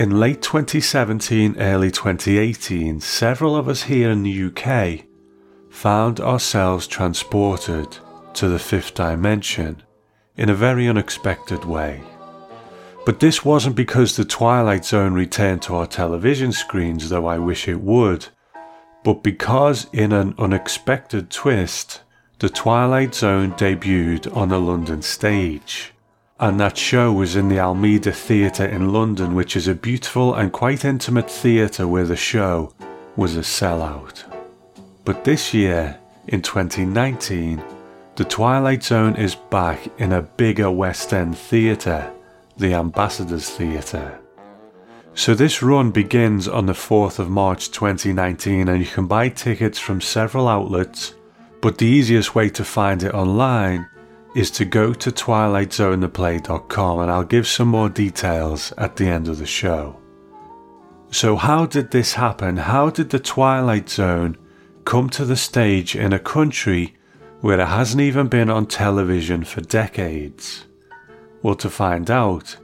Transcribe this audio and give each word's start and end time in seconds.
In 0.00 0.18
late 0.18 0.40
2017, 0.40 1.56
early 1.58 1.90
2018, 1.90 3.02
several 3.02 3.54
of 3.54 3.68
us 3.68 3.82
here 3.82 4.08
in 4.08 4.22
the 4.22 4.44
UK 4.46 5.04
found 5.68 6.20
ourselves 6.20 6.86
transported 6.86 7.98
to 8.32 8.48
the 8.48 8.58
fifth 8.58 8.94
dimension 8.94 9.82
in 10.38 10.48
a 10.48 10.54
very 10.54 10.88
unexpected 10.88 11.66
way. 11.66 12.00
But 13.04 13.20
this 13.20 13.44
wasn't 13.44 13.76
because 13.76 14.16
The 14.16 14.24
Twilight 14.24 14.86
Zone 14.86 15.12
returned 15.12 15.60
to 15.64 15.74
our 15.74 15.86
television 15.86 16.50
screens, 16.50 17.10
though 17.10 17.26
I 17.26 17.36
wish 17.36 17.68
it 17.68 17.82
would, 17.82 18.26
but 19.04 19.22
because, 19.22 19.86
in 19.92 20.12
an 20.12 20.34
unexpected 20.38 21.28
twist, 21.28 22.00
The 22.38 22.48
Twilight 22.48 23.14
Zone 23.14 23.52
debuted 23.52 24.34
on 24.34 24.50
a 24.50 24.58
London 24.58 25.02
stage 25.02 25.92
and 26.40 26.58
that 26.58 26.76
show 26.76 27.12
was 27.12 27.36
in 27.36 27.48
the 27.48 27.60
Almeida 27.60 28.12
Theatre 28.12 28.64
in 28.64 28.94
London, 28.94 29.34
which 29.34 29.56
is 29.56 29.68
a 29.68 29.74
beautiful 29.74 30.34
and 30.34 30.50
quite 30.50 30.86
intimate 30.86 31.30
theatre 31.30 31.86
where 31.86 32.06
the 32.06 32.16
show 32.16 32.72
was 33.14 33.36
a 33.36 33.40
sellout. 33.40 34.24
But 35.04 35.24
this 35.24 35.52
year, 35.52 35.98
in 36.28 36.40
2019, 36.40 37.62
The 38.16 38.24
Twilight 38.24 38.82
Zone 38.82 39.16
is 39.16 39.34
back 39.34 39.88
in 39.98 40.12
a 40.12 40.22
bigger 40.22 40.70
West 40.70 41.12
End 41.12 41.36
theatre, 41.36 42.10
the 42.56 42.74
Ambassadors 42.74 43.48
Theatre. 43.50 44.18
So 45.14 45.34
this 45.34 45.62
run 45.62 45.90
begins 45.90 46.48
on 46.48 46.66
the 46.66 46.72
4th 46.72 47.18
of 47.18 47.28
March 47.28 47.70
2019 47.70 48.68
and 48.68 48.80
you 48.80 48.86
can 48.86 49.06
buy 49.06 49.28
tickets 49.28 49.78
from 49.78 50.00
several 50.00 50.48
outlets, 50.48 51.14
but 51.60 51.78
the 51.78 51.86
easiest 51.86 52.34
way 52.34 52.48
to 52.50 52.64
find 52.64 53.02
it 53.02 53.14
online 53.14 53.86
is 54.34 54.50
to 54.52 54.64
go 54.64 54.92
to 54.94 55.10
twilightzonetheplay.com 55.10 56.98
and 57.00 57.10
I'll 57.10 57.24
give 57.24 57.46
some 57.46 57.68
more 57.68 57.88
details 57.88 58.72
at 58.78 58.96
the 58.96 59.06
end 59.06 59.28
of 59.28 59.38
the 59.38 59.46
show. 59.46 59.96
So, 61.10 61.34
how 61.36 61.66
did 61.66 61.90
this 61.90 62.14
happen? 62.14 62.56
How 62.56 62.90
did 62.90 63.10
the 63.10 63.18
Twilight 63.18 63.88
Zone 63.88 64.38
come 64.84 65.10
to 65.10 65.24
the 65.24 65.36
stage 65.36 65.96
in 65.96 66.12
a 66.12 66.20
country 66.20 66.96
where 67.40 67.58
it 67.58 67.66
hasn't 67.66 68.00
even 68.00 68.28
been 68.28 68.48
on 68.48 68.66
television 68.66 69.42
for 69.42 69.60
decades? 69.60 70.66
Well, 71.42 71.56
to 71.56 71.70
find 71.70 72.10
out, 72.10 72.56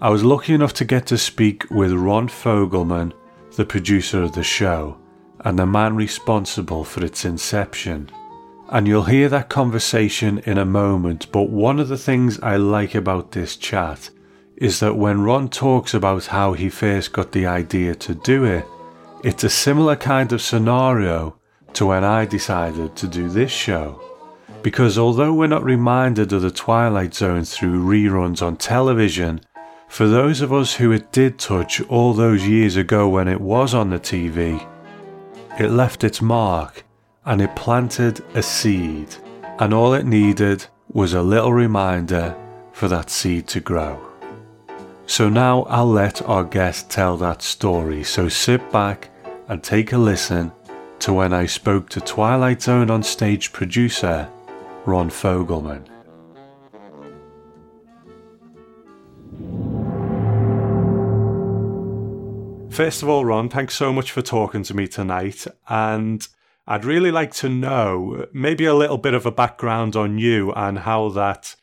I 0.00 0.10
was 0.10 0.24
lucky 0.24 0.52
enough 0.52 0.72
to 0.74 0.84
get 0.84 1.06
to 1.06 1.18
speak 1.18 1.70
with 1.70 1.92
Ron 1.92 2.26
Fogelman, 2.26 3.12
the 3.54 3.64
producer 3.64 4.22
of 4.22 4.32
the 4.32 4.42
show, 4.42 4.98
and 5.40 5.56
the 5.56 5.66
man 5.66 5.94
responsible 5.94 6.82
for 6.82 7.04
its 7.04 7.24
inception 7.24 8.10
and 8.72 8.88
you'll 8.88 9.04
hear 9.04 9.28
that 9.28 9.50
conversation 9.50 10.38
in 10.46 10.56
a 10.56 10.64
moment. 10.64 11.30
But 11.30 11.50
one 11.50 11.78
of 11.78 11.88
the 11.88 11.98
things 11.98 12.40
I 12.40 12.56
like 12.56 12.94
about 12.94 13.32
this 13.32 13.54
chat 13.56 14.08
is 14.56 14.80
that 14.80 14.96
when 14.96 15.20
Ron 15.20 15.50
talks 15.50 15.92
about 15.92 16.26
how 16.26 16.54
he 16.54 16.70
first 16.70 17.12
got 17.12 17.32
the 17.32 17.44
idea 17.44 17.94
to 17.96 18.14
do 18.14 18.44
it, 18.44 18.64
it's 19.22 19.44
a 19.44 19.50
similar 19.50 19.94
kind 19.94 20.32
of 20.32 20.40
scenario 20.40 21.36
to 21.74 21.84
when 21.84 22.02
I 22.02 22.24
decided 22.24 22.96
to 22.96 23.06
do 23.06 23.28
this 23.28 23.52
show. 23.52 24.00
Because 24.62 24.96
although 24.96 25.34
we're 25.34 25.48
not 25.48 25.64
reminded 25.64 26.32
of 26.32 26.40
the 26.40 26.50
Twilight 26.50 27.14
Zone 27.14 27.44
through 27.44 27.84
reruns 27.84 28.40
on 28.40 28.56
television, 28.56 29.42
for 29.88 30.06
those 30.06 30.40
of 30.40 30.50
us 30.50 30.76
who 30.76 30.92
it 30.92 31.12
did 31.12 31.38
touch 31.38 31.82
all 31.90 32.14
those 32.14 32.48
years 32.48 32.76
ago 32.76 33.06
when 33.06 33.28
it 33.28 33.42
was 33.42 33.74
on 33.74 33.90
the 33.90 34.00
TV, 34.00 34.66
it 35.60 35.68
left 35.68 36.04
its 36.04 36.22
mark 36.22 36.84
and 37.24 37.40
it 37.40 37.54
planted 37.54 38.24
a 38.34 38.42
seed, 38.42 39.14
and 39.58 39.72
all 39.72 39.94
it 39.94 40.06
needed 40.06 40.66
was 40.92 41.14
a 41.14 41.22
little 41.22 41.52
reminder 41.52 42.36
for 42.72 42.88
that 42.88 43.10
seed 43.10 43.46
to 43.48 43.60
grow. 43.60 44.00
So 45.06 45.28
now 45.28 45.62
I'll 45.64 45.86
let 45.86 46.22
our 46.22 46.44
guest 46.44 46.90
tell 46.90 47.16
that 47.18 47.42
story, 47.42 48.02
so 48.02 48.28
sit 48.28 48.72
back 48.72 49.10
and 49.48 49.62
take 49.62 49.92
a 49.92 49.98
listen 49.98 50.52
to 51.00 51.12
when 51.12 51.32
I 51.32 51.46
spoke 51.46 51.88
to 51.90 52.00
Twilight 52.00 52.62
Zone 52.62 52.90
on 52.90 53.02
stage 53.02 53.52
producer 53.52 54.28
Ron 54.86 55.10
Fogelman. 55.10 55.86
First 62.72 63.02
of 63.02 63.08
all, 63.08 63.24
Ron, 63.24 63.50
thanks 63.50 63.74
so 63.74 63.92
much 63.92 64.12
for 64.12 64.22
talking 64.22 64.62
to 64.62 64.74
me 64.74 64.88
tonight. 64.88 65.46
And 65.68 66.26
I'd 66.66 66.84
really 66.84 67.10
like 67.10 67.32
to 67.34 67.48
know 67.48 68.26
maybe 68.32 68.64
a 68.66 68.74
little 68.74 68.98
bit 68.98 69.14
of 69.14 69.26
a 69.26 69.32
background 69.32 69.96
on 69.96 70.18
you 70.18 70.52
and 70.52 70.80
how 70.80 71.08
that 71.10 71.56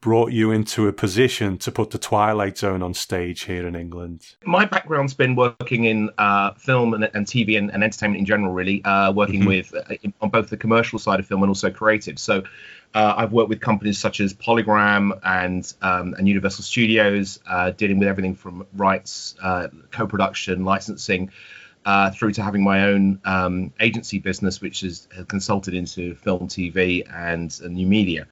brought 0.00 0.32
you 0.32 0.50
into 0.50 0.88
a 0.88 0.92
position 0.92 1.58
to 1.58 1.70
put 1.70 1.90
the 1.90 1.98
Twilight 1.98 2.56
Zone 2.56 2.82
on 2.82 2.94
stage 2.94 3.42
here 3.42 3.66
in 3.66 3.76
England? 3.76 4.34
My 4.44 4.64
background's 4.64 5.14
been 5.14 5.36
working 5.36 5.84
in 5.84 6.10
uh, 6.18 6.54
film 6.54 6.94
and, 6.94 7.04
and 7.04 7.26
TV 7.26 7.58
and, 7.58 7.70
and, 7.70 7.84
entertainment 7.84 8.18
in 8.18 8.24
general, 8.24 8.52
really, 8.52 8.82
uh, 8.84 9.12
working 9.12 9.40
mm-hmm. 9.40 9.48
with 9.48 9.74
uh, 9.74 10.08
on 10.22 10.30
both 10.30 10.48
the 10.48 10.56
commercial 10.56 10.98
side 10.98 11.20
of 11.20 11.26
film 11.26 11.42
and 11.42 11.50
also 11.50 11.70
creative. 11.70 12.18
So 12.18 12.44
uh, 12.94 13.14
I've 13.16 13.32
worked 13.32 13.50
with 13.50 13.60
companies 13.60 13.98
such 13.98 14.20
as 14.20 14.32
Polygram 14.32 15.18
and 15.22 15.72
um, 15.82 16.14
and 16.14 16.26
Universal 16.26 16.64
Studios, 16.64 17.38
uh, 17.46 17.70
dealing 17.70 17.98
with 17.98 18.08
everything 18.08 18.34
from 18.34 18.66
rights, 18.74 19.36
uh, 19.42 19.68
co-production, 19.90 20.64
licensing 20.64 21.30
uh, 21.84 22.10
through 22.10 22.32
to 22.32 22.42
having 22.42 22.62
my 22.62 22.84
own 22.84 23.20
um, 23.24 23.72
agency 23.80 24.18
business, 24.18 24.60
which 24.60 24.82
is 24.82 25.08
consulted 25.28 25.74
into 25.74 26.14
film, 26.14 26.48
TV, 26.48 27.02
and, 27.12 27.58
and 27.62 27.74
new 27.74 27.86
media. 27.86 28.26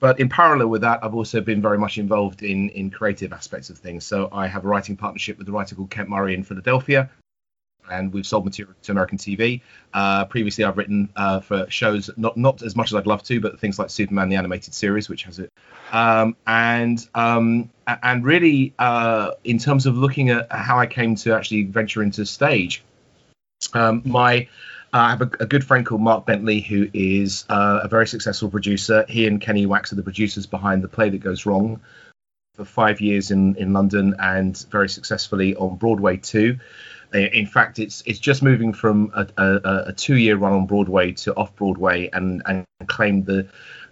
But 0.00 0.20
in 0.20 0.28
parallel 0.28 0.68
with 0.68 0.82
that, 0.82 1.02
I've 1.02 1.14
also 1.14 1.40
been 1.40 1.62
very 1.62 1.78
much 1.78 1.98
involved 1.98 2.42
in 2.42 2.68
in 2.70 2.90
creative 2.90 3.32
aspects 3.32 3.70
of 3.70 3.78
things. 3.78 4.04
So 4.04 4.28
I 4.32 4.46
have 4.46 4.64
a 4.64 4.68
writing 4.68 4.96
partnership 4.96 5.38
with 5.38 5.48
a 5.48 5.52
writer 5.52 5.74
called 5.74 5.90
Kent 5.90 6.08
Murray 6.08 6.34
in 6.34 6.42
Philadelphia, 6.42 7.08
and 7.90 8.12
we've 8.12 8.26
sold 8.26 8.44
material 8.44 8.74
to 8.82 8.92
American 8.92 9.18
TV. 9.18 9.60
Uh, 9.92 10.24
previously, 10.24 10.64
I've 10.64 10.76
written 10.76 11.08
uh, 11.16 11.40
for 11.40 11.68
shows 11.70 12.10
not 12.16 12.36
not 12.36 12.62
as 12.62 12.76
much 12.76 12.92
as 12.92 12.94
I'd 12.94 13.06
love 13.06 13.22
to, 13.24 13.40
but 13.40 13.60
things 13.60 13.78
like 13.78 13.90
Superman 13.90 14.28
the 14.28 14.36
animated 14.36 14.74
series, 14.74 15.08
which 15.08 15.24
has 15.24 15.38
it, 15.38 15.50
um, 15.92 16.36
and 16.46 17.06
um, 17.14 17.70
and 17.86 18.24
really 18.24 18.74
uh, 18.78 19.32
in 19.44 19.58
terms 19.58 19.86
of 19.86 19.96
looking 19.96 20.30
at 20.30 20.50
how 20.50 20.78
I 20.78 20.86
came 20.86 21.14
to 21.16 21.34
actually 21.34 21.64
venture 21.64 22.02
into 22.02 22.24
stage, 22.26 22.82
um, 23.72 24.02
my 24.04 24.48
uh, 24.92 24.98
I 24.98 25.10
have 25.10 25.22
a, 25.22 25.30
a, 25.40 25.46
good 25.46 25.64
friend 25.64 25.84
called 25.84 26.02
Mark 26.02 26.24
Bentley, 26.24 26.60
who 26.60 26.88
is 26.92 27.44
uh, 27.48 27.80
a 27.82 27.88
very 27.88 28.06
successful 28.06 28.48
producer. 28.48 29.04
He 29.08 29.26
and 29.26 29.40
Kenny 29.40 29.66
Wax 29.66 29.92
are 29.92 29.96
the 29.96 30.04
producers 30.04 30.46
behind 30.46 30.84
The 30.84 30.88
Play 30.88 31.10
That 31.10 31.18
Goes 31.18 31.46
Wrong 31.46 31.80
for 32.54 32.64
five 32.64 33.00
years 33.00 33.32
in, 33.32 33.56
in 33.56 33.72
London 33.72 34.14
and 34.20 34.56
very 34.70 34.88
successfully 34.88 35.56
on 35.56 35.76
Broadway 35.76 36.16
too. 36.16 36.58
In 37.14 37.46
fact, 37.46 37.78
it's 37.78 38.02
it's 38.06 38.18
just 38.18 38.42
moving 38.42 38.72
from 38.72 39.12
a, 39.14 39.26
a, 39.36 39.84
a 39.88 39.92
two-year 39.92 40.36
run 40.36 40.52
on 40.52 40.66
Broadway 40.66 41.12
to 41.12 41.34
off 41.34 41.54
Broadway 41.56 42.10
and 42.12 42.42
and 42.46 42.66
claimed 42.86 43.26
the 43.26 43.46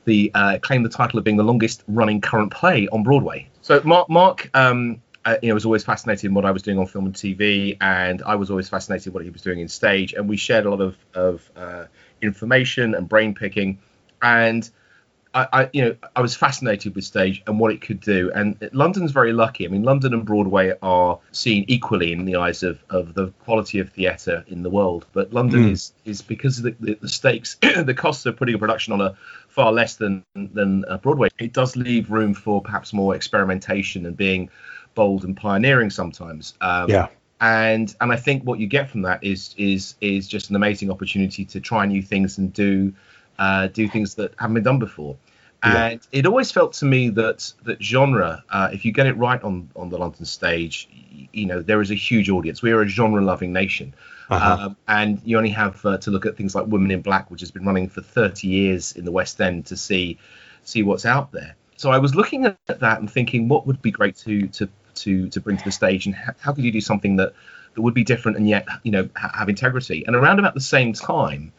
the 0.04 0.30
uh, 0.34 0.58
the 0.58 0.88
title 0.88 1.18
of 1.18 1.24
being 1.24 1.36
the 1.36 1.44
longest 1.44 1.84
running 1.86 2.20
current 2.20 2.52
play 2.52 2.88
on 2.88 3.02
Broadway. 3.02 3.48
So 3.60 3.80
Mark 3.84 4.10
Mark 4.10 4.50
um, 4.54 5.00
uh, 5.24 5.36
you 5.42 5.48
know 5.48 5.54
was 5.54 5.64
always 5.64 5.84
fascinated 5.84 6.24
in 6.24 6.34
what 6.34 6.44
I 6.44 6.50
was 6.50 6.62
doing 6.62 6.78
on 6.78 6.86
film 6.86 7.06
and 7.06 7.14
TV, 7.14 7.76
and 7.80 8.22
I 8.22 8.34
was 8.34 8.50
always 8.50 8.68
fascinated 8.68 9.08
in 9.08 9.12
what 9.12 9.22
he 9.22 9.30
was 9.30 9.42
doing 9.42 9.60
in 9.60 9.68
stage, 9.68 10.14
and 10.14 10.28
we 10.28 10.36
shared 10.36 10.66
a 10.66 10.70
lot 10.70 10.80
of 10.80 10.96
of 11.14 11.50
uh, 11.56 11.84
information 12.20 12.94
and 12.94 13.08
brain 13.08 13.34
picking, 13.34 13.78
and 14.20 14.68
I, 15.34 15.48
I, 15.52 15.70
you 15.72 15.82
know 15.82 15.96
I 16.14 16.20
was 16.20 16.34
fascinated 16.34 16.94
with 16.94 17.04
stage 17.04 17.42
and 17.46 17.58
what 17.58 17.72
it 17.72 17.80
could 17.80 18.00
do. 18.00 18.30
And 18.34 18.68
London's 18.72 19.12
very 19.12 19.32
lucky. 19.32 19.64
I 19.64 19.68
mean, 19.68 19.82
London 19.82 20.12
and 20.12 20.24
Broadway 20.24 20.74
are 20.82 21.18
seen 21.32 21.64
equally 21.68 22.12
in 22.12 22.24
the 22.24 22.36
eyes 22.36 22.62
of, 22.62 22.82
of 22.90 23.14
the 23.14 23.28
quality 23.44 23.78
of 23.78 23.90
theatre 23.90 24.44
in 24.48 24.62
the 24.62 24.70
world. 24.70 25.06
But 25.12 25.32
London 25.32 25.64
mm. 25.64 25.70
is 25.70 25.92
is 26.04 26.22
because 26.22 26.60
the, 26.60 26.74
the, 26.80 26.94
the 26.94 27.08
stakes, 27.08 27.56
the 27.60 27.94
costs 27.94 28.26
of 28.26 28.36
putting 28.36 28.54
a 28.54 28.58
production 28.58 28.92
on 28.92 29.00
a 29.00 29.14
far 29.48 29.72
less 29.72 29.96
than 29.96 30.24
than 30.34 30.84
Broadway. 31.02 31.28
It 31.38 31.52
does 31.52 31.76
leave 31.76 32.10
room 32.10 32.34
for 32.34 32.60
perhaps 32.60 32.92
more 32.92 33.14
experimentation 33.14 34.06
and 34.06 34.16
being 34.16 34.50
bold 34.94 35.24
and 35.24 35.36
pioneering 35.36 35.90
sometimes. 35.90 36.54
Um, 36.60 36.90
yeah. 36.90 37.08
And 37.40 37.94
and 38.00 38.12
I 38.12 38.16
think 38.16 38.44
what 38.44 38.60
you 38.60 38.66
get 38.66 38.90
from 38.90 39.02
that 39.02 39.24
is 39.24 39.54
is 39.56 39.96
is 40.00 40.28
just 40.28 40.50
an 40.50 40.56
amazing 40.56 40.90
opportunity 40.90 41.44
to 41.46 41.60
try 41.60 41.86
new 41.86 42.02
things 42.02 42.38
and 42.38 42.52
do 42.52 42.92
uh, 43.38 43.68
do 43.68 43.88
things 43.88 44.14
that 44.16 44.34
haven't 44.38 44.54
been 44.54 44.64
done 44.64 44.78
before. 44.78 45.16
And 45.62 46.00
yeah. 46.10 46.18
it 46.18 46.26
always 46.26 46.50
felt 46.50 46.72
to 46.74 46.84
me 46.84 47.08
that 47.10 47.52
that 47.64 47.80
genre, 47.80 48.42
uh, 48.50 48.70
if 48.72 48.84
you 48.84 48.90
get 48.90 49.06
it 49.06 49.16
right 49.16 49.40
on 49.42 49.70
on 49.76 49.90
the 49.90 49.98
London 49.98 50.24
stage, 50.24 50.88
you 51.32 51.46
know 51.46 51.62
there 51.62 51.80
is 51.80 51.92
a 51.92 51.94
huge 51.94 52.28
audience. 52.28 52.62
We 52.62 52.72
are 52.72 52.82
a 52.82 52.88
genre-loving 52.88 53.52
nation, 53.52 53.94
uh-huh. 54.28 54.66
um, 54.66 54.76
and 54.88 55.20
you 55.24 55.36
only 55.36 55.50
have 55.50 55.84
uh, 55.86 55.98
to 55.98 56.10
look 56.10 56.26
at 56.26 56.36
things 56.36 56.56
like 56.56 56.66
Women 56.66 56.90
in 56.90 57.00
Black, 57.00 57.30
which 57.30 57.40
has 57.40 57.52
been 57.52 57.64
running 57.64 57.88
for 57.88 58.00
30 58.02 58.48
years 58.48 58.92
in 58.92 59.04
the 59.04 59.12
West 59.12 59.40
End, 59.40 59.66
to 59.66 59.76
see 59.76 60.18
see 60.64 60.82
what's 60.82 61.06
out 61.06 61.30
there. 61.30 61.54
So 61.76 61.90
I 61.92 61.98
was 61.98 62.16
looking 62.16 62.46
at 62.46 62.58
that 62.66 62.98
and 62.98 63.08
thinking, 63.08 63.48
what 63.48 63.64
would 63.66 63.80
be 63.80 63.92
great 63.92 64.16
to 64.18 64.48
to 64.48 64.68
to 64.94 65.28
to 65.28 65.40
bring 65.40 65.58
to 65.58 65.64
the 65.64 65.72
stage, 65.72 66.06
and 66.06 66.14
how, 66.14 66.32
how 66.40 66.52
could 66.52 66.64
you 66.64 66.72
do 66.72 66.80
something 66.80 67.16
that 67.16 67.34
that 67.74 67.82
would 67.82 67.94
be 67.94 68.04
different 68.04 68.36
and 68.36 68.48
yet 68.48 68.66
you 68.82 68.90
know 68.90 69.08
ha- 69.14 69.30
have 69.32 69.48
integrity? 69.48 70.04
And 70.06 70.16
around 70.16 70.40
about 70.40 70.54
the 70.54 70.60
same 70.60 70.92
time, 70.92 71.52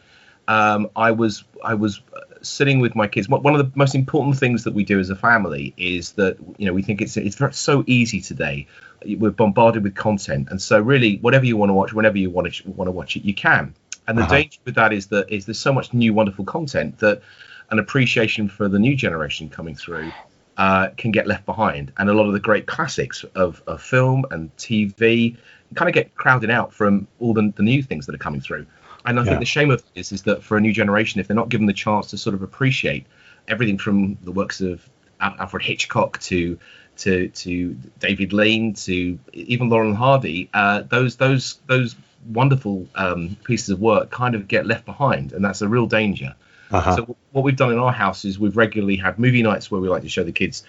um, 0.48 0.90
I 0.94 1.12
was 1.12 1.44
I 1.62 1.74
was 1.74 2.00
sitting 2.42 2.80
with 2.80 2.94
my 2.94 3.08
kids, 3.08 3.28
one 3.28 3.54
of 3.54 3.58
the 3.58 3.76
most 3.76 3.94
important 3.94 4.38
things 4.38 4.64
that 4.64 4.74
we 4.74 4.84
do 4.84 5.00
as 5.00 5.10
a 5.10 5.16
family 5.16 5.72
is 5.76 6.12
that 6.12 6.36
you 6.58 6.66
know 6.66 6.72
we 6.72 6.82
think 6.82 7.00
it's 7.00 7.16
it's 7.16 7.38
so 7.56 7.84
easy 7.86 8.20
today. 8.20 8.66
We're 9.06 9.30
bombarded 9.30 9.82
with 9.82 9.94
content, 9.94 10.48
and 10.50 10.60
so 10.60 10.78
really, 10.78 11.18
whatever 11.18 11.44
you 11.44 11.56
want 11.56 11.70
to 11.70 11.74
watch, 11.74 11.92
whenever 11.92 12.18
you 12.18 12.30
want 12.30 12.52
to 12.52 12.70
want 12.70 12.88
to 12.88 12.92
watch 12.92 13.16
it, 13.16 13.24
you 13.24 13.34
can. 13.34 13.74
And 14.06 14.18
the 14.18 14.22
uh-huh. 14.22 14.34
danger 14.34 14.60
with 14.64 14.74
that 14.74 14.92
is 14.92 15.06
that 15.08 15.30
is 15.30 15.46
there's 15.46 15.58
so 15.58 15.72
much 15.72 15.92
new, 15.94 16.12
wonderful 16.12 16.44
content 16.44 16.98
that 16.98 17.22
an 17.70 17.78
appreciation 17.78 18.48
for 18.48 18.68
the 18.68 18.78
new 18.78 18.94
generation 18.94 19.48
coming 19.48 19.74
through 19.74 20.12
uh, 20.56 20.88
can 20.96 21.10
get 21.10 21.26
left 21.26 21.46
behind, 21.46 21.92
and 21.98 22.08
a 22.08 22.14
lot 22.14 22.26
of 22.26 22.32
the 22.32 22.40
great 22.40 22.66
classics 22.66 23.24
of, 23.34 23.62
of 23.66 23.82
film 23.82 24.24
and 24.30 24.54
TV 24.56 25.36
kind 25.74 25.88
of 25.88 25.94
get 25.94 26.14
crowded 26.14 26.50
out 26.50 26.72
from 26.72 27.08
all 27.18 27.34
the, 27.34 27.52
the 27.56 27.62
new 27.62 27.82
things 27.82 28.06
that 28.06 28.14
are 28.14 28.18
coming 28.18 28.40
through. 28.40 28.66
And 29.04 29.18
I 29.18 29.22
yeah. 29.22 29.30
think 29.30 29.40
the 29.40 29.46
shame 29.46 29.70
of 29.70 29.82
this 29.94 30.12
is 30.12 30.22
that 30.22 30.42
for 30.42 30.56
a 30.56 30.60
new 30.60 30.72
generation, 30.72 31.20
if 31.20 31.26
they're 31.26 31.36
not 31.36 31.48
given 31.48 31.66
the 31.66 31.72
chance 31.72 32.08
to 32.10 32.18
sort 32.18 32.34
of 32.34 32.42
appreciate 32.42 33.06
everything 33.46 33.78
from 33.78 34.16
the 34.22 34.32
works 34.32 34.60
of 34.60 34.88
Alfred 35.20 35.62
Hitchcock 35.62 36.20
to 36.20 36.58
to 36.96 37.28
to 37.28 37.76
David 37.98 38.32
Lean 38.32 38.74
to 38.74 39.18
even 39.32 39.68
Laurel 39.68 39.88
and 39.88 39.96
Hardy, 39.96 40.48
uh, 40.54 40.82
those 40.82 41.16
those 41.16 41.58
those 41.66 41.96
wonderful 42.26 42.86
um, 42.94 43.36
pieces 43.44 43.70
of 43.70 43.80
work 43.80 44.10
kind 44.10 44.34
of 44.34 44.48
get 44.48 44.66
left 44.66 44.84
behind, 44.84 45.32
and 45.32 45.44
that's 45.44 45.60
a 45.60 45.68
real 45.68 45.86
danger. 45.86 46.34
Uh-huh. 46.70 46.96
So 46.96 47.16
what 47.32 47.44
we've 47.44 47.56
done 47.56 47.72
in 47.72 47.78
our 47.78 47.92
house 47.92 48.24
is 48.24 48.38
we've 48.38 48.56
regularly 48.56 48.96
had 48.96 49.18
movie 49.18 49.42
nights 49.42 49.70
where 49.70 49.80
we 49.80 49.88
like 49.88 50.02
to 50.02 50.08
show 50.08 50.24
the 50.24 50.32
kids 50.32 50.64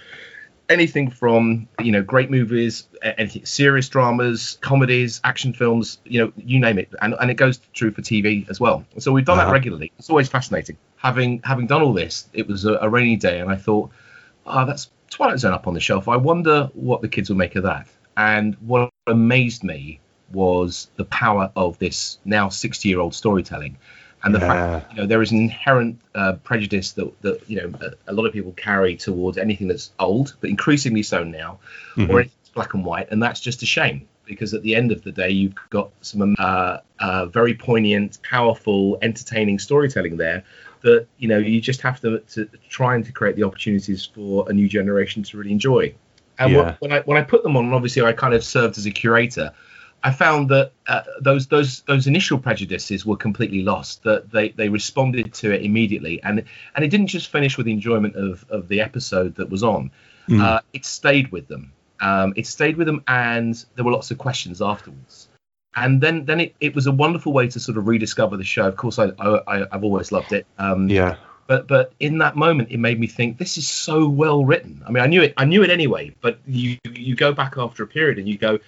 anything 0.70 1.10
from 1.10 1.68
you 1.80 1.92
know 1.92 2.02
great 2.02 2.30
movies, 2.30 2.88
anything 3.02 3.46
serious 3.46 3.90
dramas, 3.90 4.58
comedies, 4.62 5.22
action 5.24 5.54
films, 5.54 6.00
you 6.06 6.20
know, 6.20 6.34
you 6.38 6.60
name 6.60 6.78
it, 6.78 6.94
and, 7.02 7.16
and 7.20 7.32
it 7.32 7.36
goes 7.36 7.60
true 7.74 7.92
for 7.92 8.02
TV 8.02 8.50
as 8.50 8.60
well. 8.60 8.86
So 8.98 9.12
we've 9.12 9.26
done 9.26 9.40
uh-huh. 9.40 9.48
that 9.48 9.54
regularly. 9.54 9.92
It's 9.98 10.10
always 10.10 10.30
fascinating. 10.30 10.78
Having 10.98 11.42
having 11.44 11.68
done 11.68 11.82
all 11.82 11.94
this, 11.94 12.28
it 12.34 12.48
was 12.48 12.66
a, 12.66 12.74
a 12.76 12.90
rainy 12.90 13.16
day, 13.16 13.40
and 13.40 13.50
I 13.50 13.56
thought, 13.56 13.92
ah, 14.46 14.64
oh, 14.64 14.66
that's 14.66 14.90
Twilight 15.10 15.40
Zone 15.40 15.54
up 15.54 15.68
on 15.68 15.74
the 15.74 15.80
shelf. 15.80 16.08
I 16.08 16.18
wonder 16.18 16.70
what 16.74 17.02
the 17.02 17.08
kids 17.08 17.30
will 17.30 17.38
make 17.38 17.56
of 17.56 17.64
that. 17.64 17.88
And 18.18 18.56
what 18.56 18.92
amazed 19.08 19.64
me 19.64 20.00
was 20.32 20.90
the 20.96 21.06
power 21.06 21.52
of 21.56 21.78
this 21.78 22.18
now 22.26 22.50
60 22.50 22.90
year 22.90 23.00
old 23.00 23.14
storytelling 23.14 23.78
and 24.25 24.36
the 24.36 24.39
yeah. 24.39 24.80
fact 24.80 24.92
you 24.92 24.98
know 24.98 25.07
there 25.07 25.22
is 25.22 25.31
an 25.31 25.38
inherent 25.38 26.01
uh, 26.16 26.33
prejudice 26.44 26.92
that 26.94 27.22
that 27.22 27.50
you 27.50 27.57
know 27.57 27.72
a, 27.80 28.12
a, 28.12 28.13
lot 28.13 28.25
of 28.25 28.33
people 28.33 28.51
carry 28.54 28.98
towards 28.98 29.38
anything 29.38 29.68
that's 29.68 29.92
old, 30.00 30.36
but 30.42 30.50
increasingly 30.50 31.04
so 31.04 31.24
now, 31.24 31.60
mm-hmm. 31.95 32.12
or 32.12 32.22
it's 32.22 32.50
black 32.50 32.74
and 32.74 32.83
white, 32.83 33.10
and 33.12 33.22
that's 33.22 33.39
just 33.39 33.62
a 33.63 33.66
shame 33.66 34.07
because 34.25 34.56
at 34.56 34.63
the 34.63 34.75
end 34.75 34.92
of 34.92 35.04
the 35.04 35.12
day 35.12 35.30
you've 35.30 35.54
got 35.69 35.92
some 36.01 36.36
uh, 36.39 36.80
uh, 37.00 37.27
very 37.27 37.54
poignant, 37.54 38.18
powerful, 38.24 38.98
entertaining 39.04 39.60
storytelling 39.60 40.18
there 40.18 40.44
that 40.81 41.07
you 41.18 41.27
know 41.27 41.38
you 41.38 41.62
just 41.62 41.81
have 41.81 42.01
to, 42.01 42.19
to 42.19 42.50
try 42.69 42.95
and 42.95 43.06
to 43.06 43.12
create 43.12 43.36
the 43.36 43.44
opportunities 43.44 44.06
for 44.06 44.50
a 44.50 44.54
new 44.54 44.68
generation 44.68 45.24
to 45.24 45.38
really 45.38 45.51
enjoy. 45.51 45.94
And 46.38 46.51
yeah. 46.51 46.57
what, 46.57 46.81
when 46.81 46.92
I 46.92 47.01
when 47.01 47.18
I 47.18 47.22
put 47.22 47.44
them 47.44 47.56
on, 47.56 47.74
obviously 47.74 48.01
I 48.01 48.13
kind 48.13 48.33
of 48.33 48.44
served 48.44 48.77
as 48.77 48.86
a 48.86 48.92
curator. 48.92 49.54
I 50.04 50.12
found 50.12 50.50
that 50.50 50.72
uh, 50.88 51.02
those 51.20 51.48
those 51.48 51.82
those 51.82 52.06
initial 52.06 52.38
prejudices 52.38 53.06
were 53.06 53.18
completely 53.18 53.64
lost. 53.64 54.04
That 54.04 54.32
they, 54.32 54.50
they 54.50 54.70
responded 54.70 55.34
to 55.36 55.52
it 55.52 55.64
immediately, 55.64 56.22
and 56.22 56.44
and 56.76 56.86
it 56.86 56.90
didn't 56.90 57.08
just 57.08 57.32
finish 57.32 57.58
with 57.58 57.66
the 57.66 57.72
enjoyment 57.72 58.16
of, 58.16 58.46
of 58.50 58.68
the 58.68 58.82
episode 58.82 59.36
that 59.36 59.50
was 59.50 59.64
on. 59.64 59.92
Mm. 60.30 60.42
Uh, 60.42 60.62
it 60.74 60.86
stayed 60.86 61.32
with 61.32 61.48
them. 61.48 61.72
Um, 62.00 62.34
it 62.36 62.46
stayed 62.46 62.78
with 62.78 62.88
them, 62.88 63.04
and 63.08 63.64
there 63.76 63.84
were 63.84 63.92
lots 63.92 64.12
of 64.12 64.18
questions 64.18 64.62
afterwards. 64.62 65.28
And 65.76 66.00
then 66.00 66.26
then 66.26 66.40
it, 66.40 66.56
it 66.60 66.76
was 66.76 66.88
a 66.88 66.92
wonderful 66.92 67.34
way 67.34 67.48
to 67.48 67.60
sort 67.60 67.78
of 67.78 67.88
rediscover 67.88 68.38
the 68.38 68.44
show. 68.44 68.68
Of 68.68 68.78
course, 68.78 69.00
I, 69.00 69.12
I 69.20 69.66
have 69.72 69.84
always 69.84 70.12
loved 70.12 70.34
it. 70.34 70.46
Um, 70.58 70.88
yeah. 70.88 71.16
But 71.48 71.68
but 71.68 71.94
in 72.00 72.20
that 72.20 72.36
moment, 72.36 72.70
it 72.72 72.78
made 72.78 73.00
me 73.00 73.08
think 73.08 73.38
this 73.38 73.58
is 73.58 73.68
so 73.68 74.08
well 74.08 74.46
written. 74.46 74.84
I 74.88 74.92
mean, 74.92 75.04
I 75.04 75.08
knew 75.08 75.22
it 75.22 75.34
I 75.38 75.46
knew 75.46 75.64
it 75.64 75.70
anyway. 75.70 76.16
But 76.22 76.40
you 76.48 76.78
you 76.92 77.16
go 77.16 77.34
back 77.34 77.56
after 77.58 77.84
a 77.84 77.88
period 77.88 78.18
and 78.18 78.28
you 78.28 78.38
go 78.38 78.60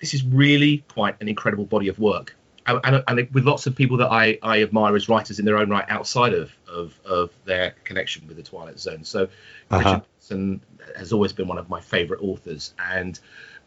this 0.00 0.14
is 0.14 0.24
really 0.24 0.78
quite 0.88 1.20
an 1.20 1.28
incredible 1.28 1.64
body 1.64 1.88
of 1.88 1.98
work. 1.98 2.36
And, 2.66 2.80
and, 2.82 3.04
and, 3.06 3.30
with 3.32 3.44
lots 3.44 3.66
of 3.66 3.76
people 3.76 3.96
that 3.98 4.10
I, 4.10 4.38
I 4.42 4.62
admire 4.62 4.96
as 4.96 5.08
writers 5.08 5.38
in 5.38 5.44
their 5.44 5.56
own 5.56 5.70
right 5.70 5.84
outside 5.88 6.34
of, 6.34 6.52
of, 6.68 6.98
of 7.04 7.30
their 7.44 7.74
connection 7.84 8.26
with 8.26 8.36
the 8.36 8.42
Twilight 8.42 8.80
Zone. 8.80 9.04
So 9.04 9.28
uh-huh. 9.70 10.00
Richard 10.28 10.60
has 10.96 11.12
always 11.12 11.32
been 11.32 11.46
one 11.46 11.58
of 11.58 11.68
my 11.68 11.80
favorite 11.80 12.22
authors, 12.22 12.74
and 12.78 13.18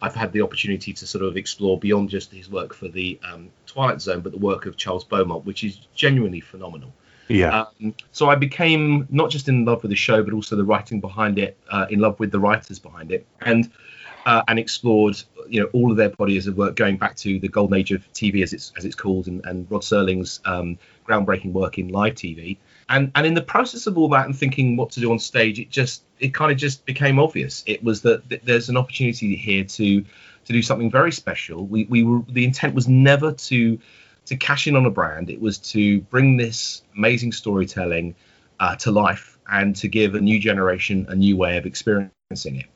I've 0.02 0.16
had 0.16 0.32
the 0.32 0.42
opportunity 0.42 0.94
to 0.94 1.08
sort 1.08 1.24
of 1.24 1.38
explore 1.38 1.78
beyond 1.80 2.10
just 2.10 2.34
his 2.34 2.50
work 2.50 2.74
for 2.74 2.88
the 2.88 3.20
um, 3.24 3.50
Twilight 3.66 4.02
Zone, 4.02 4.22
but 4.22 4.32
the 4.32 4.38
work 4.38 4.66
of 4.66 4.78
Charles 4.78 5.04
Beaumont, 5.04 5.46
which 5.46 5.64
is 5.64 5.80
genuinely 5.94 6.42
phenomenal. 6.42 6.94
Yeah. 7.28 7.66
Um, 7.82 7.94
so 8.12 8.30
I 8.30 8.36
became 8.36 9.08
not 9.10 9.30
just 9.30 9.48
in 9.48 9.64
love 9.64 9.84
with 9.84 9.92
the 9.92 9.96
show, 9.96 10.24
but 10.24 10.34
also 10.34 10.56
the 10.56 10.64
writing 10.64 11.00
behind 11.00 11.38
it, 11.38 11.58
uh, 11.70 11.86
in 11.90 12.00
love 12.00 12.20
with 12.20 12.32
the 12.32 12.40
writers 12.40 12.80
behind 12.80 13.12
it, 13.12 13.26
and 13.42 13.72
uh, 14.30 14.44
and 14.48 14.60
explored 14.60 15.20
you 15.48 15.60
know 15.60 15.68
all 15.74 15.90
of 15.90 15.98
their 15.98 16.10
bodies 16.10 16.46
of 16.46 16.56
work 16.56 16.76
going 16.76 16.98
back 16.98 17.16
to 17.16 17.40
the 17.40 17.48
golden 17.48 17.76
age 17.76 17.92
of 17.92 18.02
TV 18.14 18.44
as 18.44 18.54
it's 18.54 18.72
as 18.78 18.86
it's 18.86 18.94
called 18.94 19.26
and, 19.26 19.44
and 19.44 19.66
Rod 19.72 19.82
Serling's 19.82 20.40
um, 20.46 20.78
groundbreaking 21.08 21.52
work 21.52 21.80
in 21.80 21.88
live 21.88 22.14
TV 22.14 22.58
and 22.90 23.12
and 23.16 23.26
in 23.26 23.34
the 23.34 23.42
process 23.42 23.88
of 23.88 23.98
all 23.98 24.08
that 24.10 24.28
and 24.28 24.38
thinking 24.38 24.78
what 24.78 24.92
to 24.92 25.00
do 25.00 25.12
on 25.12 25.18
stage 25.18 25.60
it 25.60 25.72
just 25.72 26.04
it 26.20 26.32
kind 26.32 26.52
of 26.52 26.60
just 26.60 26.86
became 26.86 27.18
obvious. 27.18 27.64
It 27.66 27.84
was 27.84 28.02
that, 28.04 28.42
there's 28.44 28.70
an 28.70 28.78
opportunity 28.78 29.36
here 29.36 29.64
to 29.64 30.02
to 30.02 30.54
do 30.54 30.62
something 30.62 30.92
very 30.92 31.12
special. 31.12 31.66
We 31.66 31.86
we 31.86 32.04
were 32.04 32.22
the 32.30 32.46
intent 32.46 32.76
was 32.76 32.88
never 32.88 33.32
to 33.32 33.80
to 34.28 34.38
cash 34.38 34.68
in 34.68 34.76
on 34.76 34.86
a 34.86 34.92
brand. 34.92 35.32
It 35.32 35.42
was 35.42 35.58
to 35.74 36.02
bring 36.02 36.38
this 36.38 36.84
amazing 36.96 37.32
storytelling 37.32 38.14
uh, 38.60 38.76
to 38.76 38.92
life 38.92 39.40
and 39.52 39.76
to 39.78 39.88
give 39.88 40.14
a 40.14 40.22
new 40.22 40.40
generation 40.40 41.08
a 41.10 41.16
new 41.16 41.36
way 41.36 41.58
of 41.58 41.66
experiencing 41.66 42.58
it 42.58 42.68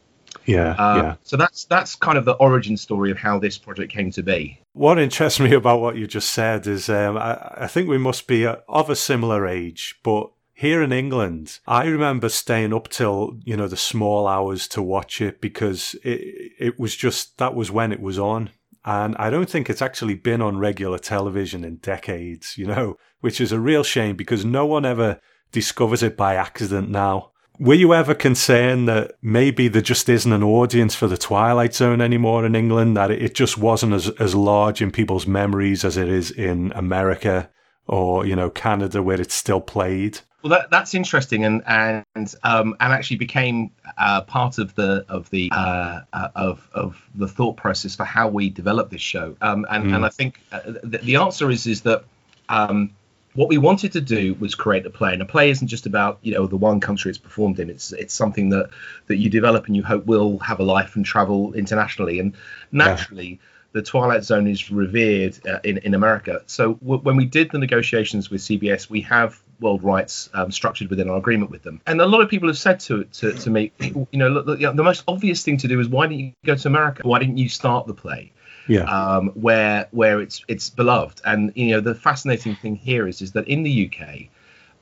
yeah, 0.46 0.72
uh, 0.72 0.96
yeah. 0.96 1.16
So 1.24 1.38
that's 1.38 1.66
that's 1.66 1.96
kind 1.96 2.18
of 2.18 2.26
the 2.26 2.34
origin 2.34 2.78
story 2.78 3.12
of 3.12 3.18
how 3.18 3.40
this 3.40 3.58
project 3.58 3.92
came 3.92 4.12
to 4.12 4.24
be. 4.24 4.60
What 4.74 5.00
interests 5.00 5.40
me 5.40 5.54
about 5.54 5.82
what 5.82 5.96
you 5.96 6.08
just 6.08 6.32
said 6.32 6.68
is 6.68 6.90
um, 6.90 7.18
I, 7.18 7.54
I, 7.58 7.68
think 7.68 7.88
we 7.88 7.98
must 7.98 8.28
be 8.28 8.46
of 8.46 8.90
a 8.90 8.96
similar 8.96 9.48
age, 9.48 10.00
but 10.04 10.32
here 10.54 10.82
in 10.82 10.92
England, 10.92 11.60
I 11.68 11.86
remember 11.86 12.30
staying 12.30 12.74
up 12.74 12.90
till 12.90 13.40
you 13.44 13.58
know 13.58 13.68
the 13.68 13.78
small 13.78 14.28
hours 14.28 14.68
to 14.70 14.82
watch 14.82 15.22
it 15.22 15.42
because 15.42 15.96
it 16.04 16.54
it 16.60 16.80
was 16.80 16.96
just 16.96 17.38
that 17.38 17.56
was 17.56 17.72
when 17.72 17.92
it 17.92 18.02
was 18.02 18.20
on. 18.20 18.50
And 18.86 19.16
I 19.18 19.30
don't 19.30 19.50
think 19.50 19.70
it's 19.70 19.82
actually 19.82 20.16
been 20.16 20.42
on 20.42 20.58
regular 20.58 21.00
television 21.00 21.64
in 21.64 21.78
decades, 21.78 22.58
you 22.58 22.68
know, 22.68 22.98
which 23.22 23.40
is 23.40 23.54
a 23.54 23.60
real 23.60 23.84
shame 23.84 24.18
because 24.18 24.44
no 24.44 24.66
one 24.66 24.86
ever 24.86 25.22
discovers 25.54 26.04
it 26.04 26.18
by 26.18 26.36
accident 26.36 26.90
now. 26.90 27.32
Were 27.60 27.76
you 27.76 27.94
ever 27.94 28.16
concerned 28.16 28.88
that 28.88 29.14
maybe 29.22 29.68
there 29.68 29.82
just 29.82 30.10
isn't 30.10 30.32
an 30.32 30.44
audience 30.44 30.96
for 30.96 31.08
the 31.08 31.18
Twilight 31.18 31.76
Zone 31.76 32.02
anymore 32.02 32.46
in 32.46 32.56
England, 32.56 32.98
that 32.98 33.12
it 33.12 33.36
just 33.36 33.58
wasn't 33.58 33.94
as, 33.94 34.10
as 34.10 34.34
large 34.34 34.82
in 34.82 34.92
people's 34.92 35.28
memories 35.28 35.86
as 35.86 35.96
it 35.96 36.08
is 36.08 36.32
in 36.32 36.72
America 36.74 37.50
or, 37.86 38.26
you 38.26 38.36
know, 38.36 38.50
Canada 38.50 39.04
where 39.04 39.22
it's 39.22 39.36
still 39.36 39.62
played? 39.62 40.20
Well, 40.42 40.50
that, 40.50 40.72
that's 40.72 40.94
interesting, 40.94 41.46
and 41.46 41.64
and 41.66 42.36
um, 42.44 42.76
and 42.82 42.92
actually 42.92 43.16
became 43.16 43.72
uh, 43.98 44.22
part 44.22 44.58
of 44.58 44.76
the 44.76 45.06
of 45.08 45.30
the 45.30 45.50
uh, 45.54 46.02
uh, 46.12 46.28
of 46.36 46.70
of 46.74 47.02
the 47.16 47.30
thought 47.30 47.56
process 47.56 47.96
for 47.96 48.04
how 48.04 48.28
we 48.28 48.50
develop 48.50 48.90
this 48.90 49.02
show. 49.02 49.38
Um, 49.40 49.66
and 49.70 49.86
mm. 49.86 49.96
and 49.96 50.06
I 50.06 50.10
think 50.10 50.42
uh, 50.52 50.60
the, 50.84 50.98
the, 50.98 51.16
answer 51.16 51.50
is 51.50 51.66
is 51.66 51.84
that 51.84 52.04
um, 52.50 52.94
what 53.36 53.50
we 53.50 53.58
wanted 53.58 53.92
to 53.94 54.02
do 54.02 54.36
was 54.36 54.56
create 54.56 54.86
a 54.86 54.90
play 54.90 55.14
and 55.14 55.22
a 55.22 55.26
play 55.26 55.50
isn't 55.50 55.68
just 55.68 55.86
about 55.86 56.20
you 56.22 56.34
know 56.34 56.48
the 56.48 56.58
one 56.58 56.80
country 56.80 57.10
it's 57.10 57.18
performed 57.18 57.60
in. 57.60 57.70
It's 57.70 57.92
it's 57.92 58.14
something 58.14 58.50
that 58.50 58.70
that 59.08 59.18
you 59.18 59.30
develop 59.30 59.68
and 59.68 59.76
you 59.76 59.84
hope 59.84 60.06
will 60.06 60.40
have 60.40 60.60
a 60.60 60.64
life 60.64 60.96
and 60.96 61.06
travel 61.06 61.54
internationally. 61.54 62.20
And 62.20 62.36
naturally 62.72 63.28
yeah. 63.28 63.38
the 63.74 63.82
twilight 63.82 64.24
zone 64.24 64.48
is 64.48 64.72
revered 64.72 65.40
uh, 65.48 65.60
in 65.64 65.80
in 65.80 65.94
america. 65.94 66.42
So 66.46 66.76
w- 66.76 67.02
when 67.02 67.16
we 67.16 67.26
did 67.26 67.52
the 67.52 67.60
negotiations 67.60 68.30
with 68.30 68.42
cbs 68.42 68.90
we 68.90 69.02
have 69.02 69.42
world 69.60 69.84
rights 69.84 70.30
um, 70.34 70.52
structured 70.52 70.90
within 70.90 71.10
our 71.10 71.18
agreement 71.18 71.50
with 71.50 71.64
them. 71.64 71.80
And 71.86 72.02
a 72.02 72.06
lot 72.06 72.22
of 72.22 72.30
people 72.30 72.50
have 72.50 72.58
said 72.58 72.80
to 72.82 73.06
to, 73.06 73.34
to 73.34 73.50
me 73.50 73.72
you 73.80 74.08
know 74.14 74.30
look, 74.30 74.46
look, 74.46 74.60
you 74.60 74.68
know, 74.68 74.74
the 74.74 74.84
most 74.84 75.04
obvious 75.08 75.44
thing 75.44 75.58
to 75.58 75.68
do 75.68 75.80
is 75.80 75.88
why 75.88 76.08
didn't 76.08 76.20
you 76.20 76.34
go 76.46 76.56
to 76.56 76.68
america? 76.68 77.02
Why 77.04 77.20
didn't 77.20 77.38
you 77.38 77.50
start 77.50 77.88
the 77.88 77.94
play 77.94 78.32
yeah. 78.68 78.84
um, 78.84 79.30
where 79.30 79.88
where 79.92 80.22
it's 80.22 80.44
it's 80.48 80.70
beloved. 80.70 81.22
And 81.26 81.52
you 81.56 81.72
know 81.72 81.82
the 81.82 81.96
fascinating 81.96 82.56
thing 82.56 82.76
here 82.76 83.08
is 83.08 83.22
is 83.22 83.32
that 83.34 83.48
in 83.48 83.64
the 83.64 83.92
UK, 83.92 84.28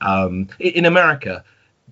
um, 0.02 0.48
in 0.60 0.86
America, 0.86 1.44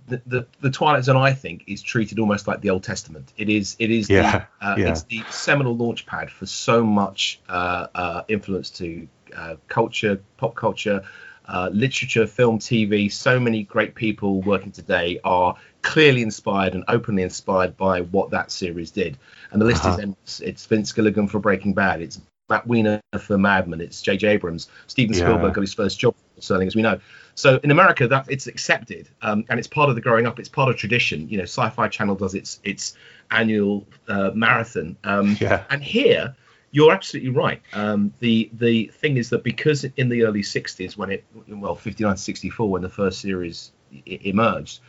the, 0.08 0.22
the, 0.26 0.48
the 0.62 0.70
Twilight 0.70 1.04
Zone 1.04 1.18
I 1.18 1.34
think 1.34 1.64
is 1.68 1.82
treated 1.82 2.20
almost 2.20 2.48
like 2.48 2.62
the 2.62 2.70
Old 2.70 2.84
Testament. 2.84 3.34
It 3.38 3.50
is 3.50 3.76
it 3.80 3.92
is 3.92 4.10
yeah. 4.10 4.46
the 4.60 4.68
uh, 4.68 4.76
yeah. 4.78 4.90
it's 4.90 5.04
the 5.04 5.24
seminal 5.30 5.76
launch 5.76 6.06
pad 6.06 6.32
for 6.32 6.46
so 6.46 6.84
much 6.84 7.40
uh, 7.48 7.88
uh, 7.96 8.24
influence 8.28 8.70
to 8.72 9.08
uh, 9.36 9.56
culture, 9.68 10.22
pop 10.38 10.56
culture. 10.56 11.04
Uh, 11.52 11.68
literature, 11.74 12.28
film, 12.28 12.60
TV, 12.60 13.12
so 13.12 13.40
many 13.40 13.64
great 13.64 13.96
people 13.96 14.40
working 14.44 14.72
today 14.72 15.20
are 15.24 15.56
clearly 15.82 16.22
inspired 16.22 16.74
and 16.74 16.84
openly 16.88 17.24
inspired 17.24 17.78
by 17.78 18.02
what 18.02 18.32
that 18.32 18.52
series 18.52 18.92
did. 18.92 19.18
And 19.52 19.62
the 19.62 19.66
list 19.66 19.86
uh-huh. 19.86 19.96
is 19.96 20.00
endless. 20.00 20.40
It's 20.42 20.66
Vince 20.66 20.92
Gilligan 20.92 21.28
for 21.28 21.40
Breaking 21.40 21.74
Bad. 21.74 22.02
It's 22.02 22.20
Matt 22.50 22.68
Weiner 22.68 23.02
for 23.20 23.38
Mad 23.38 23.68
Men. 23.68 23.82
It's 23.82 24.02
J.J. 24.02 24.28
Abrams. 24.28 24.68
Steven 24.88 25.16
Yeah. 25.16 25.26
Spielberg 25.26 25.54
got 25.54 25.62
his 25.62 25.74
first 25.74 26.00
job 26.00 26.16
selling, 26.40 26.68
as 26.68 26.76
we 26.76 26.82
know. 26.82 27.00
So 27.36 27.60
in 27.64 27.72
America, 27.72 28.08
that 28.08 28.26
it's 28.30 28.48
accepted, 28.48 29.08
um, 29.22 29.46
and 29.50 29.60
it's 29.60 29.68
part 29.68 29.90
of 29.90 29.96
the 29.96 30.02
growing 30.02 30.26
up. 30.26 30.40
It's 30.40 30.50
part 30.50 30.70
of 30.70 30.76
tradition. 30.76 31.30
You 31.30 31.38
know, 31.38 31.44
Sci-Fi 31.44 31.88
Channel 31.88 32.16
does 32.16 32.36
its 32.36 32.60
its 32.64 32.96
annual 33.32 33.88
uh, 34.08 34.32
marathon. 34.34 34.98
Um, 35.04 35.38
Yeah. 35.40 35.64
And 35.70 35.82
here, 35.82 36.36
you're 36.72 36.92
absolutely 36.92 37.32
right. 37.32 37.62
Um, 37.74 38.14
the 38.20 38.50
the 38.54 38.88
thing 38.88 39.18
is 39.18 39.30
that 39.30 39.44
because 39.44 39.86
in 39.86 40.10
the 40.10 40.24
early 40.24 40.42
'60s, 40.42 40.98
when 40.98 41.12
it 41.12 41.24
well 41.48 41.76
59 41.76 42.16
to 42.16 42.22
64, 42.22 42.70
when 42.70 42.82
the 42.82 42.90
first 42.90 43.22
series 43.22 43.72
I- 43.94 44.20
emerged, 44.24 44.82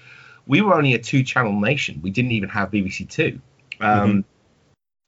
we 0.47 0.61
were 0.61 0.75
only 0.75 0.95
a 0.95 0.99
two-channel 0.99 1.59
nation. 1.61 2.01
We 2.03 2.11
didn't 2.11 2.33
even 2.33 2.49
have 2.49 2.71
BBC 2.71 3.09
Two. 3.09 3.41
Um, 3.81 4.25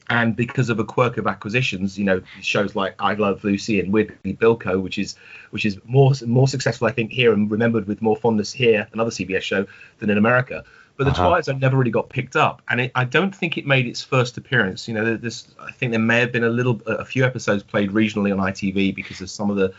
And 0.09 0.35
because 0.35 0.69
of 0.69 0.79
a 0.81 0.85
quirk 0.85 1.17
of 1.17 1.27
acquisitions, 1.27 1.97
you 1.97 2.05
know, 2.05 2.21
shows 2.41 2.75
like 2.75 2.95
I 2.99 3.15
Love 3.15 3.45
Lucy 3.45 3.81
and 3.81 3.93
Weirdly 3.93 4.35
Bilko, 4.35 4.83
which 4.83 4.99
is 4.99 5.15
which 5.51 5.65
is 5.65 5.79
more 5.85 6.13
more 6.27 6.49
successful, 6.49 6.89
I 6.89 6.93
think, 6.93 7.13
here 7.13 7.33
and 7.33 7.51
remembered 7.51 7.87
with 7.87 8.03
more 8.03 8.17
fondness 8.17 8.53
here, 8.53 8.89
another 8.93 9.11
CBS 9.11 9.43
show, 9.43 9.65
than 9.99 10.11
in 10.11 10.19
America. 10.19 10.65
But 10.97 11.05
the 11.05 11.11
Uh-huh. 11.13 11.23
Twilight 11.23 11.45
Zone 11.45 11.61
never 11.61 11.77
really 11.77 11.93
got 11.93 12.11
picked 12.11 12.37
up, 12.37 12.61
and 12.69 12.81
it, 12.83 12.91
I 12.95 13.05
don't 13.05 13.35
think 13.35 13.57
it 13.57 13.65
made 13.67 13.87
its 13.87 14.03
first 14.03 14.37
appearance. 14.37 14.89
You 14.89 14.95
know, 14.95 15.17
this 15.17 15.47
I 15.59 15.71
think 15.73 15.93
there 15.93 16.01
may 16.01 16.19
have 16.19 16.33
been 16.33 16.45
a 16.45 16.51
little, 16.51 16.83
a 16.87 17.05
few 17.05 17.25
episodes 17.25 17.63
played 17.63 17.91
regionally 17.93 18.33
on 18.33 18.39
ITV 18.39 18.95
because 18.95 19.21
of 19.21 19.31
some 19.31 19.51
of 19.51 19.57
the 19.57 19.73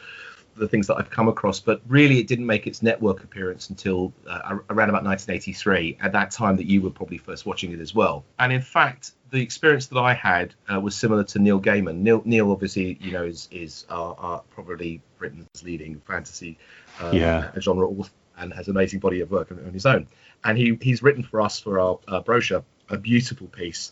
the 0.55 0.67
things 0.67 0.87
that 0.87 0.95
I've 0.95 1.09
come 1.09 1.27
across, 1.27 1.59
but 1.59 1.81
really 1.87 2.19
it 2.19 2.27
didn't 2.27 2.45
make 2.45 2.67
its 2.67 2.81
network 2.81 3.23
appearance 3.23 3.69
until 3.69 4.13
uh, 4.27 4.57
around 4.69 4.89
about 4.89 5.03
1983, 5.03 5.97
at 6.01 6.11
that 6.11 6.31
time 6.31 6.57
that 6.57 6.65
you 6.65 6.81
were 6.81 6.89
probably 6.91 7.17
first 7.17 7.45
watching 7.45 7.71
it 7.71 7.79
as 7.79 7.93
well. 7.95 8.23
And 8.39 8.51
in 8.53 8.61
fact, 8.61 9.11
the 9.31 9.41
experience 9.41 9.87
that 9.87 9.99
I 9.99 10.13
had 10.13 10.53
uh, 10.71 10.79
was 10.79 10.95
similar 10.95 11.23
to 11.23 11.39
Neil 11.39 11.59
Gaiman. 11.59 11.97
Neil, 11.97 12.21
Neil 12.25 12.51
obviously, 12.51 12.97
you 13.01 13.11
know, 13.11 13.23
is 13.23 13.47
is 13.51 13.85
our, 13.89 14.15
our 14.19 14.41
probably 14.51 15.01
Britain's 15.17 15.63
leading 15.63 15.99
fantasy 16.07 16.57
uh, 17.01 17.11
Yeah. 17.13 17.51
genre 17.59 17.87
author 17.87 18.11
and 18.37 18.53
has 18.53 18.67
an 18.67 18.75
amazing 18.75 18.99
body 18.99 19.21
of 19.21 19.31
work 19.31 19.51
on, 19.51 19.59
on 19.65 19.73
his 19.73 19.85
own. 19.85 20.07
And 20.43 20.57
he 20.57 20.77
he's 20.81 21.01
written 21.01 21.23
for 21.23 21.41
us 21.41 21.59
for 21.59 21.79
our 21.79 21.99
uh, 22.07 22.19
brochure 22.19 22.63
a 22.89 22.97
beautiful 22.97 23.47
piece 23.47 23.91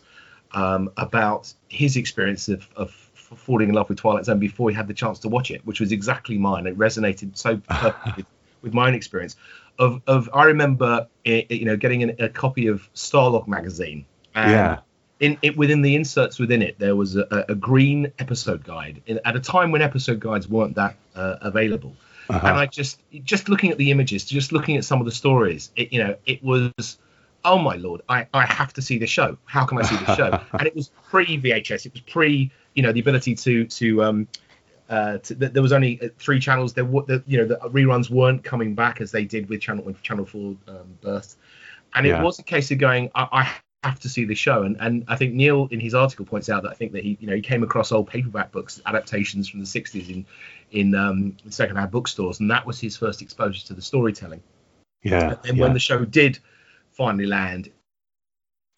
um, 0.52 0.90
about 0.96 1.52
his 1.68 1.96
experience 1.96 2.48
of, 2.48 2.68
of 2.76 3.10
falling 3.36 3.68
in 3.68 3.74
love 3.74 3.88
with 3.88 3.98
Twilight 3.98 4.24
Zone 4.24 4.38
before 4.38 4.70
he 4.70 4.76
had 4.76 4.88
the 4.88 4.94
chance 4.94 5.18
to 5.20 5.28
watch 5.28 5.50
it, 5.50 5.64
which 5.66 5.80
was 5.80 5.92
exactly 5.92 6.38
mine. 6.38 6.66
It 6.66 6.76
resonated 6.78 7.36
so 7.36 7.56
perfectly 7.68 8.24
with, 8.62 8.74
my 8.74 8.88
own 8.88 8.94
experience. 8.94 9.36
Of, 9.78 10.02
of 10.06 10.28
I 10.34 10.44
remember, 10.44 11.08
eh, 11.24 11.42
you 11.50 11.64
know, 11.64 11.76
getting 11.76 12.02
an, 12.02 12.16
a 12.18 12.28
copy 12.28 12.66
of 12.68 12.88
Starlog 12.94 13.48
magazine. 13.48 14.04
And 14.34 14.50
Yeah. 14.50 14.78
In 15.20 15.38
it, 15.42 15.56
within 15.56 15.82
the 15.82 15.94
inserts 15.94 16.38
within 16.40 16.62
it, 16.62 16.78
there 16.80 16.96
was 16.96 17.16
a, 17.16 17.44
a 17.48 17.54
green 17.54 18.12
episode 18.18 18.64
guide. 18.64 19.02
In, 19.06 19.20
at 19.24 19.36
a 19.36 19.40
time 19.40 19.70
when 19.70 19.80
episode 19.80 20.18
guides 20.18 20.48
weren't 20.48 20.74
that 20.74 20.96
uh, 21.14 21.36
available, 21.40 21.94
Uh-huh. 22.28 22.44
and 22.44 22.58
I 22.58 22.66
just 22.66 23.00
just 23.22 23.48
looking 23.48 23.70
at 23.70 23.78
the 23.78 23.92
images, 23.92 24.24
just 24.24 24.50
looking 24.50 24.76
at 24.76 24.84
some 24.84 24.98
of 25.00 25.04
the 25.06 25.12
stories, 25.12 25.70
it, 25.76 25.92
you 25.92 26.02
know, 26.02 26.16
it 26.26 26.42
was, 26.42 26.98
oh 27.44 27.58
my 27.58 27.76
lord, 27.76 28.00
I, 28.08 28.26
I 28.34 28.44
have 28.46 28.72
to 28.74 28.82
see 28.82 28.98
the 28.98 29.06
show. 29.06 29.38
How 29.44 29.64
can 29.64 29.78
I 29.78 29.82
see 29.82 29.96
the 29.96 30.16
show? 30.16 30.40
and 30.58 30.66
it 30.66 30.74
was 30.74 30.90
pre 31.08 31.40
VHS. 31.40 31.86
It 31.86 31.92
was 31.92 32.02
pre, 32.02 32.50
you 32.74 32.82
know, 32.82 32.92
the 32.92 33.00
ability 33.00 33.34
to 33.34 33.66
to 33.66 34.02
um, 34.02 34.28
uh, 34.88 35.18
to, 35.18 35.34
there 35.34 35.62
was 35.62 35.72
only 35.72 36.00
uh, 36.02 36.08
three 36.18 36.38
channels. 36.38 36.74
There 36.74 36.84
were, 36.84 37.02
the, 37.02 37.22
you 37.26 37.38
know, 37.38 37.46
the 37.46 37.56
reruns 37.70 38.10
weren't 38.10 38.44
coming 38.44 38.74
back 38.74 39.00
as 39.00 39.10
they 39.10 39.24
did 39.24 39.48
with 39.48 39.60
Channel 39.60 39.84
with 39.84 40.02
Channel 40.02 40.26
Four 40.26 40.56
um, 40.68 40.98
burst, 41.00 41.38
and 41.94 42.06
Yeah. 42.06 42.20
it 42.20 42.24
was 42.24 42.38
a 42.38 42.42
case 42.42 42.70
of 42.70 42.78
going, 42.78 43.10
I, 43.14 43.28
I 43.32 43.88
have 43.88 44.00
to 44.00 44.08
see 44.08 44.24
the 44.24 44.34
show. 44.34 44.62
And 44.62 44.76
and 44.80 45.04
I 45.08 45.16
think 45.16 45.34
Neil 45.34 45.68
in 45.70 45.80
his 45.80 45.94
article 45.94 46.24
points 46.24 46.48
out 46.48 46.62
that 46.64 46.70
I 46.70 46.74
think 46.74 46.92
that 46.92 47.02
he, 47.02 47.16
you 47.20 47.26
know, 47.26 47.34
he 47.34 47.42
came 47.42 47.62
across 47.62 47.92
old 47.92 48.08
paperback 48.08 48.52
books 48.52 48.80
adaptations 48.86 49.48
from 49.48 49.60
the 49.60 49.66
'60s 49.66 50.08
in 50.08 50.26
in 50.70 50.94
um, 50.94 51.36
secondhand 51.48 51.90
bookstores, 51.90 52.40
and 52.40 52.50
that 52.50 52.66
was 52.66 52.80
his 52.80 52.96
first 52.96 53.22
exposure 53.22 53.66
to 53.66 53.74
the 53.74 53.82
storytelling. 53.82 54.42
Yeah. 55.02 55.36
And 55.44 55.56
yeah. 55.56 55.64
when 55.64 55.72
the 55.72 55.80
show 55.80 56.04
did 56.04 56.38
finally 56.92 57.26
land, 57.26 57.70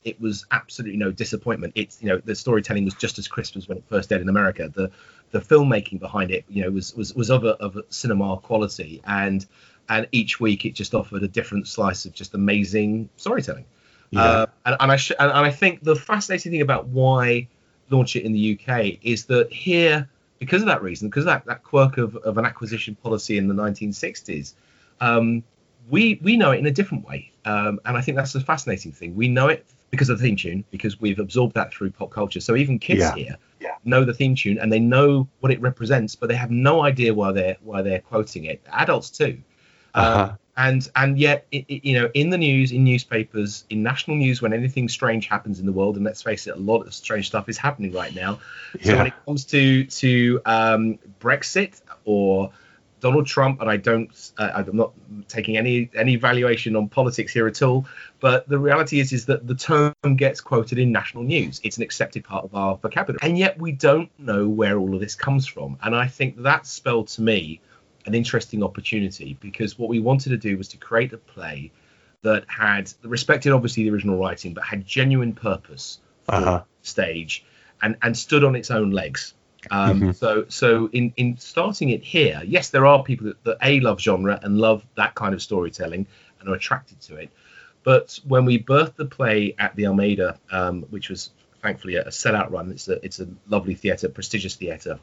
it 0.04 0.20
was 0.20 0.46
absolutely 0.50 0.99
no 0.99 1.11
disappointment. 1.11 1.73
It's 1.75 2.00
you 2.00 2.08
know 2.08 2.18
the 2.18 2.34
storytelling 2.34 2.84
was 2.84 2.94
just 2.94 3.18
as 3.18 3.26
crisp 3.26 3.56
as 3.56 3.68
when 3.68 3.78
it 3.78 3.84
first 3.88 4.12
aired 4.12 4.23
in 4.23 4.28
America. 4.28 4.70
The 4.73 4.90
the 5.30 5.40
filmmaking 5.40 5.99
behind 5.99 6.30
it, 6.30 6.44
you 6.49 6.62
know, 6.62 6.70
was 6.70 6.94
was 6.94 7.14
was 7.14 7.30
of 7.30 7.44
a 7.44 7.52
of 7.56 7.76
a 7.76 7.84
cinema 7.88 8.37
quality, 8.37 9.00
and 9.04 9.44
and 9.88 10.06
each 10.12 10.38
week 10.38 10.64
it 10.64 10.75
just 10.75 10.94
offered 10.94 11.23
a 11.23 11.28
different 11.28 11.66
slice 11.66 12.04
of 12.04 12.12
just 12.12 12.34
amazing 12.34 13.08
storytelling. 13.16 13.64
Yeah. 14.11 14.23
Uh, 14.23 14.46
and, 14.66 14.76
and 14.80 14.92
I 14.92 14.96
sh- 14.96 15.12
and, 15.18 15.30
and 15.30 15.46
I 15.46 15.50
think 15.50 15.82
the 15.82 15.96
fascinating 15.96 16.52
thing 16.52 16.61
about 16.61 16.87
why 16.88 17.49
launch 17.90 18.14
it 18.16 18.25
in 18.25 18.32
the 18.32 18.58
UK 18.58 18.99
is 19.02 19.26
that 19.26 19.52
here, 19.52 20.08
because 20.38 20.62
of 20.62 20.68
that 20.68 20.82
reason, 20.82 21.08
because 21.08 21.23
of 21.23 21.26
that, 21.26 21.46
that 21.46 21.62
quirk 21.62 21.99
of, 21.99 22.16
of 22.16 22.38
an 22.38 22.44
acquisition 22.44 22.94
policy 22.94 23.38
in 23.38 23.49
the 23.49 23.54
1960s, 23.54 24.54
um, 25.00 25.42
we 25.90 26.18
we 26.23 26.37
know 26.37 26.52
it 26.52 26.58
in 26.58 26.66
a 26.66 26.70
different 26.70 27.06
way, 27.06 27.32
um, 27.44 27.80
and 27.84 27.96
I 27.96 28.00
think 28.00 28.16
that's 28.16 28.32
the 28.32 28.40
fascinating 28.40 28.92
thing. 28.92 29.16
We 29.16 29.28
know 29.28 29.49
it 29.49 29.66
because 29.94 30.08
of 30.10 30.18
the 30.18 30.24
theme 30.26 30.36
tune, 30.36 30.64
because 30.70 31.00
we've 31.00 31.18
absorbed 31.18 31.54
that 31.54 31.72
through 31.72 31.90
pop 31.90 32.10
culture. 32.10 32.40
So 32.40 32.56
even 32.56 32.78
kids 32.78 33.00
Yeah. 33.00 33.14
here 33.14 33.36
know 33.86 34.02
the 34.04 34.14
theme 34.14 34.34
tune 34.34 34.58
and 34.58 34.72
they 34.72 34.78
know 34.78 35.28
what 35.40 35.52
it 35.52 35.60
represents, 35.60 36.14
but 36.16 36.28
they 36.28 36.34
have 36.34 36.50
no 36.50 36.82
idea 36.82 37.12
why 37.12 37.32
they're 37.32 37.56
why 37.62 37.82
they're 37.82 38.00
quoting 38.00 38.44
it. 38.46 38.62
Adults 38.72 39.10
too. 39.10 39.42
Uh-huh. 39.94 40.30
Um, 40.30 40.38
and 40.56 40.88
and 40.96 41.18
yet 41.18 41.46
it, 41.52 41.64
it- 41.68 41.84
you 41.84 41.94
know 41.98 42.08
in 42.14 42.30
the 42.30 42.38
news 42.38 42.72
in 42.72 42.84
newspapers 42.84 43.64
in 43.70 43.82
national 43.82 44.16
news 44.16 44.40
when 44.40 44.52
anything 44.52 44.88
strange 44.88 45.26
happens 45.26 45.58
in 45.60 45.66
the 45.66 45.72
world 45.72 45.96
and 45.96 46.04
let's 46.04 46.22
face 46.22 46.46
it 46.46 46.54
a 46.54 46.58
lot 46.58 46.86
of 46.86 46.94
strange 46.94 47.26
stuff 47.26 47.48
is 47.48 47.58
happening 47.58 47.92
right 47.92 48.14
now 48.14 48.38
so 48.82 48.96
when 48.96 49.06
it 49.08 49.14
comes 49.26 49.44
to 49.44 49.84
to 49.86 50.40
um, 50.46 50.98
brexit 51.20 51.80
or 52.04 52.52
donald 53.04 53.26
trump 53.26 53.61
and 53.61 53.68
i 53.68 53.76
don't 53.76 54.32
uh, 54.38 54.50
i'm 54.54 54.76
not 54.84 54.92
taking 55.28 55.54
any 55.62 55.90
any 55.94 56.16
valuation 56.16 56.75
on 56.75 56.88
politics 56.88 57.32
here 57.32 57.46
at 57.46 57.61
all 57.62 57.84
but 58.20 58.49
the 58.49 58.58
reality 58.58 58.99
is 58.99 59.12
is 59.12 59.26
that 59.26 59.46
the 59.46 59.54
term 59.54 59.92
gets 60.16 60.40
quoted 60.40 60.78
in 60.78 60.90
national 60.90 61.23
news. 61.25 61.61
It's 61.62 61.76
an 61.76 61.82
accepted 61.82 62.25
part 62.25 62.44
of 62.44 62.54
our 62.54 62.76
vocabulary. 62.78 63.18
And 63.23 63.37
yet 63.37 63.58
we 63.58 63.73
don't 63.73 64.11
know 64.18 64.49
where 64.49 64.78
all 64.78 64.94
of 64.94 65.00
this 65.00 65.14
comes 65.14 65.46
from. 65.46 65.76
And 65.82 65.94
i 65.94 66.06
think 66.06 66.30
that 66.42 66.66
spelled 66.66 67.08
to 67.08 67.20
me 67.23 67.61
an 68.06 68.14
interesting 68.14 68.62
opportunity 68.62 69.37
because 69.40 69.78
what 69.78 69.88
we 69.94 69.99
wanted 70.00 70.30
to 70.30 70.40
do 70.49 70.56
was 70.56 70.68
to 70.68 70.78
create 70.78 71.12
a 71.12 71.18
play 71.18 71.70
that 72.23 72.42
had 72.49 72.90
respected 73.02 73.52
obviously 73.52 73.82
the 73.84 73.90
original 73.90 74.16
writing 74.18 74.54
but 74.54 74.64
had 74.64 74.87
genuine 74.99 75.34
purpose 75.34 76.00
for 76.25 76.34
Uh-huh. 76.37 76.62
stage 76.80 77.44
and 77.82 77.96
and 78.04 78.16
stood 78.16 78.44
on 78.49 78.54
its 78.61 78.70
own 78.70 78.90
legs 79.02 79.34
um, 79.71 80.00
Mhm. 80.00 80.14
so 80.16 80.44
so 80.49 80.88
in 80.92 81.12
in 81.16 81.37
starting 81.38 81.88
it 81.90 82.02
here 82.04 82.42
yes 82.47 82.71
there 82.71 82.87
are 82.87 83.02
people 83.02 83.26
that, 83.28 83.42
that 83.44 83.59
a 83.62 83.80
love 83.80 84.00
genre 84.00 84.38
and 84.42 84.59
love 84.59 84.85
that 84.97 85.14
kind 85.14 85.35
of 85.35 85.40
storytelling 85.42 86.06
and 86.40 86.49
are 86.49 86.54
attracted 86.54 87.00
to 87.00 87.16
it 87.16 87.30
but 87.83 88.18
when 88.26 88.44
we 88.44 88.59
birthed 88.59 88.97
the 88.97 89.04
play 89.04 89.54
at 89.59 89.76
the 89.76 89.87
Almeida, 89.87 90.38
um, 90.50 90.83
which 90.88 91.11
was 91.11 91.30
thankfully 91.62 91.97
a, 91.97 92.02
a 92.04 92.09
sellout 92.09 92.50
run, 92.50 92.71
it's 92.71 92.88
a 92.88 93.04
it's 93.04 93.21
a 93.21 93.28
lovely 93.47 93.75
theatre, 93.75 94.09
prestigious 94.09 94.54
theatre, 94.54 94.99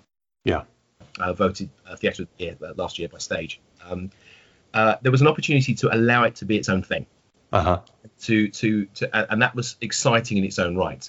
Yeah. 0.46 0.64
uh, 1.20 1.32
voted 1.34 1.70
uh, 1.88 1.96
theatre 1.96 2.24
of 2.24 2.30
the 2.38 2.44
year 2.44 2.58
uh, 2.64 2.74
last 2.76 2.98
year 2.98 3.08
by 3.08 3.20
Stage. 3.20 3.60
Um, 3.88 4.10
uh, 4.74 4.96
there 5.04 5.12
was 5.12 5.22
an 5.22 5.28
opportunity 5.28 5.76
to 5.76 5.96
allow 5.96 6.24
it 6.24 6.34
to 6.38 6.46
be 6.46 6.58
its 6.58 6.70
own 6.70 6.82
thing, 6.82 7.06
Uh-huh. 7.54 7.82
to 8.22 8.48
to 8.48 8.86
to, 8.98 9.16
and- 9.16 9.28
and 9.30 9.42
that 9.44 9.54
was 9.54 9.76
exciting 9.82 10.38
in 10.40 10.44
its 10.44 10.58
own 10.58 10.76
right. 10.76 11.08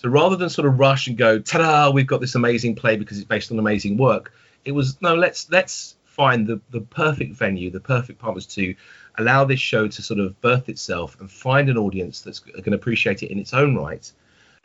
So 0.00 0.08
rather 0.08 0.34
than 0.34 0.48
sort 0.48 0.66
of 0.66 0.78
rush 0.78 1.08
and 1.08 1.18
go, 1.18 1.38
ta-da, 1.38 1.90
we've 1.90 2.06
got 2.06 2.22
this 2.22 2.34
amazing 2.34 2.74
play 2.74 2.96
because 2.96 3.18
it's 3.18 3.26
based 3.26 3.52
on 3.52 3.58
amazing 3.58 3.98
work, 3.98 4.32
it 4.64 4.72
was 4.72 4.98
no, 5.02 5.14
let's 5.14 5.50
let's 5.50 5.94
find 6.06 6.46
the 6.46 6.58
the 6.70 6.80
perfect 6.80 7.34
venue, 7.34 7.70
the 7.70 7.80
perfect 7.80 8.18
partners 8.18 8.46
to 8.46 8.74
allow 9.18 9.44
this 9.44 9.60
show 9.60 9.88
to 9.88 10.00
sort 10.00 10.18
of 10.18 10.40
birth 10.40 10.70
itself 10.70 11.20
and 11.20 11.30
find 11.30 11.68
an 11.68 11.76
audience 11.76 12.22
that's 12.22 12.38
going 12.38 12.62
to 12.62 12.74
appreciate 12.74 13.22
it 13.22 13.30
in 13.30 13.38
its 13.38 13.52
own 13.52 13.76
right. 13.76 14.10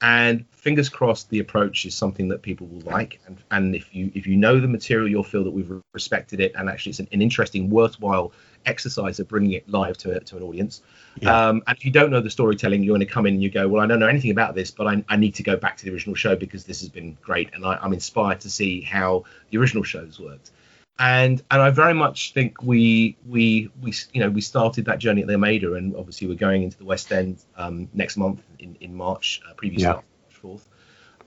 And 0.01 0.45
fingers 0.51 0.89
crossed, 0.89 1.29
the 1.29 1.39
approach 1.39 1.85
is 1.85 1.95
something 1.95 2.27
that 2.27 2.41
people 2.41 2.67
will 2.67 2.81
like. 2.81 3.21
And, 3.25 3.37
and 3.49 3.75
if 3.75 3.95
you 3.95 4.11
if 4.13 4.27
you 4.27 4.35
know 4.35 4.59
the 4.59 4.67
material, 4.67 5.07
you'll 5.07 5.23
feel 5.23 5.45
that 5.45 5.51
we've 5.51 5.71
respected 5.93 6.41
it, 6.41 6.53
and 6.55 6.69
actually 6.69 6.89
it's 6.91 6.99
an, 6.99 7.07
an 7.13 7.21
interesting, 7.21 7.69
worthwhile 7.69 8.33
exercise 8.65 9.19
of 9.19 9.27
bringing 9.29 9.53
it 9.53 9.69
live 9.69 9.97
to 9.99 10.19
to 10.19 10.37
an 10.37 10.43
audience. 10.43 10.81
Yeah. 11.21 11.47
Um, 11.47 11.63
and 11.65 11.77
if 11.77 11.85
you 11.85 11.91
don't 11.91 12.11
know 12.11 12.19
the 12.19 12.29
storytelling, 12.29 12.83
you're 12.83 12.91
going 12.91 13.07
to 13.07 13.13
come 13.13 13.25
in 13.25 13.35
and 13.35 13.43
you 13.43 13.49
go, 13.49 13.69
well, 13.69 13.81
I 13.81 13.87
don't 13.87 14.01
know 14.01 14.07
anything 14.07 14.31
about 14.31 14.53
this, 14.53 14.69
but 14.69 14.85
I, 14.85 15.03
I 15.07 15.15
need 15.15 15.35
to 15.35 15.43
go 15.43 15.55
back 15.55 15.77
to 15.77 15.85
the 15.85 15.91
original 15.91 16.15
show 16.15 16.35
because 16.35 16.65
this 16.65 16.81
has 16.81 16.89
been 16.89 17.17
great, 17.21 17.53
and 17.53 17.65
I, 17.65 17.77
I'm 17.81 17.93
inspired 17.93 18.41
to 18.41 18.49
see 18.49 18.81
how 18.81 19.23
the 19.49 19.59
original 19.59 19.83
shows 19.83 20.19
worked. 20.19 20.51
And 20.97 21.43
and 21.51 21.61
I 21.61 21.71
very 21.71 21.93
much 21.93 22.33
think 22.33 22.63
we 22.63 23.17
we 23.27 23.69
we 23.81 23.93
you 24.13 24.21
know 24.21 24.29
we 24.29 24.39
started 24.39 24.85
that 24.85 24.99
journey 24.99 25.21
at 25.21 25.27
the 25.27 25.33
Almeida, 25.33 25.73
and 25.73 25.93
obviously 25.95 26.27
we're 26.27 26.35
going 26.35 26.63
into 26.63 26.77
the 26.77 26.85
West 26.85 27.11
End 27.11 27.43
um, 27.57 27.89
next 27.93 28.15
month 28.15 28.41
in 28.59 28.77
in 28.79 28.95
March, 28.95 29.41
uh, 29.49 29.53
previous 29.55 29.81
Yeah. 29.81 29.93
March 29.93 30.05
fourth. 30.29 30.69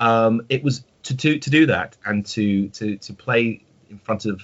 Um, 0.01 0.43
it 0.49 0.63
was 0.63 0.85
to, 1.03 1.17
to 1.17 1.39
to 1.39 1.51
do 1.51 1.67
that 1.67 1.97
and 2.07 2.25
to 2.27 2.69
to 2.71 2.97
to 2.97 3.13
play 3.13 3.63
in 3.91 3.99
front 3.99 4.25
of 4.25 4.41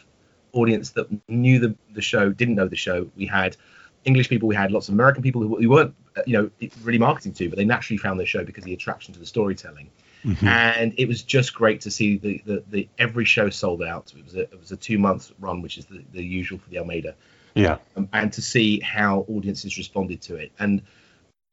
audience 0.52 0.90
that 0.90 1.06
knew 1.28 1.58
the 1.58 1.74
the 1.94 2.02
show, 2.02 2.30
didn't 2.30 2.56
know 2.56 2.68
the 2.68 2.76
show. 2.76 3.10
We 3.16 3.24
had 3.24 3.56
English 4.04 4.28
people, 4.28 4.48
we 4.48 4.54
had 4.54 4.72
lots 4.72 4.88
of 4.88 4.94
American 4.94 5.22
people 5.22 5.40
who, 5.40 5.56
who 5.56 5.70
weren't 5.70 5.94
uh, 6.16 6.22
you 6.26 6.36
know 6.36 6.50
really 6.82 6.98
marketing 6.98 7.32
to, 7.34 7.48
but 7.48 7.56
they 7.56 7.64
naturally 7.64 7.98
found 7.98 8.20
the 8.20 8.26
show 8.26 8.44
because 8.44 8.62
of 8.62 8.66
the 8.66 8.74
attraction 8.74 9.14
to 9.14 9.20
the 9.20 9.26
storytelling. 9.26 9.90
Mm-hmm. 10.24 10.46
And 10.46 10.94
it 10.96 11.06
was 11.06 11.22
just 11.22 11.54
great 11.54 11.80
to 11.82 11.90
see 11.90 12.16
the, 12.16 12.42
the, 12.46 12.64
the 12.68 12.88
every 12.98 13.24
show 13.24 13.50
sold 13.50 13.82
out. 13.82 14.12
It 14.16 14.24
was 14.24 14.34
a, 14.34 14.40
it 14.40 14.58
was 14.58 14.72
a 14.72 14.76
two 14.76 14.98
month 14.98 15.32
run, 15.38 15.60
which 15.62 15.78
is 15.78 15.86
the, 15.86 16.02
the 16.12 16.24
usual 16.24 16.58
for 16.58 16.70
the 16.70 16.78
Almeida. 16.78 17.14
Yeah. 17.54 17.78
Um, 17.96 18.08
and 18.12 18.32
to 18.32 18.42
see 18.42 18.80
how 18.80 19.26
audiences 19.28 19.76
responded 19.76 20.22
to 20.22 20.36
it. 20.36 20.52
And 20.58 20.82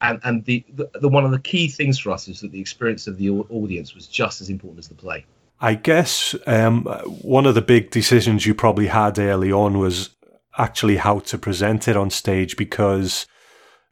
and 0.01 0.19
and 0.23 0.45
the, 0.45 0.65
the, 0.73 0.89
the 0.95 1.09
one 1.09 1.25
of 1.25 1.31
the 1.31 1.39
key 1.39 1.67
things 1.67 1.99
for 1.99 2.11
us 2.11 2.27
is 2.27 2.41
that 2.41 2.51
the 2.51 2.59
experience 2.59 3.07
of 3.07 3.17
the 3.17 3.29
audience 3.29 3.93
was 3.93 4.07
just 4.07 4.41
as 4.41 4.49
important 4.49 4.79
as 4.79 4.87
the 4.87 4.95
play. 4.95 5.25
I 5.59 5.75
guess 5.75 6.33
um, 6.47 6.85
one 7.21 7.45
of 7.45 7.53
the 7.53 7.61
big 7.61 7.91
decisions 7.91 8.47
you 8.47 8.55
probably 8.55 8.87
had 8.87 9.19
early 9.19 9.51
on 9.51 9.77
was 9.77 10.09
actually 10.57 10.97
how 10.97 11.19
to 11.19 11.37
present 11.37 11.87
it 11.87 11.95
on 11.95 12.09
stage 12.09 12.57
because 12.57 13.27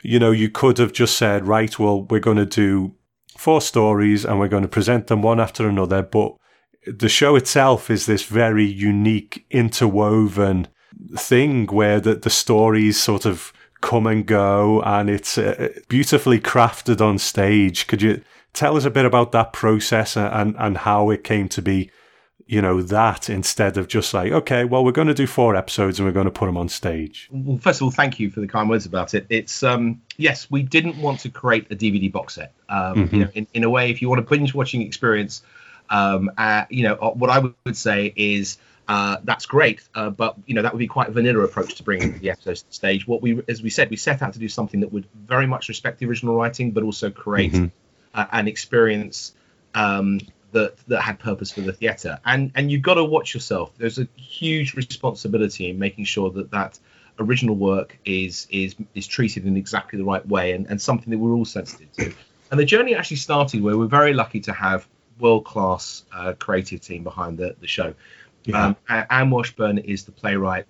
you 0.02 0.20
know 0.20 0.32
you 0.32 0.50
could 0.50 0.78
have 0.78 0.92
just 0.92 1.18
said 1.18 1.48
right 1.48 1.80
well 1.80 2.04
we're 2.04 2.20
going 2.20 2.38
to 2.38 2.46
do 2.46 2.94
four 3.38 3.62
stories 3.62 4.26
and 4.26 4.40
we're 4.40 4.48
going 4.48 4.64
to 4.64 4.70
present 4.70 5.08
them 5.08 5.22
one 5.22 5.40
after 5.40 5.68
another. 5.68 6.02
But 6.02 6.36
the 6.86 7.10
show 7.10 7.36
itself 7.36 7.90
is 7.90 8.06
this 8.06 8.24
very 8.24 8.66
unique, 8.66 9.46
interwoven 9.50 10.68
thing 11.16 11.68
where 11.68 12.00
the, 12.00 12.16
the 12.16 12.30
stories 12.30 13.00
sort 13.00 13.26
of 13.26 13.54
come 13.82 14.08
and 14.08 14.26
go 14.26 14.82
and 14.82 15.10
it's 15.10 15.38
uh, 15.38 15.70
beautifully 15.88 16.40
crafted 16.40 17.00
on 17.02 17.18
stage. 17.18 17.88
Could 17.88 18.02
you 18.02 18.22
tell 18.54 18.76
us 18.76 18.86
a 18.86 18.90
bit 18.90 19.06
about 19.06 19.32
that 19.32 19.54
process 19.54 20.18
and, 20.18 20.56
and 20.58 20.78
how 20.80 21.10
it 21.10 21.24
came 21.24 21.48
to 21.50 21.62
be 21.62 21.92
you 22.50 22.64
know, 22.64 22.82
that 22.82 23.30
instead 23.30 23.78
of 23.78 23.88
just 23.88 24.12
like, 24.12 24.32
okay, 24.32 24.64
well, 24.64 24.84
we're 24.84 24.92
going 24.92 25.08
to 25.08 25.14
do 25.14 25.28
four 25.28 25.56
episodes 25.56 26.00
and 26.00 26.08
we're 26.08 26.12
going 26.12 26.26
to 26.26 26.32
put 26.32 26.48
them 26.48 26.58
on 26.58 26.68
stage? 26.68 27.30
Well, 27.32 27.60
first 27.60 27.80
of 27.80 27.84
all, 27.84 27.92
thank 27.92 28.20
you 28.20 28.32
for 28.32 28.40
the 28.40 28.48
kind 28.48 28.68
words 28.68 28.88
about 28.88 29.14
it. 29.14 29.28
It's, 29.30 29.62
um, 29.62 30.02
yes, 30.18 30.50
we 30.50 30.64
didn't 30.64 30.98
want 30.98 31.20
to 31.20 31.30
create 31.30 31.68
a 31.70 31.76
DVD 31.76 32.12
box 32.12 32.34
set. 32.34 32.54
Um, 32.68 32.96
mm-hmm. 32.96 33.16
You 33.16 33.22
know, 33.26 33.32
in, 33.36 33.48
in 33.54 33.64
a 33.64 33.70
way, 33.70 33.92
if 33.92 34.02
you 34.02 34.10
want 34.10 34.18
a 34.18 34.24
binge 34.24 34.56
watching 34.56 34.82
experience, 34.82 35.44
um, 35.92 36.32
uh, 36.40 36.66
you 36.72 36.82
know, 36.82 36.96
uh, 36.96 37.12
what 37.12 37.30
I 37.30 37.38
would 37.38 37.78
say 37.78 38.12
is, 38.16 38.58
uh, 38.88 39.18
that's 39.24 39.46
great, 39.46 39.88
uh, 39.94 40.10
but 40.10 40.36
you 40.48 40.56
know 40.56 40.64
that 40.64 40.74
would 40.74 40.80
be 40.80 40.88
quite 40.88 41.10
a 41.10 41.12
vanilla 41.12 41.44
approach 41.44 41.76
to 41.76 41.84
bringing 41.84 42.18
the 42.18 42.32
episodes 42.32 42.64
to 42.64 42.68
the 42.70 42.74
stage. 42.74 43.08
What 43.08 43.22
we, 43.22 43.44
as 43.48 43.62
we 43.62 43.70
said, 43.70 43.92
we 43.92 43.98
set 43.98 44.24
out 44.24 44.34
to 44.34 44.40
do 44.40 44.50
something 44.50 44.80
that 44.80 44.92
would 44.92 45.06
very 45.14 45.46
much 45.46 45.70
respect 45.70 46.00
the 46.00 46.08
original 46.08 46.36
writing, 46.36 46.72
but 46.72 46.82
also 46.82 47.12
create 47.12 47.52
mm-hmm. 47.52 47.68
uh, 48.16 48.26
an 48.32 48.48
experience 48.48 49.36
um, 49.76 50.20
that 50.52 50.78
that 50.88 51.02
had 51.02 51.20
purpose 51.20 51.52
for 51.52 51.62
the 51.62 51.74
theatre. 51.74 52.20
And 52.26 52.52
and 52.56 52.72
you've 52.72 52.82
got 52.82 52.96
to 52.96 53.04
watch 53.04 53.34
yourself. 53.34 53.72
There's 53.78 54.00
a 54.00 54.08
huge 54.16 54.74
responsibility 54.74 55.70
in 55.70 55.80
making 55.80 56.06
sure 56.06 56.30
that 56.32 56.52
that 56.52 56.80
original 57.20 57.56
work 57.56 57.98
is 58.06 58.48
is 58.50 58.76
is 58.96 59.08
treated 59.08 59.46
in 59.46 59.58
exactly 59.58 59.98
the 59.98 60.06
right 60.06 60.26
way 60.28 60.54
and, 60.54 60.68
and 60.68 60.82
something 60.82 61.12
that 61.12 61.18
we're 61.18 61.34
all 61.34 61.46
sensitive 61.46 61.92
to. 61.94 62.14
And 62.52 62.60
the 62.60 62.66
journey 62.66 62.96
actually 62.96 63.18
started 63.18 63.62
where 63.62 63.78
we're 63.78 63.86
very 63.86 64.14
lucky 64.14 64.40
to 64.42 64.54
have 64.54 64.88
world 65.20 65.46
class 65.46 66.04
uh, 66.14 66.34
creative 66.40 66.82
team 66.82 67.04
behind 67.04 67.38
the 67.38 67.56
the 67.60 67.68
show. 67.68 67.94
Yeah. 68.46 68.74
Um, 68.90 69.06
Anne 69.10 69.30
Washburn 69.30 69.80
is 69.80 70.06
the 70.06 70.12
playwright. 70.12 70.66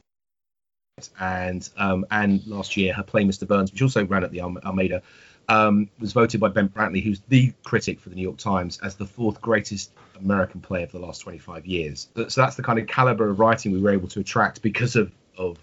And 1.20 1.68
um, 1.77 2.06
and 2.12 2.46
last 2.48 2.75
year 2.77 2.94
her 2.94 3.03
play 3.03 3.24
Mr. 3.24 3.48
Burns, 3.48 3.72
which 3.72 3.82
also 3.82 4.06
ran 4.06 4.24
at 4.24 4.32
the 4.32 4.41
Almeida, 4.41 5.01
um, 5.48 5.89
was 6.00 6.13
voted 6.13 6.39
by 6.39 6.50
Ben 6.50 6.70
Brantley, 6.70 7.03
who's 7.03 7.22
the 7.27 7.53
critic 7.63 8.00
for 8.00 8.10
the 8.10 8.15
New 8.15 8.22
York 8.22 8.38
Times, 8.38 8.79
as 8.84 8.96
the 8.96 9.06
fourth 9.06 9.41
greatest 9.41 9.91
American 10.20 10.62
play 10.62 10.84
of 10.84 10.91
the 10.91 11.00
last 11.00 11.20
25 11.20 11.65
years. 11.65 12.10
So 12.27 12.41
that's 12.41 12.56
the 12.56 12.63
kind 12.63 12.79
of 12.79 12.88
caliber 12.88 13.29
of 13.29 13.39
writing 13.39 13.72
we 13.72 13.82
were 13.82 13.91
able 13.91 14.08
to 14.10 14.20
attract 14.20 14.62
because 14.62 14.96
of 14.96 15.12
of, 15.38 15.58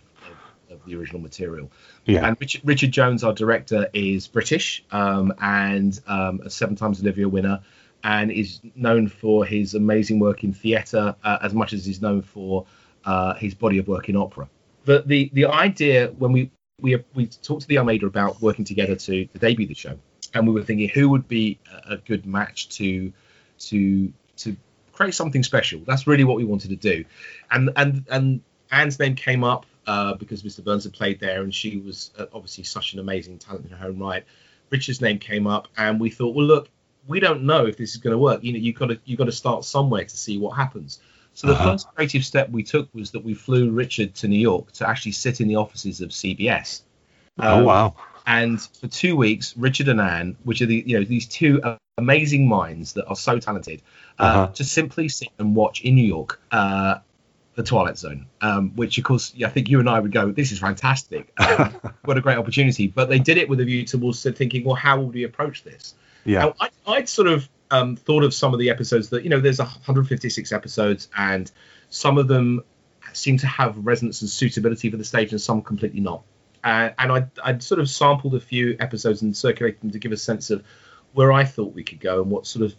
of, 0.71 0.73
of 0.73 0.85
the 0.87 0.97
original 0.97 1.21
material. 1.21 1.71
Yeah. 2.05 2.27
And 2.27 2.37
Richard, 2.41 2.63
Richard, 2.65 2.91
Jones, 2.91 3.23
our 3.23 3.33
director, 3.33 3.89
is 3.93 4.27
British 4.27 4.85
um, 4.91 5.33
and 5.41 5.99
um, 6.07 6.41
a 6.45 6.51
seven 6.51 6.77
times 6.77 7.01
Olivier 7.01 7.27
winner, 7.27 7.61
and 8.03 8.31
is 8.31 8.61
known 8.75 9.09
for 9.09 9.45
his 9.45 9.75
amazing 9.75 10.19
work 10.19 10.45
in 10.45 10.53
theatre 10.53 11.15
uh, 11.23 11.39
as 11.43 11.55
much 11.55 11.73
as 11.73 11.85
he's 11.85 12.01
known 12.01 12.23
for 12.23 12.67
uh, 13.05 13.35
his 13.35 13.55
body 13.55 13.79
of 13.79 13.87
work 13.87 14.09
in 14.09 14.17
opera. 14.17 14.49
The, 14.87 15.03
the 15.05 15.31
the 15.35 15.47
idea 15.47 16.09
when 16.19 16.33
we 16.33 16.51
we 16.81 17.03
we 17.15 17.27
talked 17.27 17.63
to 17.63 17.69
the 17.69 17.79
Almeida 17.79 18.07
about 18.07 18.41
working 18.41 18.65
together 18.65 18.97
to, 18.97 19.27
to 19.27 19.39
debut 19.39 19.67
the 19.67 19.75
show, 19.75 19.99
and 20.35 20.47
we 20.47 20.53
were 20.53 20.63
thinking 20.63 20.89
who 20.89 21.09
would 21.11 21.29
be 21.29 21.59
a 21.89 21.97
good 21.97 22.25
match 22.27 22.69
to 22.71 23.13
to 23.59 24.13
to 24.39 24.57
create 24.93 25.15
something 25.15 25.43
special. 25.43 25.81
That's 25.87 26.07
really 26.07 26.25
what 26.25 26.37
we 26.37 26.45
wanted 26.45 26.71
to 26.71 26.77
do, 26.77 27.05
and 27.51 27.71
and 27.77 28.05
and 28.11 28.41
Anne's 28.71 28.99
name 28.99 29.15
came 29.15 29.45
up 29.45 29.67
uh, 29.87 30.15
because 30.15 30.43
Mr. 30.43 30.65
Burns 30.65 30.85
had 30.85 30.93
played 30.93 31.21
there, 31.21 31.43
and 31.43 31.55
she 31.55 31.79
was 31.79 32.11
uh, 32.19 32.27
obviously 32.33 32.65
such 32.65 32.93
an 32.93 33.01
amazing 33.01 33.39
talent 33.39 33.67
in 33.67 33.73
her 33.73 33.89
own 33.89 33.99
right. 33.99 34.25
Richard's 34.71 35.01
name 35.01 35.19
came 35.19 35.47
up, 35.47 35.69
and 35.77 36.01
we 36.01 36.11
thought, 36.11 36.35
well, 36.35 36.47
look, 36.47 36.69
we 37.07 37.21
don't 37.21 37.45
know 37.45 37.67
if 37.67 37.77
this 37.77 37.93
is 37.93 37.99
going 37.99 38.13
to 38.13 38.19
work. 38.19 38.43
You 38.43 38.53
know, 38.53 38.59
you've 38.59 38.77
got 38.77 38.87
to 38.87 38.99
you've 39.05 39.19
got 39.19 39.27
to 39.27 39.33
start 39.33 39.65
somewhere 39.65 40.05
to 40.05 40.17
see 40.17 40.39
what 40.39 40.57
happens. 40.57 41.01
So 41.37 41.49
the 41.49 41.53
uh-huh. 41.53 41.73
first 41.73 41.89
creative 41.95 42.25
step 42.25 42.49
we 42.49 42.63
took 42.63 42.89
was 42.95 43.11
that 43.11 43.23
we 43.23 43.35
flew 43.35 43.71
Richard 43.71 44.15
to 44.17 44.29
New 44.29 44.39
York 44.39 44.73
to 44.73 44.89
actually 44.89 45.13
sit 45.13 45.43
in 45.43 45.49
the 45.49 45.57
offices 45.57 46.01
of 46.01 46.09
CBS. 46.09 46.81
Um, 47.39 47.61
oh 47.61 47.65
wow! 47.65 47.95
And 48.27 48.59
for 48.81 48.89
two 48.89 49.17
weeks, 49.17 49.55
Richard 49.55 49.89
and 49.89 50.01
Anne, 50.01 50.37
which 50.45 50.63
are 50.63 50.67
the 50.67 50.83
you 50.87 50.99
know 50.99 51.05
these 51.05 51.27
two 51.27 51.61
amazing 51.99 52.49
minds 52.49 52.95
that 52.95 53.07
are 53.07 53.17
so 53.17 53.39
talented, 53.39 53.83
uh, 54.19 54.23
uh-huh. 54.23 54.47
to 54.55 54.65
simply 54.65 55.11
sit 55.11 55.29
and 55.39 55.55
watch 55.55 55.83
in 55.83 55.95
New 55.95 56.07
York 56.07 56.41
uh, 56.53 57.01
the 57.55 57.63
Twilight 57.63 57.99
Zone, 57.99 58.27
um, 58.41 58.71
which 58.75 58.97
of 58.97 59.05
course 59.05 59.35
I 59.45 59.51
think 59.51 59.69
you 59.69 59.79
and 59.79 59.91
I 59.91 60.01
would 60.01 60.13
go, 60.13 60.33
this 60.33 60.53
is 60.53 60.61
fantastic, 60.61 61.35
uh, 61.37 61.69
what 62.07 62.17
a 62.17 62.23
great 62.23 62.39
opportunity. 62.39 62.87
But 62.87 63.11
they 63.11 63.19
did 63.19 63.37
it 63.37 63.51
with 63.51 63.61
a 63.61 63.65
view 63.67 63.85
towards 63.85 64.23
thinking, 64.23 64.65
well, 64.65 64.75
how 64.75 65.01
would 65.01 65.13
we 65.13 65.25
approach 65.25 65.65
this? 65.65 65.95
Yeah, 66.25 66.53
I, 66.59 66.71
I'd 66.87 67.11
sort 67.11 67.29
of 67.29 67.47
um, 67.71 67.97
thought 67.97 68.25
of 68.25 68.33
some 68.33 68.53
of 68.53 68.61
the 68.61 68.71
episodes 68.71 69.11
that 69.11 69.25
you 69.25 69.31
know 69.31 69.41
there's 69.41 69.59
156 69.59 70.53
episodes 70.53 71.09
and 71.17 71.51
some 71.89 72.19
of 72.19 72.29
them 72.29 72.63
seem 73.13 73.39
to 73.39 73.47
have 73.47 73.77
resonance 73.79 74.21
and 74.23 74.31
suitability 74.31 74.91
for 74.91 74.97
the 74.97 75.05
stage 75.05 75.33
and 75.33 75.41
some 75.41 75.63
completely 75.63 76.01
not. 76.01 76.23
Uh, 76.63 76.91
and 76.99 77.13
I'd, 77.13 77.31
I'd, 77.43 77.63
sort 77.63 77.81
of 77.81 77.89
sampled 77.89 78.35
a 78.35 78.41
few 78.41 78.77
episodes 78.81 79.23
and 79.23 79.37
circulated 79.37 79.81
them 79.81 79.91
to 79.93 79.99
give 79.99 80.11
a 80.11 80.17
sense 80.17 80.51
of 80.51 80.65
where 81.13 81.31
I 81.33 81.45
thought 81.45 81.73
we 81.75 81.85
could 81.85 82.01
go 82.01 82.21
and 82.23 82.31
what 82.31 82.47
sort 82.47 82.65
of 82.65 82.75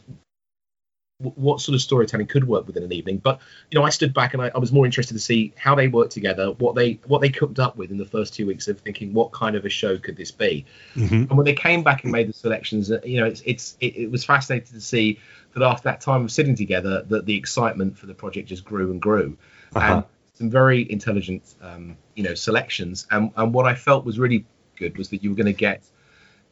what 1.20 1.60
sort 1.60 1.74
of 1.74 1.82
storytelling 1.82 2.28
could 2.28 2.48
work 2.48 2.68
within 2.68 2.84
an 2.84 2.92
evening. 2.92 3.18
But 3.18 3.40
you 3.72 3.80
know, 3.80 3.86
I 3.86 3.90
stood 3.90 4.14
back 4.14 4.34
and 4.34 4.44
I, 4.44 4.52
I, 4.54 4.60
was 4.60 4.72
more 4.72 4.86
interested 4.86 5.16
to 5.16 5.20
see 5.20 5.52
how 5.58 5.74
they 5.74 5.88
worked 5.88 6.12
together, 6.12 6.52
what 6.52 6.76
they 6.76 7.00
what 7.08 7.22
they 7.22 7.30
cooked 7.30 7.58
up 7.58 7.76
with 7.76 7.90
in 7.90 7.98
the 7.98 8.06
first 8.06 8.36
two 8.36 8.46
weeks 8.46 8.68
of 8.68 8.80
thinking 8.82 9.14
what 9.14 9.32
kind 9.32 9.56
of 9.56 9.66
a 9.66 9.70
show 9.70 9.98
could 9.98 10.16
this 10.16 10.32
be. 10.32 10.66
Mm-hmm. 10.96 11.16
And 11.16 11.32
when 11.32 11.46
they 11.46 11.54
came 11.54 11.82
back 11.82 12.04
and 12.04 12.12
made 12.12 12.30
the 12.30 12.34
selections, 12.34 12.92
uh, 12.92 13.00
you 13.04 13.20
know, 13.20 13.26
it's, 13.26 13.42
it's 13.46 13.78
it, 13.80 13.96
it, 13.98 14.12
was 14.12 14.24
fascinating 14.24 14.74
to 14.74 14.82
see 14.82 15.20
that 15.56 15.64
after 15.64 15.84
that 15.86 16.02
time 16.02 16.24
of 16.24 16.32
sitting 16.32 16.56
together, 16.56 17.02
that 17.04 17.26
the 17.26 17.36
excitement 17.36 17.98
for 17.98 18.06
the 18.06 18.14
project 18.14 18.48
just 18.48 18.64
grew 18.64 18.92
and 18.92 19.02
grew. 19.02 19.36
Uh-huh. 19.76 19.94
And 19.96 20.04
some 20.36 20.52
very 20.52 20.90
intelligent, 20.92 21.56
um, 21.64 21.98
you 22.16 22.24
know, 22.24 22.36
selections. 22.36 23.08
And 23.10 23.32
and 23.36 23.56
what 23.56 23.66
I 23.66 23.74
felt 23.74 24.06
was 24.06 24.20
really 24.20 24.46
good 24.76 25.00
was 25.00 25.10
that 25.10 25.24
you 25.24 25.32
were 25.32 25.36
going 25.36 25.48
to 25.48 25.54
get 25.54 25.82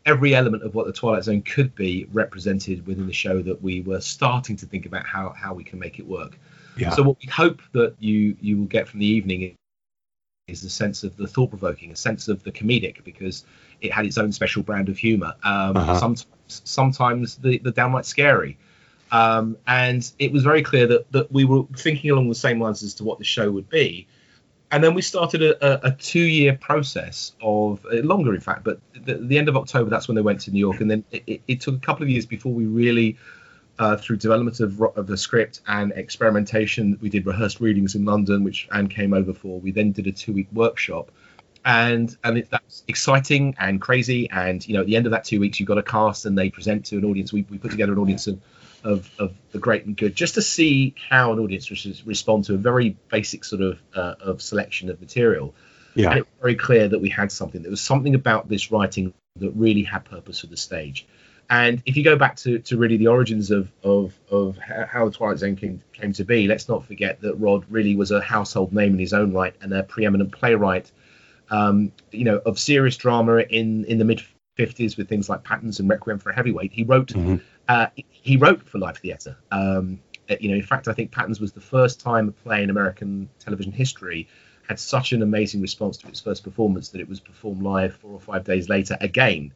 every 0.05 0.35
element 0.35 0.63
of 0.63 0.75
what 0.75 0.85
the 0.85 0.93
Twilight 0.93 1.23
Zone 1.23 1.41
could 1.41 1.73
be 1.75 2.07
represented 2.13 2.85
within 2.85 3.07
the 3.07 3.13
show 3.13 3.41
that 3.41 3.61
we 3.61 3.81
were 3.81 4.01
starting 4.01 4.55
to 4.57 4.65
think 4.65 4.85
about 4.85 5.05
how 5.05 5.29
how 5.29 5.53
we 5.53 5.63
can 5.63 5.79
make 5.79 5.99
it 5.99 6.07
work. 6.07 6.37
Yeah. 6.77 6.91
So 6.91 7.03
what 7.03 7.17
we 7.21 7.29
hope 7.29 7.61
that 7.73 7.95
you 7.99 8.37
you 8.39 8.57
will 8.57 8.65
get 8.65 8.87
from 8.87 8.99
the 8.99 9.05
evening 9.05 9.55
is 10.47 10.63
a 10.63 10.69
sense 10.69 11.03
of 11.03 11.17
the 11.17 11.27
thought 11.27 11.49
provoking, 11.49 11.91
a 11.91 11.95
sense 11.95 12.27
of 12.27 12.43
the 12.43 12.51
comedic 12.51 13.03
because 13.03 13.45
it 13.81 13.91
had 13.91 14.05
its 14.05 14.17
own 14.17 14.31
special 14.31 14.61
brand 14.61 14.89
of 14.89 14.97
humor. 14.97 15.33
Um, 15.43 15.77
uh-huh. 15.77 15.99
Sometimes 15.99 16.27
sometimes 16.47 17.35
the 17.37 17.57
the 17.59 17.71
downright 17.71 18.05
scary. 18.05 18.57
Um, 19.11 19.57
and 19.67 20.09
it 20.19 20.31
was 20.31 20.43
very 20.43 20.61
clear 20.61 20.87
that 20.87 21.11
that 21.11 21.31
we 21.31 21.45
were 21.45 21.63
thinking 21.77 22.11
along 22.11 22.29
the 22.29 22.35
same 22.35 22.59
lines 22.59 22.83
as 22.83 22.93
to 22.95 23.03
what 23.03 23.17
the 23.17 23.23
show 23.23 23.51
would 23.51 23.69
be 23.69 24.07
and 24.71 24.83
then 24.83 24.93
we 24.93 25.01
started 25.01 25.41
a, 25.41 25.87
a, 25.87 25.89
a 25.89 25.91
two-year 25.91 26.57
process 26.59 27.33
of 27.41 27.85
uh, 27.85 27.97
longer, 27.97 28.33
in 28.33 28.41
fact. 28.41 28.63
But 28.63 28.79
the, 28.93 29.15
the, 29.15 29.37
end 29.37 29.47
of 29.47 29.55
October, 29.55 29.89
that's 29.89 30.07
when 30.07 30.15
they 30.15 30.21
went 30.21 30.41
to 30.41 30.51
New 30.51 30.59
York, 30.59 30.81
and 30.81 30.89
then 30.89 31.03
it, 31.11 31.41
it 31.47 31.61
took 31.61 31.75
a 31.75 31.79
couple 31.79 32.03
of 32.03 32.09
years 32.09 32.25
before 32.25 32.51
we 32.51 32.65
really, 32.65 33.17
uh, 33.77 33.95
through 33.97 34.17
development 34.17 34.59
of, 34.59 34.81
of 34.81 35.07
the 35.07 35.17
script 35.17 35.61
and 35.67 35.91
experimentation, 35.93 36.97
we 37.01 37.09
did 37.09 37.25
rehearsed 37.25 37.59
readings 37.59 37.95
in 37.95 38.05
London, 38.05 38.43
which 38.43 38.67
Anne 38.71 38.87
came 38.87 39.13
over 39.13 39.33
for. 39.33 39.59
We 39.59 39.71
then 39.71 39.91
did 39.91 40.07
a 40.07 40.11
two-week 40.11 40.47
workshop, 40.51 41.11
and 41.63 42.15
and 42.23 42.39
it, 42.39 42.49
that's 42.49 42.83
exciting 42.87 43.55
and 43.59 43.79
crazy. 43.79 44.29
And 44.31 44.67
you 44.67 44.73
know, 44.73 44.81
at 44.81 44.87
the 44.87 44.95
end 44.95 45.05
of 45.05 45.11
that 45.11 45.25
two 45.25 45.39
weeks, 45.39 45.59
you've 45.59 45.67
got 45.67 45.77
a 45.77 45.83
cast, 45.83 46.25
and 46.25 46.37
they 46.37 46.49
present 46.49 46.85
to 46.87 46.97
an 46.97 47.05
audience. 47.05 47.31
We, 47.31 47.45
we 47.49 47.59
put 47.59 47.71
together 47.71 47.93
an 47.93 47.99
audience 47.99 48.25
of 48.27 48.39
of, 48.85 49.09
of 49.19 49.33
the 49.51 49.59
great 49.59 49.85
and 49.85 49.97
good, 49.97 50.15
just 50.15 50.35
to 50.35 50.41
see 50.41 50.95
how 51.09 51.33
an 51.33 51.39
audience 51.39 51.69
respond 52.05 52.45
to 52.45 52.53
a 52.53 52.57
very 52.57 52.95
basic 53.09 53.43
sort 53.43 53.61
of 53.61 53.79
uh, 53.95 54.15
of 54.21 54.41
selection 54.41 54.89
of 54.89 55.01
material. 55.01 55.53
Yeah. 55.95 56.09
And 56.11 56.19
it 56.19 56.21
was 56.21 56.39
very 56.39 56.55
clear 56.55 56.87
that 56.87 56.99
we 56.99 57.09
had 57.09 57.31
something. 57.31 57.61
There 57.61 57.71
was 57.71 57.81
something 57.81 58.15
about 58.15 58.47
this 58.47 58.71
writing 58.71 59.13
that 59.37 59.51
really 59.51 59.83
had 59.83 60.05
purpose 60.05 60.41
for 60.41 60.47
the 60.47 60.57
stage. 60.57 61.07
And 61.49 61.81
if 61.85 61.95
you 61.95 62.03
go 62.03 62.15
back 62.15 62.37
to, 62.37 62.59
to 62.59 62.77
really 62.77 62.97
the 62.97 63.07
origins 63.07 63.51
of, 63.51 63.71
of, 63.83 64.17
of 64.31 64.57
how 64.57 65.05
the 65.05 65.11
Twilight 65.11 65.37
Zone 65.37 65.55
came, 65.55 65.81
came 65.93 66.11
to 66.13 66.23
be, 66.23 66.47
let's 66.47 66.67
not 66.67 66.85
forget 66.85 67.21
that 67.21 67.35
Rod 67.35 67.65
really 67.69 67.95
was 67.95 68.11
a 68.11 68.19
household 68.19 68.73
name 68.73 68.93
in 68.93 68.99
his 68.99 69.13
own 69.13 69.31
right 69.31 69.55
and 69.61 69.71
a 69.71 69.83
preeminent 69.83 70.31
playwright, 70.31 70.91
um, 71.51 71.91
you 72.11 72.23
know, 72.23 72.37
of 72.37 72.57
serious 72.57 72.97
drama 72.97 73.37
in, 73.37 73.85
in 73.85 73.99
the 73.99 74.05
mid 74.05 74.23
50s 74.57 74.97
with 74.97 75.07
things 75.07 75.29
like 75.29 75.43
Patterns 75.43 75.79
and 75.79 75.87
Requiem 75.87 76.17
for 76.17 76.31
a 76.31 76.35
Heavyweight. 76.35 76.73
He 76.73 76.83
wrote 76.83 77.09
mm-hmm 77.09 77.35
uh, 77.67 77.87
he 77.95 78.37
wrote 78.37 78.67
for 78.67 78.79
live 78.79 78.97
theatre. 78.97 79.37
Um, 79.51 79.99
uh, 80.29 80.35
you 80.39 80.49
know, 80.49 80.55
in 80.55 80.63
fact, 80.63 80.87
I 80.87 80.93
think 80.93 81.11
Patterns 81.11 81.39
was 81.39 81.51
the 81.51 81.61
first 81.61 81.99
time 81.99 82.27
a 82.27 82.31
play 82.31 82.63
in 82.63 82.69
American 82.69 83.29
television 83.39 83.71
history 83.71 84.27
had 84.67 84.79
such 84.79 85.13
an 85.13 85.21
amazing 85.21 85.61
response 85.61 85.97
to 85.97 86.07
its 86.07 86.19
first 86.19 86.43
performance 86.43 86.89
that 86.89 87.01
it 87.01 87.07
was 87.07 87.19
performed 87.19 87.61
live 87.61 87.95
four 87.95 88.11
or 88.11 88.19
five 88.19 88.43
days 88.43 88.67
later 88.67 88.97
again. 88.99 89.53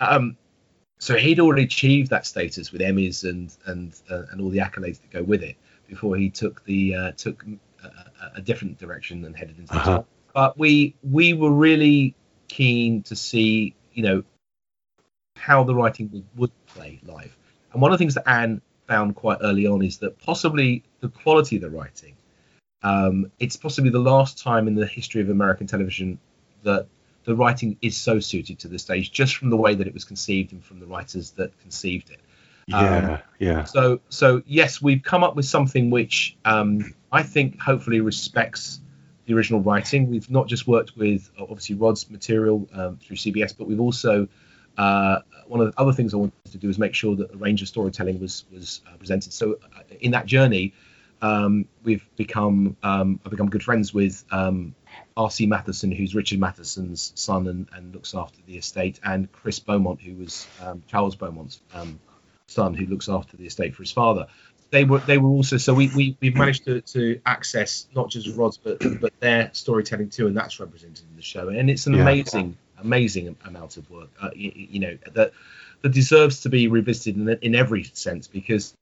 Um, 0.00 0.36
so 0.98 1.16
he'd 1.16 1.40
already 1.40 1.64
achieved 1.64 2.10
that 2.10 2.26
status 2.26 2.72
with 2.72 2.82
Emmys 2.82 3.24
and 3.24 3.54
and 3.66 3.94
uh, 4.10 4.24
and 4.30 4.40
all 4.40 4.50
the 4.50 4.58
accolades 4.58 5.00
that 5.00 5.10
go 5.10 5.22
with 5.22 5.42
it 5.42 5.56
before 5.88 6.16
he 6.16 6.28
took 6.28 6.62
the 6.64 6.94
uh, 6.94 7.12
took 7.12 7.44
a, 7.82 8.36
a, 8.36 8.40
different 8.42 8.78
direction 8.78 9.24
and 9.24 9.34
headed 9.34 9.58
into 9.58 9.74
uh-huh. 9.74 9.90
the 9.90 9.96
top. 9.96 10.06
But 10.34 10.58
we 10.58 10.94
we 11.02 11.32
were 11.32 11.50
really 11.50 12.14
keen 12.48 13.02
to 13.04 13.16
see 13.16 13.74
you 13.92 14.02
know 14.02 14.24
how 15.36 15.64
the 15.64 15.74
writing 15.74 16.10
would, 16.12 16.26
would 16.36 16.66
play 16.66 17.00
live. 17.02 17.34
And 17.72 17.80
one 17.80 17.92
of 17.92 17.98
the 17.98 18.02
things 18.02 18.14
that 18.14 18.28
Anne 18.28 18.60
found 18.86 19.14
quite 19.14 19.38
early 19.42 19.66
on 19.66 19.82
is 19.82 19.98
that 19.98 20.18
possibly 20.18 20.82
the 21.00 21.08
quality 21.08 21.56
of 21.56 21.62
the 21.62 21.70
writing, 21.70 22.16
um, 22.82 23.30
it's 23.38 23.56
possibly 23.56 23.90
the 23.90 24.00
last 24.00 24.42
time 24.42 24.66
in 24.66 24.74
the 24.74 24.86
history 24.86 25.20
of 25.20 25.28
American 25.28 25.66
television 25.66 26.18
that 26.62 26.86
the 27.24 27.34
writing 27.34 27.76
is 27.82 27.96
so 27.96 28.18
suited 28.18 28.58
to 28.60 28.68
the 28.68 28.78
stage 28.78 29.12
just 29.12 29.36
from 29.36 29.50
the 29.50 29.56
way 29.56 29.74
that 29.74 29.86
it 29.86 29.94
was 29.94 30.04
conceived 30.04 30.52
and 30.52 30.64
from 30.64 30.80
the 30.80 30.86
writers 30.86 31.32
that 31.32 31.58
conceived 31.60 32.10
it. 32.10 32.20
Yeah, 32.66 32.96
um, 32.96 33.18
yeah. 33.38 33.64
So, 33.64 34.00
so 34.08 34.42
yes, 34.46 34.80
we've 34.80 35.02
come 35.02 35.22
up 35.22 35.36
with 35.36 35.44
something 35.44 35.90
which 35.90 36.36
um, 36.44 36.94
I 37.12 37.22
think 37.22 37.60
hopefully 37.60 38.00
respects 38.00 38.80
the 39.26 39.34
original 39.34 39.60
writing. 39.60 40.08
We've 40.08 40.30
not 40.30 40.46
just 40.46 40.66
worked 40.66 40.96
with 40.96 41.30
obviously 41.38 41.76
Rod's 41.76 42.08
material 42.10 42.68
um, 42.72 42.98
through 42.98 43.16
CBS, 43.16 43.56
but 43.56 43.66
we've 43.66 43.80
also 43.80 44.28
uh, 44.80 45.20
one 45.46 45.60
of 45.60 45.70
the 45.70 45.78
other 45.78 45.92
things 45.92 46.14
I 46.14 46.16
wanted 46.16 46.32
to 46.52 46.58
do 46.58 46.68
was 46.68 46.78
make 46.78 46.94
sure 46.94 47.14
that 47.16 47.34
a 47.34 47.36
range 47.36 47.60
of 47.60 47.68
storytelling 47.68 48.18
was 48.18 48.44
was 48.50 48.80
uh, 48.86 48.96
presented. 48.96 49.32
So 49.34 49.58
uh, 49.76 49.82
in 50.00 50.12
that 50.12 50.24
journey, 50.24 50.72
um, 51.20 51.66
we've 51.84 52.06
become 52.16 52.78
um, 52.82 53.20
I've 53.22 53.30
become 53.30 53.50
good 53.50 53.62
friends 53.62 53.92
with 53.92 54.24
um, 54.30 54.74
R.C. 55.18 55.46
Matheson, 55.46 55.92
who's 55.92 56.14
Richard 56.14 56.40
Matheson's 56.40 57.12
son 57.14 57.46
and, 57.46 57.68
and, 57.74 57.92
looks 57.92 58.14
after 58.14 58.38
the 58.46 58.56
estate, 58.56 58.98
and 59.04 59.30
Chris 59.32 59.58
Beaumont, 59.58 60.00
who 60.00 60.14
was 60.14 60.46
um, 60.62 60.82
Charles 60.86 61.14
Beaumont's 61.14 61.60
um, 61.74 62.00
son, 62.46 62.72
who 62.72 62.86
looks 62.86 63.10
after 63.10 63.36
the 63.36 63.46
estate 63.46 63.74
for 63.74 63.82
his 63.82 63.92
father. 63.92 64.28
They 64.70 64.84
were 64.84 65.00
they 65.00 65.18
were 65.18 65.28
also 65.28 65.58
so 65.58 65.74
we 65.74 65.90
we 65.94 66.16
we've 66.20 66.36
managed 66.36 66.64
to, 66.64 66.80
to 66.80 67.20
access 67.26 67.86
not 67.94 68.08
just 68.08 68.34
Rod's 68.34 68.56
but 68.56 68.78
but 68.98 69.12
their 69.20 69.50
storytelling 69.52 70.08
too, 70.08 70.26
and 70.26 70.34
that's 70.34 70.58
represented 70.58 71.04
in 71.10 71.16
the 71.16 71.22
show, 71.22 71.48
and 71.48 71.68
it's 71.68 71.86
an 71.86 71.94
yeah. 71.94 72.02
amazing 72.02 72.56
amazing 72.80 73.36
amount 73.44 73.76
of 73.76 73.88
work. 73.90 74.08
Uh, 74.20 74.30
you, 74.34 74.52
you, 74.54 74.80
know 74.80 74.98
that 75.12 75.32
that 75.82 75.88
deserves 75.92 76.40
to 76.40 76.48
be 76.48 76.68
revisited 76.68 77.16
in, 77.16 77.28
in 77.42 77.54
every 77.54 77.84
sense 77.84 78.28
because 78.28 78.74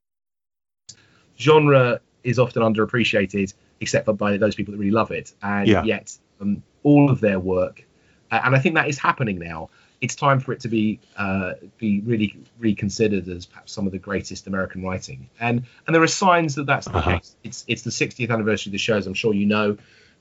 genre 1.39 2.01
is 2.25 2.39
often 2.39 2.63
underappreciated, 2.63 3.55
except 3.81 4.07
for 4.07 4.13
by 4.13 4.37
those 4.37 4.55
people 4.55 4.73
that 4.73 4.79
really 4.79 4.91
love 4.91 5.11
it, 5.11 5.33
and 5.43 5.69
yeah. 5.69 5.85
yet 5.85 6.17
um, 6.41 6.63
all 6.83 7.11
of 7.11 7.21
their 7.21 7.39
work, 7.39 7.85
uh, 8.31 8.41
and 8.45 8.55
I 8.55 8.59
think 8.59 8.75
that 8.75 8.89
is 8.89 8.99
happening 8.99 9.39
now. 9.39 9.71
It's 10.01 10.15
time 10.15 10.39
for 10.39 10.53
it 10.53 10.61
to 10.61 10.69
be 10.69 11.01
uh, 11.17 11.55
be 11.77 12.01
really 12.01 12.37
reconsidered 12.59 13.29
as 13.29 13.47
perhaps 13.47 13.73
some 13.73 13.87
of 13.87 13.93
the 13.93 13.99
greatest 13.99 14.47
American 14.47 14.83
writing, 14.85 15.29
and 15.41 15.65
and 15.87 15.95
there 15.95 16.03
are 16.03 16.07
signs 16.07 16.55
that 16.55 16.67
that's 16.67 16.87
the 16.87 16.99
uh-huh. 16.99 17.19
case. 17.19 17.37
It's 17.43 17.65
it's 17.67 17.83
the 17.83 17.91
60th 17.91 18.31
anniversary 18.31 18.71
of 18.71 18.73
the 18.73 18.79
show, 18.79 18.97
as 18.97 19.07
I'm 19.07 19.15
sure 19.15 19.35
you 19.35 19.47
know. 19.47 19.77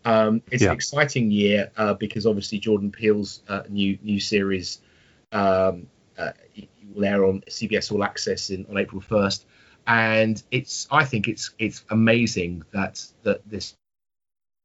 Um, 0.08 0.41
it's 0.52 0.63
yeah. 0.63 0.70
an 0.70 0.76
exciting 0.76 1.32
year 1.32 1.70
uh, 1.76 1.93
because 1.93 2.26
obviously 2.26 2.60
Jordan 2.60 2.91
Peele's 2.91 3.41
uh, 3.50 3.63
new 3.67 4.00
new 4.02 4.22
series 4.22 4.80
um, 5.34 5.88
uh, 6.17 6.32
will 6.93 7.04
air 7.04 7.26
on 7.26 7.41
CBS 7.41 7.91
All 7.91 8.06
Access 8.06 8.50
in, 8.50 8.65
on 8.70 8.78
April 8.78 9.02
1st, 9.02 9.43
and 9.86 10.41
it's 10.50 10.88
I 10.91 11.04
think 11.04 11.28
it's 11.28 11.52
it's 11.60 11.84
amazing 11.89 12.63
that 12.72 13.06
that 13.24 13.41
this 13.50 13.76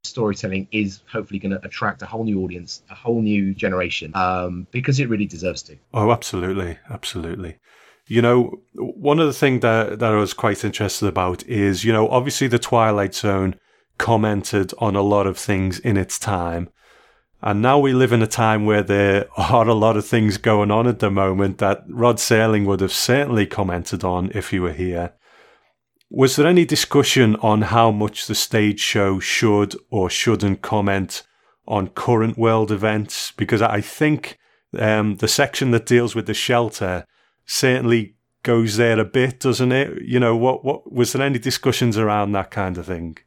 storytelling 0.04 0.68
is 0.70 1.00
hopefully 1.10 1.40
going 1.40 1.58
to 1.58 1.64
attract 1.66 2.02
a 2.02 2.06
whole 2.06 2.22
new 2.22 2.44
audience, 2.44 2.82
a 2.88 2.94
whole 2.94 3.20
new 3.20 3.52
generation, 3.52 4.12
um, 4.14 4.68
because 4.70 5.00
it 5.00 5.08
really 5.08 5.26
deserves 5.26 5.62
to. 5.62 5.76
Oh, 5.92 6.12
absolutely, 6.12 6.78
absolutely. 6.88 7.56
You 8.06 8.22
know, 8.22 8.60
one 8.74 9.18
of 9.18 9.26
the 9.26 9.32
things 9.32 9.62
that 9.62 9.98
that 9.98 10.12
I 10.12 10.16
was 10.16 10.34
quite 10.34 10.64
interested 10.64 11.08
about 11.08 11.44
is, 11.48 11.84
you 11.84 11.92
know, 11.92 12.08
obviously 12.08 12.46
the 12.46 12.60
Twilight 12.60 13.16
Zone 13.16 13.56
commented 14.02 14.72
on 14.78 14.96
a 14.96 15.00
lot 15.00 15.28
of 15.28 15.38
things 15.38 15.78
in 15.78 15.96
its 15.96 16.18
time. 16.18 16.68
And 17.40 17.62
now 17.62 17.78
we 17.78 17.92
live 17.92 18.12
in 18.12 18.20
a 18.20 18.26
time 18.26 18.66
where 18.66 18.82
there 18.82 19.28
are 19.36 19.68
a 19.68 19.74
lot 19.74 19.96
of 19.96 20.04
things 20.04 20.38
going 20.38 20.72
on 20.72 20.88
at 20.88 20.98
the 20.98 21.08
moment 21.08 21.58
that 21.58 21.84
Rod 21.88 22.16
Serling 22.16 22.66
would 22.66 22.80
have 22.80 22.92
certainly 22.92 23.46
commented 23.46 24.02
on 24.02 24.32
if 24.34 24.50
he 24.50 24.58
were 24.58 24.72
here. 24.72 25.12
Was 26.10 26.34
there 26.34 26.48
any 26.48 26.64
discussion 26.64 27.36
on 27.36 27.62
how 27.62 27.92
much 27.92 28.26
the 28.26 28.34
stage 28.34 28.80
show 28.80 29.20
should 29.20 29.76
or 29.88 30.10
shouldn't 30.10 30.62
comment 30.62 31.22
on 31.68 31.86
current 31.86 32.36
world 32.36 32.72
events? 32.72 33.30
Because 33.30 33.62
I 33.62 33.80
think 33.80 34.36
um, 34.76 35.16
the 35.18 35.28
section 35.28 35.70
that 35.70 35.86
deals 35.86 36.16
with 36.16 36.26
the 36.26 36.34
shelter 36.34 37.06
certainly 37.46 38.16
goes 38.42 38.76
there 38.78 38.98
a 38.98 39.04
bit, 39.04 39.38
doesn't 39.38 39.70
it? 39.70 40.02
You 40.02 40.18
know, 40.18 40.36
what 40.36 40.64
what 40.64 40.92
was 40.92 41.12
there 41.12 41.24
any 41.24 41.38
discussions 41.38 41.96
around 41.96 42.32
that 42.32 42.50
kind 42.50 42.76
of 42.78 42.86
thing? 42.86 43.18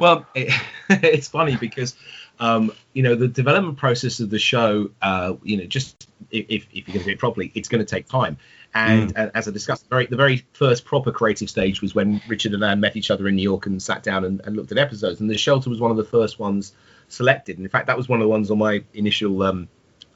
Well, 0.00 0.26
it, 0.34 0.52
it's 0.90 1.28
funny 1.28 1.56
because 1.56 1.94
um, 2.40 2.72
you 2.92 3.02
know 3.04 3.14
the 3.14 3.28
development 3.28 3.76
process 3.78 4.18
of 4.18 4.30
the 4.30 4.38
show. 4.38 4.90
Uh, 5.00 5.34
you 5.44 5.58
know, 5.58 5.66
just 5.66 6.08
if, 6.30 6.66
if 6.72 6.72
you're 6.72 6.86
going 6.86 7.00
to 7.00 7.04
do 7.04 7.10
it 7.10 7.18
properly, 7.18 7.52
it's 7.54 7.68
going 7.68 7.84
to 7.84 7.88
take 7.88 8.08
time. 8.08 8.38
And, 8.72 9.14
mm. 9.14 9.30
as 9.34 9.48
I 9.48 9.50
discussed, 9.50 9.88
the 9.88 9.88
very, 9.88 10.06
the 10.06 10.16
very 10.16 10.44
first 10.52 10.84
proper 10.84 11.10
creative 11.10 11.50
stage 11.50 11.82
was 11.82 11.94
when 11.94 12.22
Richard 12.28 12.54
and 12.54 12.62
Anne 12.62 12.78
met 12.78 12.94
each 12.96 13.10
other 13.10 13.26
in 13.26 13.34
New 13.34 13.42
York 13.42 13.66
and 13.66 13.82
sat 13.82 14.04
down 14.04 14.24
and, 14.24 14.40
and, 14.44 14.56
looked 14.56 14.70
at 14.70 14.78
episodes. 14.78 15.20
And 15.20 15.28
the 15.28 15.36
shelter 15.36 15.68
was 15.68 15.80
one 15.80 15.90
of 15.90 15.96
the 15.96 16.04
first 16.04 16.38
ones 16.38 16.72
selected. 17.08 17.56
And 17.56 17.66
in 17.66 17.70
fact, 17.70 17.88
that 17.88 17.96
was 17.96 18.08
one 18.08 18.20
of 18.20 18.24
the 18.24 18.28
ones 18.28 18.48
on 18.50 18.58
my 18.58 18.84
initial 18.94 19.42
um, 19.42 19.68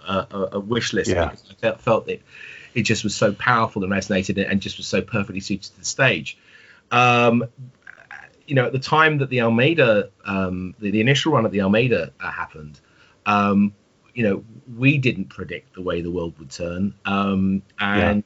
uh, 0.06 0.48
uh, 0.54 0.60
wish 0.60 0.92
list 0.92 1.10
yeah. 1.10 1.26
because 1.26 1.50
I 1.50 1.54
felt, 1.54 1.80
felt 1.80 2.06
that 2.06 2.22
it 2.74 2.82
just 2.82 3.02
was 3.02 3.16
so 3.16 3.32
powerful 3.32 3.82
and 3.82 3.92
resonated 3.92 4.48
and 4.48 4.60
just 4.60 4.76
was 4.76 4.86
so 4.86 5.02
perfectly 5.02 5.40
suited 5.40 5.72
to 5.72 5.78
the 5.80 5.84
stage. 5.84 6.38
Um, 6.92 7.44
you 8.46 8.54
know, 8.54 8.66
at 8.66 8.72
the 8.72 8.78
time 8.78 9.18
that 9.18 9.30
the 9.30 9.40
Almeida, 9.40 10.10
um, 10.24 10.74
the, 10.78 10.90
the, 10.90 11.00
initial 11.00 11.32
run 11.32 11.46
of 11.46 11.52
the 11.52 11.62
Almeida 11.62 12.12
uh, 12.20 12.30
happened, 12.30 12.80
um, 13.26 13.74
you 14.14 14.22
know, 14.22 14.44
we 14.76 14.98
didn't 14.98 15.26
predict 15.26 15.74
the 15.74 15.82
way 15.82 16.00
the 16.00 16.10
world 16.10 16.38
would 16.38 16.50
turn. 16.50 16.94
Um, 17.04 17.62
and, 17.78 18.24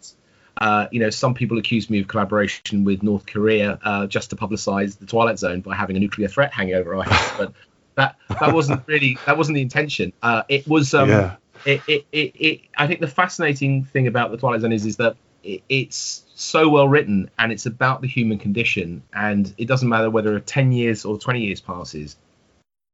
yeah. 0.61 0.66
uh, 0.66 0.88
you 0.90 1.00
know, 1.00 1.11
some 1.11 1.35
people 1.35 1.59
accused 1.59 1.90
me 1.90 2.00
of 2.00 2.09
collaboration 2.09 2.85
with 2.85 3.02
North 3.02 3.26
Korea 3.26 3.78
uh, 3.83 4.07
just 4.07 4.31
to 4.31 4.37
publicize 4.37 4.98
the 4.98 5.07
Twilight 5.07 5.38
Zone 5.38 5.61
by 5.61 5.74
having 5.74 5.96
a 5.96 6.00
nuclear 6.00 6.28
threat 6.28 6.52
hanging 6.52 6.74
over 6.74 6.94
our 6.94 7.04
heads. 7.04 7.33
but 7.38 7.52
that 7.94 8.16
that 8.28 8.54
wasn't 8.54 8.81
really 8.87 9.18
that 9.26 9.37
wasn't 9.37 9.57
the 9.57 9.62
intention. 9.62 10.12
Uh, 10.22 10.42
it 10.48 10.66
was. 10.66 10.94
Um, 10.94 11.09
yeah. 11.09 11.37
It, 11.66 11.83
it, 11.88 12.07
it, 12.12 12.33
it, 12.37 12.61
I 12.76 12.87
think 12.87 13.00
the 13.00 13.09
fascinating 13.09 13.85
thing 13.85 14.07
about 14.07 14.31
the 14.31 14.37
Twilight 14.37 14.61
Zone 14.61 14.70
is 14.70 14.87
is 14.87 14.98
that 14.98 15.16
it, 15.42 15.62
it's 15.68 16.24
so 16.35 16.68
well 16.68 16.88
written 16.88 17.31
and 17.38 17.53
it's 17.53 17.66
about 17.66 18.01
the 18.01 18.09
human 18.09 18.38
condition 18.38 19.03
and 19.12 19.53
it 19.59 19.66
doesn't 19.66 19.88
matter 19.88 20.11
whether 20.11 20.38
10 20.38 20.72
years 20.72 21.05
or 21.05 21.18
20 21.18 21.40
years 21.40 21.61
passes. 21.61 22.16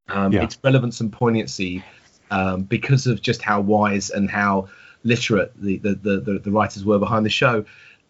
Um, 0.08 0.32
yeah. 0.32 0.42
its 0.42 0.58
relevance 0.62 1.00
and 1.00 1.10
poignancy 1.10 1.82
um, 2.30 2.62
because 2.62 3.06
of 3.06 3.22
just 3.22 3.40
how 3.40 3.60
wise 3.62 4.10
and 4.10 4.30
how 4.30 4.68
literate 5.02 5.52
the, 5.60 5.78
the, 5.78 5.94
the, 5.94 6.40
the, 6.44 6.50
writers 6.50 6.84
were 6.84 6.98
behind 6.98 7.24
the 7.24 7.30
show. 7.30 7.64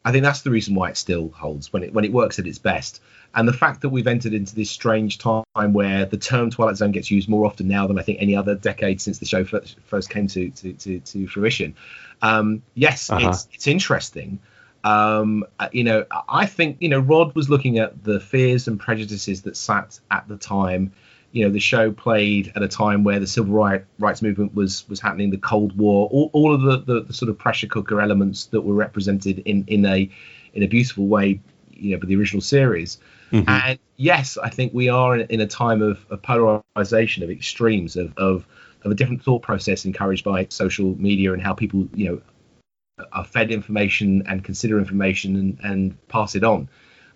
I 0.04 0.10
think 0.10 0.24
that's 0.24 0.42
the 0.42 0.50
reason 0.50 0.74
why 0.74 0.90
it 0.90 0.96
still 0.96 1.28
holds 1.28 1.72
when 1.72 1.84
it 1.84 1.94
when 1.94 2.04
it 2.04 2.12
works 2.12 2.38
at 2.38 2.46
its 2.46 2.58
best 2.58 3.00
and 3.34 3.48
the 3.48 3.52
fact 3.52 3.80
that 3.82 3.88
we've 3.88 4.06
entered 4.06 4.32
into 4.32 4.54
this 4.54 4.70
strange 4.70 5.18
time 5.18 5.44
where 5.72 6.04
the 6.06 6.16
term 6.16 6.50
twilight 6.50 6.76
zone 6.76 6.92
gets 6.92 7.10
used 7.10 7.28
more 7.28 7.44
often 7.46 7.68
now 7.68 7.86
than 7.86 7.98
i 7.98 8.02
think 8.02 8.20
any 8.20 8.36
other 8.36 8.54
decade 8.54 9.00
since 9.00 9.18
the 9.18 9.26
show 9.26 9.44
first 9.44 10.10
came 10.10 10.26
to 10.26 10.50
to, 10.50 10.72
to, 10.74 11.00
to 11.00 11.26
fruition 11.26 11.74
um, 12.22 12.62
yes 12.74 13.10
uh-huh. 13.10 13.30
it's 13.30 13.48
it's 13.52 13.66
interesting 13.66 14.38
um, 14.84 15.46
uh, 15.58 15.68
you 15.72 15.82
know, 15.82 16.04
I 16.28 16.44
think 16.44 16.76
you 16.80 16.90
know 16.90 17.00
Rod 17.00 17.34
was 17.34 17.48
looking 17.48 17.78
at 17.78 18.04
the 18.04 18.20
fears 18.20 18.68
and 18.68 18.78
prejudices 18.78 19.42
that 19.42 19.56
sat 19.56 19.98
at 20.10 20.28
the 20.28 20.36
time. 20.36 20.92
You 21.32 21.46
know, 21.46 21.50
the 21.50 21.58
show 21.58 21.90
played 21.90 22.52
at 22.54 22.62
a 22.62 22.68
time 22.68 23.02
where 23.02 23.18
the 23.18 23.26
civil 23.26 23.54
rights 23.98 24.22
movement 24.22 24.54
was 24.54 24.86
was 24.88 25.00
happening, 25.00 25.30
the 25.30 25.38
Cold 25.38 25.76
War, 25.76 26.08
all, 26.12 26.30
all 26.32 26.54
of 26.54 26.60
the, 26.60 26.94
the, 26.94 27.00
the 27.04 27.12
sort 27.14 27.30
of 27.30 27.38
pressure 27.38 27.66
cooker 27.66 28.00
elements 28.00 28.46
that 28.46 28.60
were 28.60 28.74
represented 28.74 29.40
in 29.40 29.64
in 29.66 29.86
a 29.86 30.08
in 30.52 30.62
a 30.62 30.68
beautiful 30.68 31.06
way, 31.06 31.40
you 31.72 31.92
know, 31.92 31.98
by 31.98 32.06
the 32.06 32.16
original 32.16 32.42
series. 32.42 32.98
Mm-hmm. 33.32 33.48
And 33.48 33.78
yes, 33.96 34.36
I 34.36 34.50
think 34.50 34.72
we 34.72 34.88
are 34.88 35.16
in, 35.16 35.26
in 35.28 35.40
a 35.40 35.46
time 35.46 35.82
of, 35.82 36.04
of 36.10 36.22
polarization, 36.22 37.22
of 37.22 37.30
extremes, 37.30 37.96
of, 37.96 38.16
of 38.16 38.46
of 38.84 38.92
a 38.92 38.94
different 38.94 39.22
thought 39.22 39.42
process 39.42 39.84
encouraged 39.84 40.24
by 40.24 40.46
social 40.50 40.94
media 41.00 41.32
and 41.32 41.42
how 41.42 41.54
people, 41.54 41.88
you 41.94 42.06
know, 42.06 43.06
are 43.12 43.24
fed 43.24 43.50
information 43.50 44.22
and 44.26 44.44
consider 44.44 44.78
information 44.78 45.36
and, 45.36 45.58
and 45.62 46.08
pass 46.08 46.34
it 46.34 46.44
on. 46.44 46.68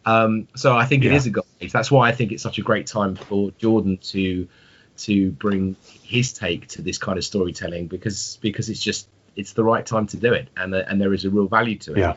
Um, 0.04 0.48
so 0.56 0.76
I 0.76 0.86
think 0.86 1.04
yeah. 1.04 1.10
it 1.10 1.16
is 1.16 1.26
a 1.26 1.30
gold 1.30 1.46
age. 1.60 1.72
That's 1.72 1.90
why 1.90 2.08
I 2.08 2.12
think 2.12 2.32
it's 2.32 2.42
such 2.42 2.58
a 2.58 2.62
great 2.62 2.86
time 2.86 3.14
for 3.14 3.50
Jordan 3.52 3.98
to 3.98 4.48
to 4.98 5.30
bring 5.30 5.76
his 6.02 6.32
take 6.32 6.66
to 6.66 6.82
this 6.82 6.98
kind 6.98 7.18
of 7.18 7.24
storytelling 7.24 7.86
because 7.86 8.38
because 8.40 8.68
it's 8.68 8.80
just 8.80 9.08
it's 9.36 9.52
the 9.52 9.62
right 9.62 9.86
time 9.86 10.06
to 10.08 10.16
do 10.16 10.32
it 10.32 10.48
and 10.56 10.74
and 10.74 11.00
there 11.00 11.12
is 11.12 11.24
a 11.24 11.30
real 11.30 11.46
value 11.46 11.78
to 11.78 11.92
it. 11.92 11.98
Yeah. 11.98 12.14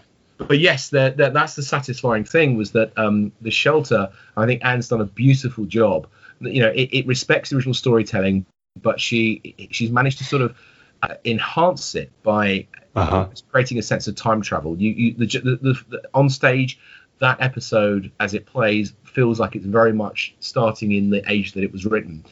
But 0.47 0.59
yes, 0.59 0.89
the, 0.89 1.13
the, 1.15 1.29
that's 1.29 1.55
the 1.55 1.63
satisfying 1.63 2.23
thing 2.23 2.57
was 2.57 2.71
that 2.71 2.97
um, 2.97 3.31
the 3.41 3.51
shelter. 3.51 4.11
I 4.35 4.45
think 4.45 4.63
Anne's 4.63 4.87
done 4.87 5.01
a 5.01 5.05
beautiful 5.05 5.65
job. 5.65 6.07
You 6.39 6.61
know, 6.61 6.69
it, 6.69 6.89
it 6.91 7.07
respects 7.07 7.49
the 7.49 7.55
original 7.57 7.73
storytelling, 7.73 8.45
but 8.81 8.99
she 8.99 9.69
she's 9.71 9.91
managed 9.91 10.17
to 10.19 10.23
sort 10.23 10.41
of 10.41 10.57
uh, 11.03 11.15
enhance 11.25 11.95
it 11.95 12.11
by 12.23 12.67
uh-huh. 12.95 13.27
creating 13.51 13.79
a 13.79 13.83
sense 13.83 14.07
of 14.07 14.15
time 14.15 14.41
travel. 14.41 14.77
You, 14.77 14.91
you 14.91 15.13
the, 15.13 15.25
the, 15.25 15.83
the, 15.89 16.01
on 16.13 16.29
stage, 16.29 16.79
that 17.19 17.39
episode 17.41 18.11
as 18.19 18.33
it 18.33 18.45
plays 18.45 18.93
feels 19.03 19.39
like 19.39 19.55
it's 19.55 19.65
very 19.65 19.93
much 19.93 20.33
starting 20.39 20.91
in 20.91 21.09
the 21.09 21.23
age 21.31 21.53
that 21.53 21.63
it 21.63 21.71
was 21.71 21.85
written, 21.85 22.25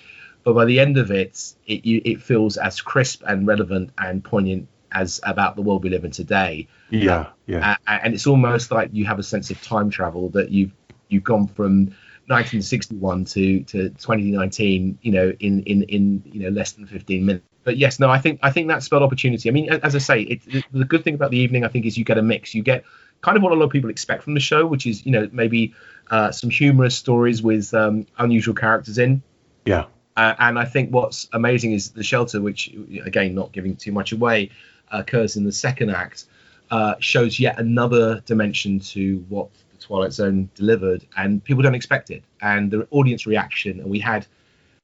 but 0.43 0.53
by 0.53 0.65
the 0.65 0.79
end 0.79 0.97
of 0.97 1.11
it, 1.11 1.53
it 1.67 1.85
it 1.85 2.21
feels 2.21 2.57
as 2.57 2.81
crisp 2.81 3.23
and 3.27 3.45
relevant 3.45 3.91
and 3.97 4.23
poignant 4.23 4.67
as 4.91 5.19
about 5.23 5.55
the 5.55 5.61
world 5.61 5.83
we 5.83 5.89
live 5.89 6.05
in 6.05 6.11
today. 6.11 6.67
Yeah, 6.89 7.27
yeah. 7.45 7.77
Uh, 7.87 7.99
and 8.03 8.13
it's 8.13 8.27
almost 8.27 8.71
like 8.71 8.89
you 8.93 9.05
have 9.05 9.19
a 9.19 9.23
sense 9.23 9.49
of 9.49 9.61
time 9.61 9.89
travel 9.89 10.29
that 10.29 10.51
you've 10.51 10.71
you've 11.09 11.23
gone 11.23 11.47
from 11.47 11.85
1961 12.27 13.25
to 13.25 13.63
to 13.63 13.89
2019. 13.89 14.99
You 15.01 15.11
know, 15.11 15.33
in 15.39 15.63
in 15.63 15.83
in 15.83 16.23
you 16.25 16.41
know 16.41 16.49
less 16.49 16.73
than 16.73 16.85
15 16.87 17.25
minutes. 17.25 17.45
But 17.63 17.77
yes, 17.77 17.99
no, 17.99 18.09
I 18.09 18.19
think 18.19 18.39
I 18.41 18.51
think 18.51 18.67
that 18.69 18.83
spelled 18.83 19.03
opportunity. 19.03 19.49
I 19.49 19.51
mean, 19.51 19.69
as 19.69 19.95
I 19.95 19.99
say, 19.99 20.21
it, 20.21 20.65
the 20.71 20.85
good 20.85 21.03
thing 21.03 21.13
about 21.13 21.31
the 21.31 21.37
evening, 21.37 21.63
I 21.63 21.67
think, 21.67 21.85
is 21.85 21.97
you 21.97 22.05
get 22.05 22.17
a 22.17 22.21
mix. 22.21 22.55
You 22.55 22.63
get 22.63 22.83
kind 23.21 23.37
of 23.37 23.43
what 23.43 23.51
a 23.51 23.55
lot 23.55 23.65
of 23.65 23.71
people 23.71 23.89
expect 23.89 24.23
from 24.23 24.33
the 24.33 24.39
show, 24.39 24.65
which 24.65 24.85
is 24.85 25.05
you 25.05 25.11
know 25.11 25.29
maybe 25.31 25.73
uh, 26.09 26.31
some 26.31 26.49
humorous 26.49 26.95
stories 26.95 27.41
with 27.41 27.73
um, 27.73 28.07
unusual 28.17 28.55
characters 28.55 28.97
in. 28.97 29.21
Yeah. 29.65 29.85
Uh, 30.15 30.35
and 30.39 30.59
I 30.59 30.65
think 30.65 30.93
what's 30.93 31.29
amazing 31.31 31.71
is 31.71 31.91
the 31.91 32.03
shelter, 32.03 32.41
which 32.41 32.73
again, 33.05 33.35
not 33.35 33.51
giving 33.51 33.75
too 33.75 33.91
much 33.91 34.11
away, 34.11 34.51
occurs 34.91 35.37
in 35.37 35.45
the 35.45 35.51
second 35.51 35.91
act, 35.91 36.25
uh, 36.71 36.95
shows 36.99 37.39
yet 37.39 37.59
another 37.59 38.21
dimension 38.25 38.79
to 38.79 39.25
what 39.29 39.49
the 39.71 39.77
Twilight 39.77 40.13
Zone 40.13 40.49
delivered, 40.55 41.05
and 41.17 41.43
people 41.43 41.63
don't 41.63 41.75
expect 41.75 42.11
it. 42.11 42.23
And 42.41 42.71
the 42.71 42.87
audience 42.91 43.25
reaction, 43.25 43.79
and 43.79 43.89
we 43.89 43.99
had 43.99 44.27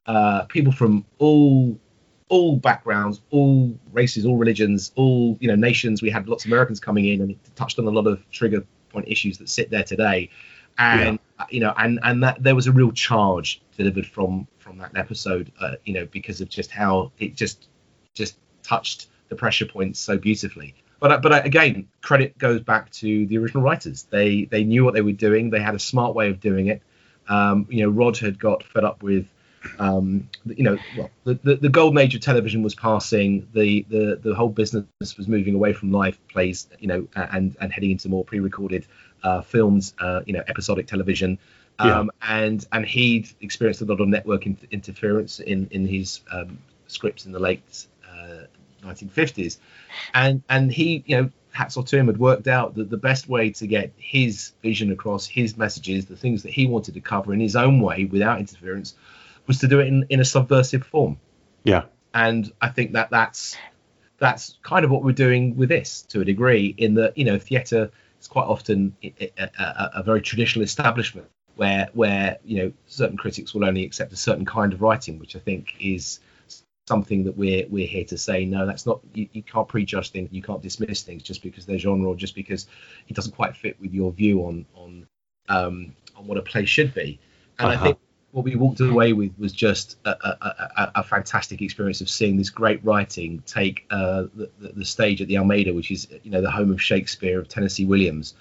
uh, 0.06 0.44
people 0.46 0.72
from 0.72 1.06
all 1.20 1.80
all 2.28 2.58
backgrounds, 2.58 3.22
all 3.30 3.78
races, 3.92 4.26
all 4.26 4.38
religions, 4.38 4.92
all 4.96 5.38
you 5.40 5.48
know 5.48 5.56
nations. 5.56 6.02
We 6.02 6.10
had 6.10 6.28
lots 6.28 6.46
of 6.46 6.52
Americans 6.52 6.80
coming 6.80 7.06
in, 7.06 7.22
and 7.22 7.32
it 7.32 7.38
touched 7.56 7.80
on 7.80 7.86
a 7.86 7.92
lot 7.92 8.08
of 8.08 8.30
trigger 8.32 8.66
point 8.90 9.08
issues 9.08 9.38
that 9.38 9.50
sit 9.50 9.70
there 9.70 9.84
today. 9.84 10.30
And 10.78 11.20
yeah. 11.40 11.46
you 11.50 11.60
know, 11.60 11.74
and 11.78 12.00
and 12.04 12.24
that 12.24 12.42
there 12.42 12.56
was 12.56 12.68
a 12.68 12.72
real 12.72 12.92
charge 12.92 13.62
delivered 13.78 14.06
from 14.06 14.48
from 14.58 14.78
that 14.80 14.92
episode, 14.96 15.52
uh, 15.62 15.76
you 15.86 15.94
know, 15.94 16.06
because 16.08 16.42
of 16.42 16.50
just 16.50 16.72
how 16.72 17.12
it 17.20 17.36
just 17.36 17.68
just 18.14 18.38
touched 18.64 19.08
the 19.30 19.36
pressure 19.36 19.66
points 19.66 20.00
so 20.00 20.18
beautifully. 20.18 20.76
But 21.06 21.22
but 21.22 21.46
again, 21.46 21.88
credit 22.02 22.36
goes 22.36 22.62
back 22.62 22.90
to 22.94 23.28
the 23.28 23.38
original 23.38 23.62
writers. 23.62 24.08
They 24.10 24.46
they 24.46 24.64
knew 24.64 24.84
what 24.84 24.96
they 24.96 25.02
were 25.02 25.12
doing. 25.12 25.52
They 25.52 25.60
had 25.60 25.76
a 25.76 25.80
smart 25.80 26.16
way 26.16 26.32
of 26.32 26.40
doing 26.40 26.66
it. 26.66 26.82
Um, 27.28 27.68
you 27.70 27.84
know, 27.84 27.92
Rod 27.92 28.18
had 28.18 28.40
got 28.40 28.64
fed 28.64 28.84
up 28.84 29.04
with, 29.04 29.28
um, 29.78 30.28
you 30.48 30.64
know, 30.64 30.80
well, 30.98 31.12
the, 31.24 31.36
the, 31.36 31.56
the, 31.58 31.70
golden 31.70 32.00
age 32.00 32.16
of 32.16 32.22
television 32.22 32.64
was 32.64 32.74
passing. 32.74 33.48
The, 33.54 33.86
the 33.88 34.20
the 34.20 34.34
whole 34.34 34.50
business 34.50 34.86
was 35.16 35.28
moving 35.28 35.54
away 35.54 35.74
from 35.74 35.92
live 35.92 36.18
plays, 36.28 36.68
you 36.80 36.88
know, 36.88 37.08
and 37.16 37.56
and 37.62 37.72
heading 37.72 37.92
into 37.92 38.10
more 38.10 38.24
pre-recorded 38.24 38.88
uh, 39.22 39.42
films, 39.42 39.94
uh, 40.00 40.22
you 40.26 40.34
know, 40.34 40.44
episodic 40.48 40.88
television. 40.88 41.38
Um, 41.78 42.10
yeah. 42.24 42.40
and 42.40 42.66
and 42.72 42.84
he'd 42.84 43.30
experienced 43.42 43.82
a 43.82 43.86
lot 43.86 44.02
of 44.02 44.08
network 44.08 44.48
in, 44.48 44.58
interference 44.72 45.40
in 45.40 45.68
in 45.70 45.86
his 45.86 46.22
um, 46.32 46.58
scripts 46.88 47.28
in 47.28 47.32
the 47.32 47.40
late 47.40 47.86
1950s, 48.86 49.58
and 50.14 50.44
and 50.50 50.72
he, 50.72 51.04
you 51.06 51.18
know, 51.18 51.30
hats 51.52 51.78
off 51.78 51.86
to 51.86 51.98
him, 51.98 52.08
had 52.08 52.18
worked 52.18 52.48
out 52.48 52.76
that 52.76 52.90
the 52.90 52.98
best 52.98 53.30
way 53.30 53.50
to 53.50 53.68
get 53.68 53.94
his 53.98 54.52
vision 54.62 54.92
across, 54.92 55.26
his 55.26 55.58
messages, 55.58 56.06
the 56.06 56.16
things 56.16 56.44
that 56.44 56.52
he 56.52 56.66
wanted 56.66 56.94
to 56.94 57.02
cover 57.02 57.34
in 57.34 57.40
his 57.40 57.56
own 57.56 57.80
way 57.80 58.06
without 58.06 58.40
interference, 58.40 58.96
was 59.48 59.60
to 59.60 59.68
do 59.68 59.80
it 59.80 59.88
in, 59.88 60.06
in 60.10 60.20
a 60.20 60.26
subversive 60.26 60.86
form. 60.86 61.18
Yeah. 61.64 61.84
And 62.14 62.52
I 62.62 62.70
think 62.70 62.94
that 62.94 63.10
that's 63.10 63.58
that's 64.18 64.58
kind 64.64 64.86
of 64.86 64.92
what 64.92 65.04
we're 65.04 65.12
doing 65.12 65.58
with 65.58 65.70
this 65.70 66.04
to 66.04 66.22
a 66.22 66.26
degree, 66.26 66.74
in 66.78 66.96
that 66.96 67.18
you 67.18 67.26
know 67.26 67.40
theatre 67.40 67.92
is 68.20 68.28
quite 68.28 68.46
often 68.46 68.96
a, 69.04 69.32
a, 69.38 69.92
a 69.96 70.04
very 70.04 70.22
traditional 70.22 70.64
establishment 70.64 71.28
where 71.56 71.90
where 71.94 72.38
you 72.44 72.58
know 72.58 72.72
certain 72.88 73.18
critics 73.18 73.54
will 73.54 73.66
only 73.66 73.84
accept 73.84 74.14
a 74.14 74.18
certain 74.18 74.46
kind 74.46 74.74
of 74.74 74.82
writing, 74.82 75.20
which 75.20 75.36
I 75.36 75.40
think 75.40 75.76
is 75.80 76.20
something 76.88 77.24
that 77.24 77.36
we're 77.36 77.66
we're 77.70 77.88
here 77.88 78.06
to 78.06 78.18
say 78.18 78.46
no 78.46 78.66
that's 78.66 78.86
not 78.86 79.00
you, 79.14 79.28
you 79.34 79.42
can't 79.42 79.68
prejudge 79.68 80.12
things 80.12 80.30
you 80.32 80.42
can't 80.42 80.62
dismiss 80.62 81.02
things 81.02 81.24
just 81.24 81.42
because 81.42 81.66
they're 81.66 81.80
genre 81.80 82.10
or 82.10 82.16
just 82.16 82.36
because 82.36 82.68
it 83.08 83.16
doesn't 83.16 83.36
quite 83.36 83.56
fit 83.58 83.80
with 83.82 83.92
your 83.94 84.12
view 84.12 84.42
on 84.42 84.66
on 84.76 85.08
um, 85.48 85.96
on 86.16 86.28
what 86.28 86.38
a 86.38 86.42
play 86.42 86.66
should 86.66 86.94
be 86.94 87.20
and 87.60 87.70
uh-huh. 87.70 87.80
i 87.80 87.84
think 87.84 87.98
what 88.36 88.44
we 88.44 88.54
walked 88.58 88.82
away 88.82 89.14
with 89.14 89.32
was 89.40 89.54
just 89.54 89.96
a, 90.04 90.10
a, 90.10 90.72
a, 90.78 90.92
a 90.96 91.04
fantastic 91.04 91.62
experience 91.62 92.02
of 92.02 92.10
seeing 92.10 92.36
this 92.36 92.50
great 92.50 92.84
writing 92.84 93.42
take 93.46 93.86
uh, 93.90 94.24
the, 94.36 94.52
the, 94.60 94.84
stage 94.84 95.22
at 95.22 95.30
the 95.30 95.38
Almeida, 95.38 95.74
which 95.74 95.90
is 95.90 96.10
you 96.22 96.32
know 96.32 96.42
the 96.42 96.52
home 96.52 96.70
of 96.70 96.82
Shakespeare 96.82 97.40
of 97.40 97.48
Tennessee 97.48 97.86
Williams, 97.86 98.34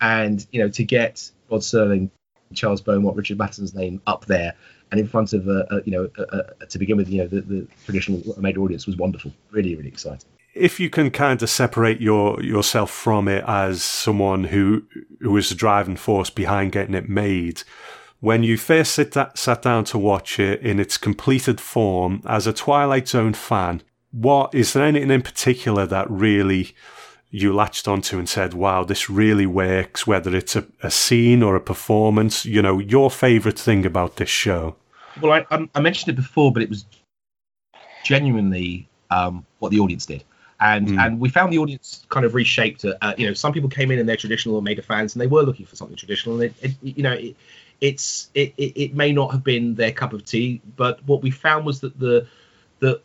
and 0.00 0.46
you 0.52 0.62
know 0.62 0.68
to 0.68 0.84
get 0.84 1.28
Rod 1.50 1.62
Serling, 1.62 2.10
Charles 2.54 2.80
Beaumont, 2.80 3.16
Richard 3.16 3.38
Matheson's 3.38 3.74
name 3.74 4.00
up 4.06 4.24
there 4.26 4.54
and 4.90 5.00
in 5.00 5.06
front 5.06 5.32
of 5.32 5.48
a, 5.48 5.66
a 5.70 5.82
you 5.84 5.92
know 5.92 6.10
a, 6.18 6.42
a, 6.60 6.66
to 6.66 6.78
begin 6.78 6.96
with 6.96 7.08
you 7.08 7.18
know 7.18 7.26
the, 7.26 7.40
the 7.42 7.66
traditional 7.84 8.22
made 8.38 8.58
audience 8.58 8.86
was 8.86 8.96
wonderful 8.96 9.32
really 9.50 9.74
really 9.76 9.88
exciting. 9.88 10.28
If 10.52 10.80
you 10.80 10.90
can 10.90 11.10
kind 11.10 11.40
of 11.42 11.48
separate 11.48 12.00
your 12.00 12.42
yourself 12.42 12.90
from 12.90 13.28
it 13.28 13.44
as 13.46 13.82
someone 13.82 14.44
who 14.44 14.84
who 15.20 15.30
was 15.30 15.48
the 15.48 15.54
driving 15.54 15.96
force 15.96 16.30
behind 16.30 16.72
getting 16.72 16.94
it 16.94 17.08
made 17.08 17.62
when 18.20 18.42
you 18.42 18.56
first 18.58 18.92
sit 18.92 19.14
sat 19.34 19.62
down 19.62 19.84
to 19.84 19.98
watch 19.98 20.38
it 20.38 20.60
in 20.60 20.78
its 20.78 20.98
completed 20.98 21.60
form 21.60 22.22
as 22.26 22.46
a 22.46 22.52
twilight 22.52 23.08
zone 23.08 23.32
fan 23.32 23.82
what 24.12 24.54
is 24.54 24.72
there 24.72 24.84
anything 24.84 25.10
in 25.10 25.22
particular 25.22 25.86
that 25.86 26.10
really 26.10 26.74
you 27.30 27.52
latched 27.54 27.86
onto 27.86 28.18
and 28.18 28.28
said, 28.28 28.54
wow, 28.54 28.84
this 28.84 29.08
really 29.08 29.46
works, 29.46 30.06
whether 30.06 30.34
it's 30.34 30.56
a, 30.56 30.66
a 30.82 30.90
scene 30.90 31.42
or 31.42 31.54
a 31.54 31.60
performance, 31.60 32.44
you 32.44 32.60
know, 32.60 32.78
your 32.78 33.10
favorite 33.10 33.58
thing 33.58 33.86
about 33.86 34.16
this 34.16 34.28
show? 34.28 34.76
Well, 35.20 35.44
I, 35.50 35.68
I 35.74 35.80
mentioned 35.80 36.12
it 36.12 36.16
before, 36.16 36.52
but 36.52 36.62
it 36.62 36.68
was 36.68 36.84
genuinely 38.04 38.88
um, 39.10 39.46
what 39.60 39.70
the 39.70 39.78
audience 39.78 40.06
did. 40.06 40.24
And, 40.60 40.88
mm. 40.88 41.00
and 41.00 41.20
we 41.20 41.28
found 41.28 41.52
the 41.52 41.58
audience 41.58 42.04
kind 42.10 42.26
of 42.26 42.34
reshaped. 42.34 42.84
Uh, 42.84 43.14
you 43.16 43.26
know, 43.26 43.32
some 43.32 43.52
people 43.52 43.70
came 43.70 43.90
in 43.90 43.98
and 43.98 44.08
they're 44.08 44.16
traditional 44.16 44.56
Almeida 44.56 44.82
fans, 44.82 45.14
and 45.14 45.22
they 45.22 45.26
were 45.26 45.42
looking 45.42 45.66
for 45.66 45.76
something 45.76 45.96
traditional. 45.96 46.40
And 46.40 46.44
it, 46.44 46.54
it 46.62 46.76
you 46.82 47.02
know, 47.02 47.12
it, 47.12 47.34
it's 47.80 48.28
it, 48.34 48.52
it 48.58 48.94
may 48.94 49.10
not 49.10 49.32
have 49.32 49.42
been 49.42 49.74
their 49.74 49.90
cup 49.90 50.12
of 50.12 50.24
tea, 50.24 50.60
but 50.76 51.02
what 51.06 51.22
we 51.22 51.30
found 51.30 51.64
was 51.64 51.80
that 51.80 51.98
the 51.98 52.26
the 52.80 53.00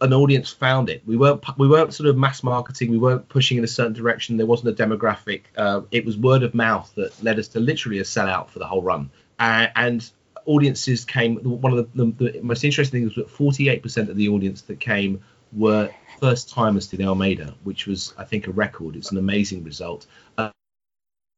an 0.00 0.12
audience 0.12 0.50
found 0.50 0.90
it. 0.90 1.02
We 1.06 1.16
weren't 1.16 1.42
we 1.58 1.68
weren't 1.68 1.94
sort 1.94 2.08
of 2.08 2.16
mass 2.16 2.42
marketing. 2.42 2.90
We 2.90 2.98
weren't 2.98 3.28
pushing 3.28 3.58
in 3.58 3.64
a 3.64 3.68
certain 3.68 3.92
direction. 3.92 4.36
There 4.36 4.46
wasn't 4.46 4.78
a 4.78 4.82
demographic. 4.82 5.42
Uh, 5.56 5.82
it 5.90 6.04
was 6.04 6.16
word 6.16 6.42
of 6.42 6.54
mouth 6.54 6.92
that 6.96 7.22
led 7.22 7.38
us 7.38 7.48
to 7.48 7.60
literally 7.60 7.98
a 7.98 8.02
sellout 8.02 8.50
for 8.50 8.58
the 8.58 8.66
whole 8.66 8.82
run. 8.82 9.10
Uh, 9.38 9.68
and 9.76 10.10
audiences 10.46 11.04
came. 11.04 11.36
One 11.36 11.76
of 11.76 11.92
the, 11.94 12.04
the, 12.04 12.30
the 12.32 12.40
most 12.42 12.64
interesting 12.64 13.02
things 13.02 13.16
was 13.16 13.26
that 13.26 13.34
48% 13.34 14.08
of 14.08 14.16
the 14.16 14.28
audience 14.28 14.62
that 14.62 14.80
came 14.80 15.22
were 15.52 15.90
first 16.20 16.50
timers 16.50 16.86
to 16.88 16.96
the 16.96 17.04
Almeida, 17.04 17.54
which 17.64 17.86
was 17.86 18.14
I 18.18 18.24
think 18.24 18.46
a 18.46 18.52
record. 18.52 18.96
It's 18.96 19.10
an 19.12 19.18
amazing 19.18 19.64
result. 19.64 20.06
Uh, 20.36 20.50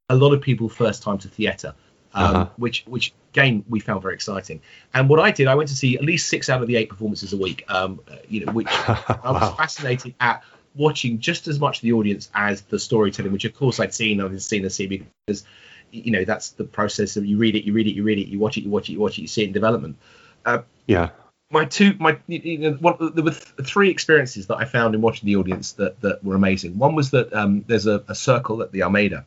a 0.09 0.17
lot 0.17 0.35
of 0.35 0.41
people 0.41 0.69
first 0.69 1.03
time 1.03 1.19
to 1.19 1.29
theatre 1.29 1.75
um, 2.15 2.25
uh-huh. 2.25 2.47
which 2.57 2.85
which 2.87 3.13
again 3.33 3.65
we 3.69 3.81
found 3.81 4.03
very 4.03 4.15
exciting. 4.15 4.61
And 4.95 5.09
what 5.09 5.19
I 5.19 5.31
did, 5.31 5.49
I 5.49 5.55
went 5.55 5.69
to 5.71 5.75
see 5.75 5.97
at 5.97 6.05
least 6.05 6.29
six 6.29 6.49
out 6.49 6.61
of 6.61 6.69
the 6.69 6.77
eight 6.77 6.89
performances 6.89 7.33
a 7.33 7.37
week. 7.37 7.65
Um, 7.69 8.01
uh, 8.11 8.17
you 8.29 8.45
know, 8.45 8.53
which 8.53 8.67
wow. 8.67 9.21
I 9.25 9.33
was 9.33 9.57
fascinated 9.57 10.15
at 10.21 10.43
watching 10.75 11.19
just 11.19 11.49
as 11.49 11.59
much 11.59 11.81
the 11.81 11.93
audience 11.93 12.31
as 12.35 12.63
the 12.63 12.79
storytelling, 12.79 13.33
which 13.33 13.45
of 13.45 13.55
course 13.55 13.81
I'd 13.81 13.95
seen 13.95 14.21
on 14.21 14.39
seen 14.39 14.63
and 14.63 14.73
see 14.73 14.87
because 14.87 15.45
you 15.91 16.13
know 16.13 16.25
that's 16.25 16.51
the 16.51 16.65
process 16.65 17.17
of 17.17 17.25
you 17.25 17.39
read 17.39 17.57
it, 17.57 17.65
you 17.65 17.73
read 17.73 17.87
it, 17.87 17.95
you 17.95 18.03
read 18.03 18.19
it, 18.19 18.29
you 18.29 18.39
watch 18.39 18.59
it, 18.59 18.65
you 18.65 18.71
watch 18.71 18.89
it, 18.89 18.93
you 18.93 19.01
watch 19.01 19.19
it, 19.19 19.23
you 19.23 19.29
see 19.29 19.43
it 19.43 19.47
in 19.47 19.53
development. 19.53 19.97
Uh, 20.45 20.63
yeah. 20.87 21.11
My 21.51 21.67
two, 21.67 21.95
my 21.99 22.19
you 22.29 22.59
know, 22.59 22.73
one, 22.73 22.97
there 23.15 23.23
were 23.23 23.31
three 23.31 23.91
experiences 23.91 24.47
that 24.47 24.57
I 24.57 24.65
found 24.65 24.95
in 24.95 25.03
watching 25.03 25.27
the 25.27 25.37
audience 25.37 25.73
that 25.73 26.01
that 26.01 26.25
were 26.25 26.35
amazing. 26.35 26.79
One 26.79 26.95
was 26.95 27.11
that 27.11 27.33
um, 27.35 27.65
there's 27.67 27.87
a, 27.87 28.03
a 28.09 28.15
circle 28.15 28.63
at 28.63 28.73
the 28.73 28.83
Almeida, 28.83 29.27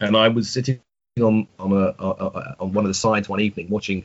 and 0.00 0.16
I 0.16 0.28
was 0.28 0.50
sitting 0.50 0.80
on 1.22 1.46
on 1.60 1.72
a, 1.72 1.94
a, 2.02 2.56
on 2.58 2.72
one 2.72 2.84
of 2.84 2.88
the 2.88 2.94
sides 2.94 3.28
one 3.28 3.38
evening 3.38 3.68
watching 3.68 4.04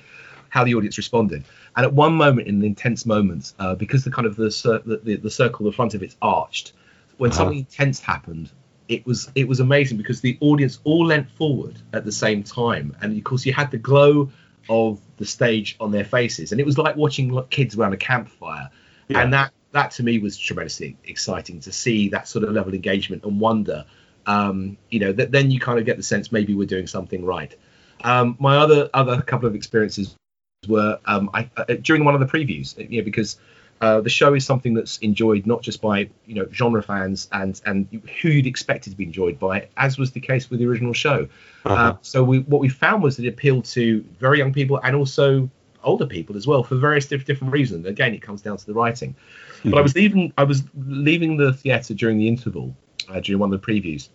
how 0.50 0.64
the 0.64 0.76
audience 0.76 0.98
responded. 0.98 1.44
And 1.76 1.86
at 1.86 1.94
one 1.94 2.14
moment, 2.14 2.48
in 2.48 2.56
an 2.56 2.64
intense 2.64 3.06
moment, 3.06 3.54
uh, 3.58 3.76
because 3.76 4.04
the 4.04 4.12
kind 4.12 4.28
of 4.28 4.36
the, 4.36 5.00
the 5.04 5.16
the 5.16 5.32
circle, 5.32 5.66
the 5.66 5.72
front 5.72 5.96
of 5.96 6.04
it's 6.04 6.16
arched, 6.22 6.74
when 7.18 7.32
uh-huh. 7.32 7.38
something 7.38 7.58
intense 7.60 8.00
happened, 8.00 8.52
it 8.88 9.08
was 9.08 9.32
it 9.34 9.48
was 9.48 9.60
amazing 9.60 9.98
because 9.98 10.22
the 10.22 10.38
audience 10.40 10.80
all 10.84 11.08
leant 11.08 11.32
forward 11.32 11.80
at 11.94 12.06
the 12.06 12.12
same 12.12 12.44
time, 12.44 12.96
and 13.02 13.18
of 13.18 13.24
course 13.24 13.44
you 13.44 13.54
had 13.54 13.72
the 13.72 13.80
glow 13.80 14.30
of 14.70 15.00
the 15.18 15.26
stage 15.26 15.78
on 15.80 15.92
their 15.92 16.06
faces, 16.06 16.52
and 16.52 16.62
it 16.62 16.66
was 16.66 16.78
like 16.78 16.96
watching 16.96 17.44
kids 17.50 17.76
around 17.76 17.94
a 17.94 17.98
campfire, 17.98 18.70
yeah. 19.08 19.22
and 19.22 19.34
that 19.34 19.52
that 19.72 19.90
to 19.92 20.04
me 20.04 20.20
was 20.20 20.38
tremendously 20.38 20.96
exciting 21.06 21.60
to 21.62 21.72
see 21.72 22.10
that 22.10 22.28
sort 22.28 22.44
of 22.44 22.52
level 22.52 22.70
of 22.70 22.76
engagement 22.76 23.24
and 23.24 23.40
wonder 23.40 23.86
um, 24.26 24.78
you 24.90 25.00
know, 25.00 25.14
th- 25.14 25.30
then 25.30 25.52
you 25.52 25.60
kind 25.60 25.80
of 25.80 25.86
get 25.86 25.98
the 25.98 26.04
sense 26.04 26.32
maybe 26.32 26.54
we're 26.54 26.68
doing 26.68 26.88
something 26.88 27.26
right. 27.26 27.56
Um, 28.04 28.38
my 28.40 28.58
other 28.58 28.90
other 28.94 29.22
couple 29.22 29.48
of 29.48 29.56
experiences 29.56 30.16
were 30.68 31.00
um, 31.06 31.30
I, 31.34 31.50
uh, 31.58 31.66
during 31.82 32.06
one 32.06 32.14
of 32.14 32.20
the 32.20 32.26
previews, 32.28 32.78
you 32.90 33.02
know, 33.02 33.06
because 33.06 33.38
uh, 33.82 34.02
the 34.02 34.10
show 34.10 34.34
is 34.34 34.46
something 34.46 34.74
that's 34.74 34.98
enjoyed 34.98 35.46
not 35.46 35.62
just 35.62 35.82
by 35.82 36.10
you 36.26 36.36
know 36.36 36.48
genre 36.52 36.84
fans 36.84 37.30
and 37.32 37.62
and 37.66 37.88
who 38.22 38.30
you'd 38.30 38.48
expect 38.48 38.88
it 38.88 38.92
to 38.92 38.96
be 38.96 39.06
enjoyed 39.06 39.40
by, 39.40 39.68
as 39.78 39.98
was 39.98 40.12
the 40.12 40.20
case 40.20 40.50
with 40.50 40.60
the 40.60 40.66
original 40.66 40.94
show. 40.94 41.28
Uh-huh. 41.66 41.74
Uh, 41.74 41.98
so 42.02 42.24
we, 42.24 42.40
what 42.40 42.62
we 42.62 42.70
found 42.70 43.02
was 43.04 43.18
that 43.18 43.26
it 43.26 43.30
appealed 43.30 43.66
to 43.66 44.04
very 44.20 44.38
young 44.38 44.54
people 44.54 44.80
and 44.84 44.96
also 44.96 45.50
older 45.84 46.06
people 46.06 46.36
as 46.36 46.46
well 46.46 46.62
for 46.62 46.76
various 46.76 47.06
different 47.06 47.54
reasons. 47.54 47.86
Again, 47.86 48.14
it 48.14 48.22
comes 48.22 48.42
down 48.42 48.58
to 48.58 48.66
the 48.66 48.74
writing. 48.74 49.16
Mm-hmm. 49.60 49.72
But 49.72 49.80
I 49.80 49.82
was 49.82 49.96
leaving 49.96 50.34
I 50.38 50.44
was 50.44 50.64
leaving 50.76 51.38
the 51.38 51.54
theatre 51.54 51.94
during 51.94 52.18
the 52.18 52.28
interval 52.28 52.76
during 53.22 53.40
one 53.40 53.54
of 53.54 53.62
the 53.62 53.66
previews, 53.66 54.10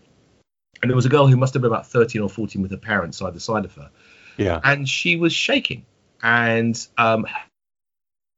and 0.83 0.91
there 0.91 0.97
was 0.97 1.07
a 1.07 1.09
girl 1.09 1.27
who 1.27 1.37
must 1.37 1.55
have 1.55 1.63
been 1.63 1.71
about 1.71 1.87
13 1.87 2.21
or 2.21 2.29
14 2.29 2.61
with 2.63 2.71
her 2.71 2.77
parents 2.77 3.23
either 3.23 3.41
side 3.41 3.65
of 3.65 3.75
her. 3.75 3.91
Yeah. 4.37 4.61
And 4.63 4.89
she 4.89 5.17
was 5.17 5.33
shaking, 5.33 5.87
and 6.23 6.87
um, 6.99 7.27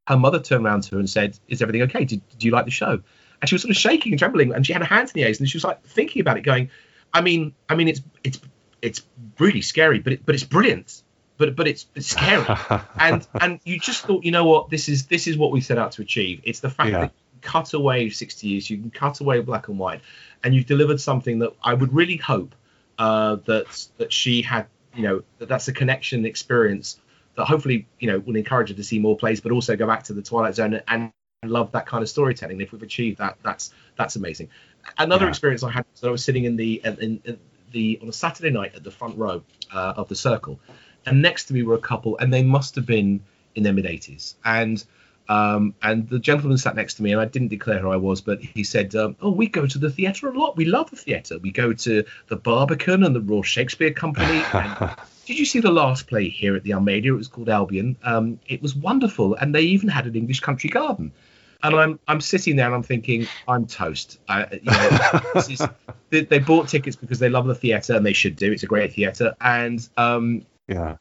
her 0.06 0.16
mother 0.16 0.38
turned 0.38 0.64
around 0.64 0.82
to 0.84 0.94
her 0.94 0.98
and 0.98 1.08
said, 1.08 1.38
"Is 1.48 1.62
everything 1.62 1.82
okay? 1.82 2.04
Did, 2.04 2.22
do 2.38 2.46
you 2.46 2.52
like 2.52 2.64
the 2.64 2.70
show?" 2.70 3.00
And 3.40 3.48
she 3.48 3.54
was 3.54 3.62
sort 3.62 3.70
of 3.70 3.76
shaking 3.76 4.12
and 4.12 4.18
trembling, 4.18 4.54
and 4.54 4.66
she 4.66 4.72
had 4.72 4.82
her 4.82 4.94
hands 4.94 5.10
in 5.10 5.20
the 5.20 5.24
air, 5.24 5.32
and 5.38 5.48
she 5.48 5.56
was 5.56 5.64
like 5.64 5.82
thinking 5.84 6.20
about 6.20 6.36
it, 6.36 6.42
going, 6.42 6.70
"I 7.12 7.20
mean, 7.20 7.54
I 7.68 7.74
mean, 7.74 7.88
it's 7.88 8.02
it's 8.22 8.40
it's 8.82 9.02
really 9.38 9.62
scary, 9.62 10.00
but 10.00 10.14
it, 10.14 10.26
but 10.26 10.34
it's 10.34 10.44
brilliant." 10.44 11.02
But, 11.38 11.54
but 11.54 11.68
it's, 11.68 11.84
it's 11.94 12.06
scary, 12.06 12.46
and 12.98 13.26
and 13.38 13.60
you 13.64 13.78
just 13.78 14.06
thought, 14.06 14.24
you 14.24 14.30
know 14.30 14.46
what, 14.46 14.70
this 14.70 14.88
is 14.88 15.06
this 15.06 15.26
is 15.26 15.36
what 15.36 15.52
we 15.52 15.60
set 15.60 15.76
out 15.76 15.92
to 15.92 16.02
achieve. 16.02 16.40
It's 16.44 16.60
the 16.60 16.70
fact 16.70 16.90
yeah. 16.90 17.00
that 17.00 17.12
cut 17.46 17.72
away 17.72 18.10
60 18.10 18.48
years, 18.48 18.68
you 18.68 18.76
can 18.76 18.90
cut 18.90 19.20
away 19.20 19.40
black 19.40 19.68
and 19.68 19.78
white, 19.78 20.00
and 20.42 20.54
you've 20.54 20.66
delivered 20.66 21.00
something 21.00 21.38
that 21.38 21.52
I 21.62 21.72
would 21.72 21.92
really 21.94 22.16
hope 22.16 22.54
uh, 22.98 23.36
that 23.46 23.86
that 23.98 24.12
she 24.12 24.42
had, 24.42 24.66
you 24.94 25.02
know, 25.02 25.22
that 25.38 25.48
that's 25.48 25.68
a 25.68 25.72
connection 25.72 26.26
experience 26.26 26.98
that 27.36 27.44
hopefully, 27.44 27.86
you 28.00 28.08
know, 28.10 28.18
will 28.18 28.36
encourage 28.36 28.70
her 28.70 28.74
to 28.74 28.84
see 28.84 28.98
more 28.98 29.16
plays, 29.16 29.40
but 29.40 29.52
also 29.52 29.76
go 29.76 29.86
back 29.86 30.02
to 30.04 30.12
the 30.12 30.22
Twilight 30.22 30.54
Zone 30.54 30.80
and, 30.88 31.12
and 31.42 31.50
love 31.50 31.72
that 31.72 31.86
kind 31.86 32.02
of 32.02 32.08
storytelling. 32.08 32.60
If 32.60 32.72
we've 32.72 32.82
achieved 32.82 33.18
that, 33.18 33.38
that's 33.42 33.72
that's 33.96 34.16
amazing. 34.16 34.48
Another 34.98 35.24
yeah. 35.26 35.30
experience 35.30 35.62
I 35.62 35.70
had 35.70 35.84
was 35.92 36.04
I 36.04 36.10
was 36.10 36.24
sitting 36.24 36.44
in 36.44 36.56
the 36.56 36.80
in, 36.84 37.20
in 37.24 37.38
the 37.72 37.98
on 38.02 38.08
a 38.08 38.12
Saturday 38.12 38.50
night 38.50 38.74
at 38.74 38.82
the 38.84 38.90
front 38.90 39.16
row 39.16 39.42
uh, 39.72 39.94
of 39.96 40.08
the 40.08 40.16
circle, 40.16 40.58
and 41.04 41.22
next 41.22 41.46
to 41.46 41.54
me 41.54 41.62
were 41.62 41.74
a 41.74 41.86
couple, 41.92 42.18
and 42.18 42.32
they 42.32 42.42
must 42.42 42.74
have 42.74 42.86
been 42.86 43.22
in 43.54 43.62
their 43.62 43.72
mid 43.72 43.84
80s, 43.84 44.34
and 44.44 44.84
um, 45.28 45.74
and 45.82 46.08
the 46.08 46.18
gentleman 46.18 46.58
sat 46.58 46.76
next 46.76 46.94
to 46.94 47.02
me, 47.02 47.12
and 47.12 47.20
I 47.20 47.24
didn't 47.24 47.48
declare 47.48 47.78
who 47.78 47.90
I 47.90 47.96
was, 47.96 48.20
but 48.20 48.40
he 48.40 48.64
said, 48.64 48.94
um, 48.94 49.16
"Oh, 49.20 49.30
we 49.30 49.48
go 49.48 49.66
to 49.66 49.78
the 49.78 49.90
theatre 49.90 50.28
a 50.28 50.38
lot. 50.38 50.56
We 50.56 50.64
love 50.64 50.90
the 50.90 50.96
theatre. 50.96 51.38
We 51.38 51.50
go 51.50 51.72
to 51.72 52.04
the 52.28 52.36
Barbican 52.36 53.04
and 53.04 53.14
the 53.14 53.20
Royal 53.20 53.42
Shakespeare 53.42 53.92
Company. 53.92 54.42
did 55.26 55.38
you 55.38 55.44
see 55.44 55.60
the 55.60 55.70
last 55.70 56.06
play 56.06 56.28
here 56.28 56.54
at 56.54 56.62
the 56.62 56.74
Almeida? 56.74 57.08
It 57.08 57.12
was 57.12 57.28
called 57.28 57.48
Albion. 57.48 57.96
Um, 58.04 58.38
it 58.46 58.62
was 58.62 58.74
wonderful, 58.74 59.34
and 59.34 59.54
they 59.54 59.62
even 59.62 59.88
had 59.88 60.06
an 60.06 60.14
English 60.14 60.40
country 60.40 60.70
garden." 60.70 61.12
And 61.62 61.74
I'm 61.74 61.98
I'm 62.06 62.20
sitting 62.20 62.56
there 62.56 62.66
and 62.66 62.74
I'm 62.74 62.82
thinking 62.82 63.26
I'm 63.48 63.66
toast. 63.66 64.18
I, 64.28 64.46
you 64.52 64.70
know, 64.70 65.32
is, 65.36 65.62
they, 66.10 66.20
they, 66.20 66.38
bought 66.38 66.68
tickets 66.68 66.96
because 66.96 67.18
they 67.18 67.30
love 67.30 67.46
the 67.46 67.54
theatre 67.54 67.94
and 67.94 68.04
they 68.04 68.12
should 68.12 68.36
do. 68.36 68.52
It's 68.52 68.62
a 68.62 68.66
great 68.66 68.92
theatre, 68.92 69.34
and 69.40 69.88
um, 69.96 70.46
yeah 70.68 70.96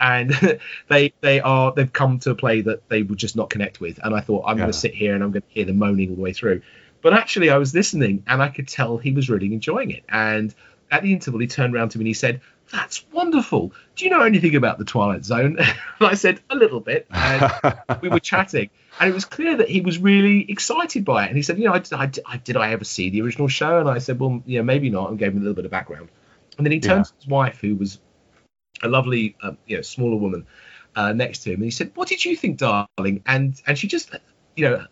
and 0.00 0.30
they 0.88 1.12
they 1.20 1.40
are 1.40 1.72
they've 1.72 1.92
come 1.92 2.18
to 2.20 2.30
a 2.30 2.34
play 2.34 2.60
that 2.62 2.88
they 2.88 3.02
would 3.02 3.18
just 3.18 3.36
not 3.36 3.50
connect 3.50 3.80
with. 3.80 3.98
And 4.02 4.14
I 4.14 4.20
thought 4.20 4.44
I'm 4.46 4.56
yeah. 4.56 4.64
going 4.64 4.72
to 4.72 4.78
sit 4.78 4.94
here 4.94 5.14
and 5.14 5.22
I'm 5.22 5.32
going 5.32 5.42
to 5.42 5.48
hear 5.48 5.64
them 5.64 5.78
moaning 5.78 6.10
all 6.10 6.16
the 6.16 6.22
way 6.22 6.32
through. 6.32 6.62
But 7.02 7.14
actually, 7.14 7.50
I 7.50 7.58
was 7.58 7.74
listening 7.74 8.24
and 8.26 8.42
I 8.42 8.48
could 8.48 8.68
tell 8.68 8.98
he 8.98 9.12
was 9.12 9.30
really 9.30 9.52
enjoying 9.52 9.90
it. 9.90 10.04
And 10.08 10.54
at 10.90 11.02
the 11.02 11.12
interval, 11.12 11.40
he 11.40 11.46
turned 11.46 11.74
around 11.74 11.90
to 11.90 11.98
me 11.98 12.02
and 12.02 12.08
he 12.08 12.14
said, 12.14 12.40
"That's 12.72 13.04
wonderful. 13.12 13.72
Do 13.94 14.04
you 14.04 14.10
know 14.10 14.22
anything 14.22 14.56
about 14.56 14.78
the 14.78 14.84
Twilight 14.84 15.24
Zone?" 15.24 15.58
and 15.58 15.68
I 16.00 16.14
said, 16.14 16.40
"A 16.50 16.56
little 16.56 16.80
bit." 16.80 17.06
And 17.10 17.52
we 18.00 18.08
were 18.08 18.20
chatting, 18.20 18.70
and 18.98 19.10
it 19.10 19.14
was 19.14 19.24
clear 19.24 19.56
that 19.56 19.68
he 19.68 19.80
was 19.80 19.98
really 19.98 20.50
excited 20.50 21.04
by 21.04 21.24
it. 21.24 21.28
And 21.28 21.36
he 21.36 21.42
said, 21.42 21.58
"You 21.58 21.66
know, 21.66 21.74
I, 21.74 21.82
I, 21.92 22.10
I, 22.26 22.36
did 22.38 22.56
I 22.56 22.72
ever 22.72 22.84
see 22.84 23.10
the 23.10 23.22
original 23.22 23.48
show?" 23.48 23.78
And 23.78 23.88
I 23.88 23.98
said, 23.98 24.18
"Well, 24.18 24.42
yeah, 24.46 24.62
maybe 24.62 24.90
not." 24.90 25.10
And 25.10 25.18
gave 25.18 25.32
him 25.32 25.38
a 25.38 25.40
little 25.40 25.54
bit 25.54 25.64
of 25.64 25.70
background. 25.70 26.08
And 26.56 26.64
then 26.64 26.72
he 26.72 26.80
turned 26.80 27.00
yeah. 27.00 27.04
to 27.04 27.14
his 27.18 27.26
wife, 27.26 27.60
who 27.60 27.76
was 27.76 27.98
a 28.82 28.88
lovely, 28.88 29.36
um, 29.42 29.58
you 29.66 29.76
know, 29.76 29.82
smaller 29.82 30.16
woman 30.16 30.46
uh, 30.94 31.12
next 31.12 31.40
to 31.40 31.50
him, 31.50 31.56
and 31.56 31.64
he 31.64 31.70
said, 31.70 31.92
"What 31.94 32.08
did 32.08 32.24
you 32.24 32.36
think, 32.36 32.58
darling?" 32.58 33.22
And 33.26 33.60
and 33.66 33.78
she 33.78 33.86
just, 33.86 34.10
you 34.56 34.64
know, 34.64 34.86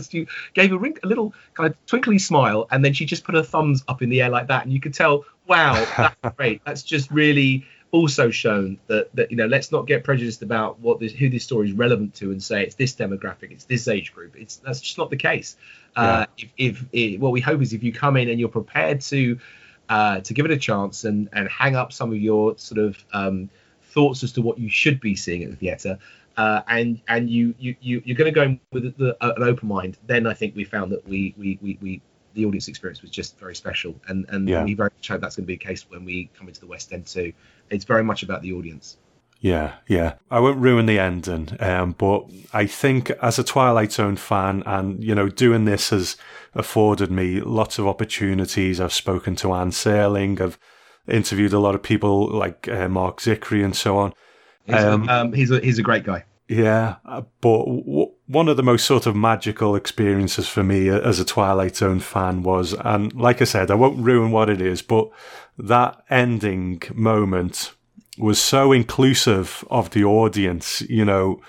she 0.08 0.26
gave 0.54 0.72
a, 0.72 0.78
ring, 0.78 0.96
a 1.02 1.06
little 1.06 1.34
kind 1.54 1.70
of 1.70 1.86
twinkly 1.86 2.18
smile, 2.18 2.66
and 2.70 2.84
then 2.84 2.92
she 2.92 3.04
just 3.04 3.24
put 3.24 3.34
her 3.34 3.42
thumbs 3.42 3.84
up 3.88 4.02
in 4.02 4.08
the 4.08 4.22
air 4.22 4.30
like 4.30 4.48
that, 4.48 4.64
and 4.64 4.72
you 4.72 4.80
could 4.80 4.94
tell, 4.94 5.24
wow, 5.46 5.74
that's 5.96 6.36
great. 6.36 6.62
That's 6.64 6.82
just 6.82 7.10
really 7.10 7.66
also 7.90 8.30
shown 8.30 8.78
that 8.86 9.14
that 9.14 9.30
you 9.30 9.36
know, 9.36 9.46
let's 9.46 9.72
not 9.72 9.86
get 9.86 10.04
prejudiced 10.04 10.42
about 10.42 10.78
what 10.80 11.00
this 11.00 11.12
who 11.12 11.28
this 11.28 11.44
story 11.44 11.68
is 11.68 11.72
relevant 11.72 12.14
to, 12.14 12.30
and 12.30 12.42
say 12.42 12.62
it's 12.62 12.76
this 12.76 12.94
demographic, 12.94 13.50
it's 13.50 13.64
this 13.64 13.88
age 13.88 14.14
group. 14.14 14.36
It's 14.36 14.56
that's 14.56 14.80
just 14.80 14.98
not 14.98 15.10
the 15.10 15.16
case. 15.16 15.56
Yeah. 15.96 16.02
Uh, 16.02 16.26
if, 16.36 16.52
if, 16.56 16.84
if 16.92 17.20
what 17.20 17.32
we 17.32 17.40
hope 17.40 17.60
is 17.62 17.72
if 17.72 17.82
you 17.82 17.92
come 17.92 18.16
in 18.16 18.28
and 18.28 18.38
you're 18.38 18.48
prepared 18.48 19.00
to 19.00 19.38
uh, 19.88 20.20
to 20.20 20.34
give 20.34 20.44
it 20.44 20.50
a 20.50 20.56
chance 20.56 21.04
and 21.04 21.28
and 21.32 21.48
hang 21.48 21.76
up 21.76 21.92
some 21.92 22.10
of 22.10 22.18
your 22.18 22.56
sort 22.58 22.78
of 22.78 23.04
um, 23.12 23.50
thoughts 23.82 24.22
as 24.22 24.32
to 24.32 24.42
what 24.42 24.58
you 24.58 24.68
should 24.68 25.00
be 25.00 25.14
seeing 25.14 25.42
at 25.42 25.50
the 25.50 25.56
theatre. 25.56 25.98
Uh, 26.36 26.62
and 26.68 27.00
and 27.08 27.28
you 27.28 27.54
you, 27.58 27.74
you 27.80 28.02
you're 28.04 28.16
going 28.16 28.32
to 28.32 28.34
go 28.34 28.42
in 28.42 28.60
with 28.72 28.96
the, 28.96 29.16
an 29.20 29.42
open 29.42 29.66
mind. 29.66 29.98
Then 30.06 30.26
I 30.26 30.34
think 30.34 30.54
we 30.54 30.64
found 30.64 30.92
that 30.92 31.06
we 31.08 31.34
we, 31.36 31.58
we, 31.60 31.78
we 31.80 32.02
the 32.34 32.44
audience 32.44 32.68
experience 32.68 33.02
was 33.02 33.10
just 33.10 33.38
very 33.38 33.56
special, 33.56 33.96
and 34.06 34.24
and 34.28 34.48
yeah. 34.48 34.62
we 34.62 34.74
very 34.74 34.90
much 34.96 35.08
hope 35.08 35.20
that's 35.20 35.36
going 35.36 35.44
to 35.44 35.48
be 35.48 35.54
the 35.54 35.64
case 35.64 35.90
when 35.90 36.04
we 36.04 36.30
come 36.38 36.46
into 36.46 36.60
the 36.60 36.66
West 36.66 36.92
End 36.92 37.06
too. 37.06 37.32
It's 37.70 37.84
very 37.84 38.04
much 38.04 38.22
about 38.22 38.42
the 38.42 38.52
audience. 38.52 38.98
Yeah, 39.40 39.74
yeah. 39.86 40.14
I 40.30 40.40
won't 40.40 40.58
ruin 40.58 40.86
the 40.86 40.98
ending, 40.98 41.56
um, 41.60 41.92
but 41.92 42.24
I 42.52 42.66
think 42.66 43.10
as 43.22 43.38
a 43.38 43.44
Twilight 43.44 43.92
Zone 43.92 44.16
fan, 44.16 44.62
and 44.66 45.02
you 45.02 45.14
know, 45.14 45.28
doing 45.28 45.64
this 45.64 45.90
has 45.90 46.16
afforded 46.54 47.10
me 47.10 47.40
lots 47.40 47.78
of 47.78 47.86
opportunities. 47.86 48.80
I've 48.80 48.92
spoken 48.92 49.36
to 49.36 49.52
Anne 49.52 49.70
Serling. 49.70 50.40
I've 50.40 50.58
interviewed 51.06 51.52
a 51.52 51.60
lot 51.60 51.76
of 51.76 51.82
people 51.82 52.28
like 52.28 52.66
uh, 52.68 52.88
Marc 52.88 53.20
Zicree 53.20 53.64
and 53.64 53.76
so 53.76 53.96
on. 53.96 54.12
He's, 54.64 54.74
um, 54.74 55.08
um, 55.08 55.32
he's 55.32 55.50
a 55.50 55.60
he's 55.60 55.78
a 55.78 55.82
great 55.82 56.04
guy. 56.04 56.24
Yeah, 56.48 56.96
uh, 57.04 57.22
but 57.40 57.64
w- 57.64 58.12
one 58.26 58.48
of 58.48 58.56
the 58.56 58.62
most 58.62 58.86
sort 58.86 59.06
of 59.06 59.14
magical 59.14 59.76
experiences 59.76 60.48
for 60.48 60.64
me 60.64 60.88
as 60.88 61.20
a 61.20 61.24
Twilight 61.24 61.76
Zone 61.76 62.00
fan 62.00 62.42
was, 62.42 62.72
and 62.72 63.12
like 63.12 63.40
I 63.40 63.44
said, 63.44 63.70
I 63.70 63.74
won't 63.74 64.04
ruin 64.04 64.32
what 64.32 64.50
it 64.50 64.60
is, 64.60 64.82
but 64.82 65.10
that 65.58 66.02
ending 66.08 66.82
moment 66.94 67.72
was 68.18 68.40
so 68.40 68.72
inclusive 68.72 69.64
of 69.70 69.90
the 69.90 70.04
audience, 70.04 70.82
you 70.82 71.04
know, 71.04 71.40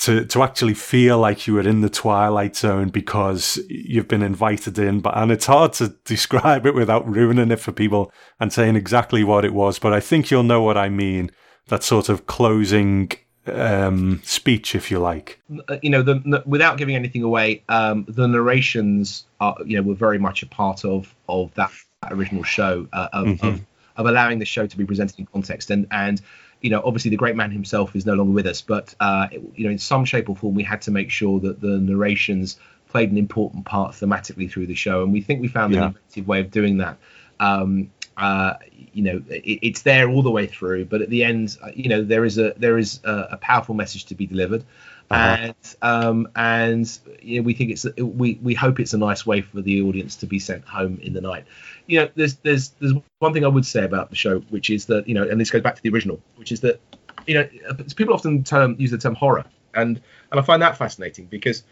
to, 0.00 0.24
to 0.24 0.42
actually 0.42 0.74
feel 0.74 1.18
like 1.18 1.46
you 1.46 1.54
were 1.54 1.68
in 1.68 1.82
the 1.82 1.90
twilight 1.90 2.56
zone 2.56 2.88
because 2.88 3.58
you've 3.68 4.08
been 4.08 4.22
invited 4.22 4.78
in. 4.78 5.00
But, 5.00 5.16
and 5.16 5.30
it's 5.30 5.46
hard 5.46 5.74
to 5.74 5.88
describe 6.04 6.66
it 6.66 6.74
without 6.74 7.08
ruining 7.08 7.50
it 7.50 7.60
for 7.60 7.72
people 7.72 8.12
and 8.38 8.52
saying 8.52 8.76
exactly 8.76 9.24
what 9.24 9.44
it 9.44 9.52
was. 9.52 9.78
But 9.78 9.92
I 9.92 10.00
think 10.00 10.30
you'll 10.30 10.42
know 10.42 10.62
what 10.62 10.78
I 10.78 10.88
mean. 10.88 11.30
That 11.66 11.84
sort 11.84 12.08
of 12.08 12.26
closing 12.26 13.12
um, 13.46 14.20
speech, 14.24 14.74
if 14.74 14.90
you 14.90 14.98
like. 14.98 15.40
You 15.82 15.90
know, 15.90 16.02
the, 16.02 16.14
the, 16.14 16.42
without 16.46 16.78
giving 16.78 16.96
anything 16.96 17.22
away, 17.22 17.62
um, 17.68 18.04
the 18.08 18.26
narrations 18.26 19.24
are, 19.40 19.56
you 19.64 19.76
know, 19.76 19.82
were 19.82 19.94
very 19.94 20.18
much 20.18 20.42
a 20.42 20.46
part 20.46 20.84
of 20.84 21.14
of 21.28 21.54
that 21.54 21.70
original 22.10 22.42
show 22.42 22.88
uh, 22.92 23.08
of, 23.12 23.26
mm-hmm. 23.26 23.46
of 23.46 23.60
of 23.96 24.06
allowing 24.06 24.38
the 24.38 24.44
show 24.44 24.66
to 24.66 24.76
be 24.76 24.84
presented 24.84 25.18
in 25.18 25.26
context. 25.26 25.70
And 25.70 25.86
and 25.90 26.20
you 26.60 26.70
know, 26.70 26.82
obviously 26.84 27.10
the 27.10 27.16
great 27.16 27.36
man 27.36 27.50
himself 27.50 27.96
is 27.96 28.04
no 28.04 28.14
longer 28.14 28.32
with 28.32 28.46
us, 28.46 28.60
but 28.60 28.94
uh, 29.00 29.28
you 29.54 29.64
know, 29.64 29.70
in 29.70 29.78
some 29.78 30.04
shape 30.04 30.28
or 30.28 30.36
form, 30.36 30.54
we 30.54 30.62
had 30.62 30.82
to 30.82 30.90
make 30.90 31.10
sure 31.10 31.40
that 31.40 31.60
the 31.60 31.78
narrations 31.78 32.58
played 32.88 33.10
an 33.10 33.18
important 33.18 33.64
part 33.64 33.92
thematically 33.92 34.50
through 34.50 34.66
the 34.66 34.74
show, 34.74 35.02
and 35.02 35.12
we 35.12 35.20
think 35.20 35.40
we 35.40 35.48
found 35.48 35.72
yeah. 35.72 35.78
an 35.78 35.84
innovative 35.84 36.28
way 36.28 36.40
of 36.40 36.50
doing 36.50 36.78
that. 36.78 36.98
Um, 37.38 37.90
uh, 38.16 38.54
you 38.92 39.02
know, 39.02 39.22
it, 39.28 39.58
it's 39.62 39.82
there 39.82 40.10
all 40.10 40.22
the 40.22 40.30
way 40.30 40.46
through, 40.46 40.84
but 40.84 41.00
at 41.00 41.08
the 41.08 41.24
end, 41.24 41.56
uh, 41.62 41.70
you 41.74 41.88
know, 41.88 42.02
there 42.02 42.24
is 42.24 42.36
a 42.36 42.52
there 42.56 42.76
is 42.76 43.00
a, 43.04 43.28
a 43.32 43.36
powerful 43.38 43.74
message 43.74 44.04
to 44.06 44.14
be 44.14 44.26
delivered. 44.26 44.64
Uh-huh. 45.10 45.36
and 45.40 45.76
um, 45.82 46.28
and 46.36 46.98
you 47.20 47.40
know, 47.40 47.44
we 47.44 47.52
think 47.54 47.72
it's 47.72 47.84
we 47.98 48.38
we 48.40 48.54
hope 48.54 48.78
it's 48.78 48.94
a 48.94 48.98
nice 48.98 49.26
way 49.26 49.40
for 49.40 49.60
the 49.60 49.82
audience 49.82 50.14
to 50.16 50.26
be 50.26 50.38
sent 50.38 50.64
home 50.64 51.00
in 51.02 51.14
the 51.14 51.20
night. 51.20 51.46
You 51.88 52.00
know, 52.00 52.10
there's 52.14 52.36
there's 52.36 52.68
there's 52.80 52.94
one 53.18 53.32
thing 53.32 53.44
I 53.44 53.48
would 53.48 53.66
say 53.66 53.84
about 53.84 54.10
the 54.10 54.16
show, 54.16 54.38
which 54.50 54.70
is 54.70 54.86
that 54.86 55.08
you 55.08 55.14
know, 55.14 55.28
and 55.28 55.40
this 55.40 55.50
goes 55.50 55.62
back 55.62 55.74
to 55.74 55.82
the 55.82 55.90
original, 55.90 56.20
which 56.36 56.52
is 56.52 56.60
that 56.60 56.80
you 57.26 57.34
know, 57.34 57.48
people 57.96 58.14
often 58.14 58.44
term 58.44 58.76
use 58.78 58.92
the 58.92 58.98
term 58.98 59.16
horror, 59.16 59.44
and 59.74 60.00
and 60.30 60.40
I 60.40 60.44
find 60.44 60.62
that 60.62 60.76
fascinating 60.78 61.26
because 61.26 61.64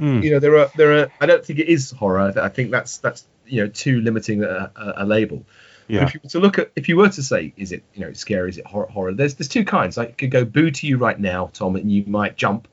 mm. 0.00 0.22
you 0.22 0.30
know 0.30 0.38
there 0.38 0.56
are 0.58 0.70
there 0.76 0.98
are 0.98 1.12
I 1.20 1.26
don't 1.26 1.44
think 1.44 1.58
it 1.58 1.68
is 1.68 1.90
horror. 1.90 2.32
I 2.40 2.48
think 2.48 2.70
that's 2.70 2.98
that's 2.98 3.26
you 3.44 3.62
know 3.62 3.68
too 3.68 4.02
limiting 4.02 4.44
a, 4.44 4.70
a, 4.76 4.94
a 4.98 5.04
label. 5.04 5.44
Yeah. 5.88 6.04
If 6.04 6.14
you 6.14 6.20
were 6.22 6.30
to 6.30 6.38
look 6.38 6.58
at, 6.58 6.70
if 6.76 6.88
you 6.88 6.96
were 6.96 7.10
to 7.10 7.22
say, 7.22 7.52
is 7.56 7.72
it 7.72 7.82
you 7.92 8.02
know 8.02 8.12
scary? 8.12 8.50
Is 8.50 8.58
it 8.58 8.66
horror? 8.66 8.86
horror? 8.86 9.12
There's 9.14 9.34
there's 9.34 9.48
two 9.48 9.64
kinds. 9.64 9.98
I 9.98 10.06
could 10.06 10.30
go 10.30 10.44
boo 10.44 10.70
to 10.70 10.86
you 10.86 10.96
right 10.96 11.18
now, 11.18 11.50
Tom, 11.52 11.74
and 11.74 11.90
you 11.90 12.04
might 12.06 12.36
jump 12.36 12.68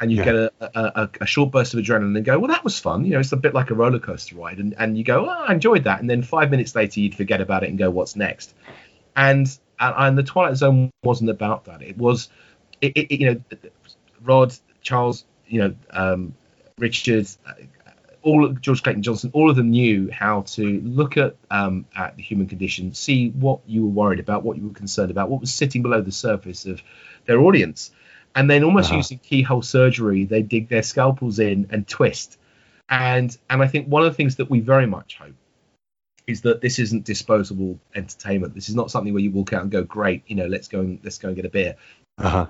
and 0.00 0.10
you 0.10 0.18
Yeah. 0.18 0.24
get 0.24 0.34
a, 0.34 0.52
a, 0.60 1.10
a, 1.20 1.26
short 1.26 1.52
burst 1.52 1.74
of 1.74 1.80
adrenaline 1.80 2.16
and 2.16 2.24
go, 2.24 2.38
well, 2.38 2.48
that 2.48 2.64
was 2.64 2.78
fun. 2.78 3.04
You 3.04 3.12
know, 3.12 3.20
it's 3.20 3.32
a 3.32 3.36
bit 3.36 3.54
like 3.54 3.70
a 3.70 3.74
roller 3.74 4.00
coaster 4.00 4.36
ride, 4.36 4.58
and, 4.58 4.74
and 4.76 4.98
you 4.98 5.04
go, 5.04 5.26
oh, 5.26 5.44
I 5.48 5.52
enjoyed 5.52 5.84
that, 5.84 6.00
and 6.00 6.10
then 6.10 6.22
five 6.22 6.50
minutes 6.50 6.74
later 6.74 7.00
you'd 7.00 7.14
forget 7.14 7.40
about 7.40 7.62
it 7.62 7.70
and 7.70 7.78
go, 7.78 7.90
what's 7.90 8.16
next? 8.16 8.54
And 9.16 9.46
and, 9.78 9.94
and 9.96 10.18
the 10.18 10.22
Twilight 10.22 10.56
Zone 10.56 10.90
wasn't 11.02 11.30
about 11.30 11.64
that. 11.66 11.82
It 11.82 11.96
was, 11.96 12.28
it, 12.80 12.96
it, 12.96 13.20
you 13.20 13.34
know, 13.34 13.58
Rod, 14.22 14.54
Charles, 14.82 15.24
you 15.46 15.60
know, 15.60 15.74
um, 15.90 16.34
Richard, 16.78 17.28
uh, 17.46 17.52
all 18.22 18.48
George 18.48 18.82
Clayton 18.82 19.02
Johnson, 19.02 19.30
all 19.34 19.50
of 19.50 19.56
them 19.56 19.70
knew 19.70 20.10
how 20.10 20.42
to 20.42 20.80
look 20.80 21.16
at 21.16 21.36
um, 21.50 21.84
at 21.94 22.16
the 22.16 22.22
human 22.22 22.46
condition, 22.46 22.94
see 22.94 23.30
what 23.30 23.60
you 23.66 23.82
were 23.84 23.90
worried 23.90 24.20
about, 24.20 24.44
what 24.44 24.56
you 24.56 24.68
were 24.68 24.74
concerned 24.74 25.10
about, 25.10 25.28
what 25.28 25.40
was 25.40 25.52
sitting 25.52 25.82
below 25.82 26.00
the 26.00 26.12
surface 26.12 26.64
of 26.66 26.82
their 27.26 27.40
audience, 27.40 27.90
and 28.34 28.50
then 28.50 28.64
almost 28.64 28.88
Uh-huh. 28.90 28.96
using 28.98 29.18
keyhole 29.18 29.62
surgery, 29.62 30.24
they 30.24 30.42
dig 30.42 30.68
their 30.68 30.82
scalpels 30.82 31.38
in 31.38 31.66
and 31.70 31.86
twist. 31.86 32.38
And 32.88 33.36
and 33.48 33.62
I 33.62 33.66
think 33.66 33.88
one 33.88 34.02
of 34.04 34.10
the 34.10 34.16
things 34.16 34.36
that 34.36 34.50
we 34.50 34.60
very 34.60 34.86
much 34.86 35.16
hope 35.16 35.34
is 36.26 36.40
that 36.42 36.60
this 36.60 36.78
isn't 36.78 37.04
disposable 37.04 37.78
entertainment. 37.94 38.54
This 38.54 38.68
is 38.68 38.74
not 38.74 38.90
something 38.90 39.12
where 39.12 39.22
you 39.22 39.30
walk 39.30 39.52
out 39.52 39.62
and 39.62 39.70
go, 39.70 39.82
"Great, 39.84 40.22
you 40.26 40.36
know, 40.36 40.46
let's 40.46 40.68
go 40.68 40.80
and 40.80 40.98
let's 41.02 41.18
go 41.18 41.28
and 41.28 41.36
get 41.36 41.44
a 41.44 41.50
beer." 41.50 41.76
Uh-huh. 42.18 42.46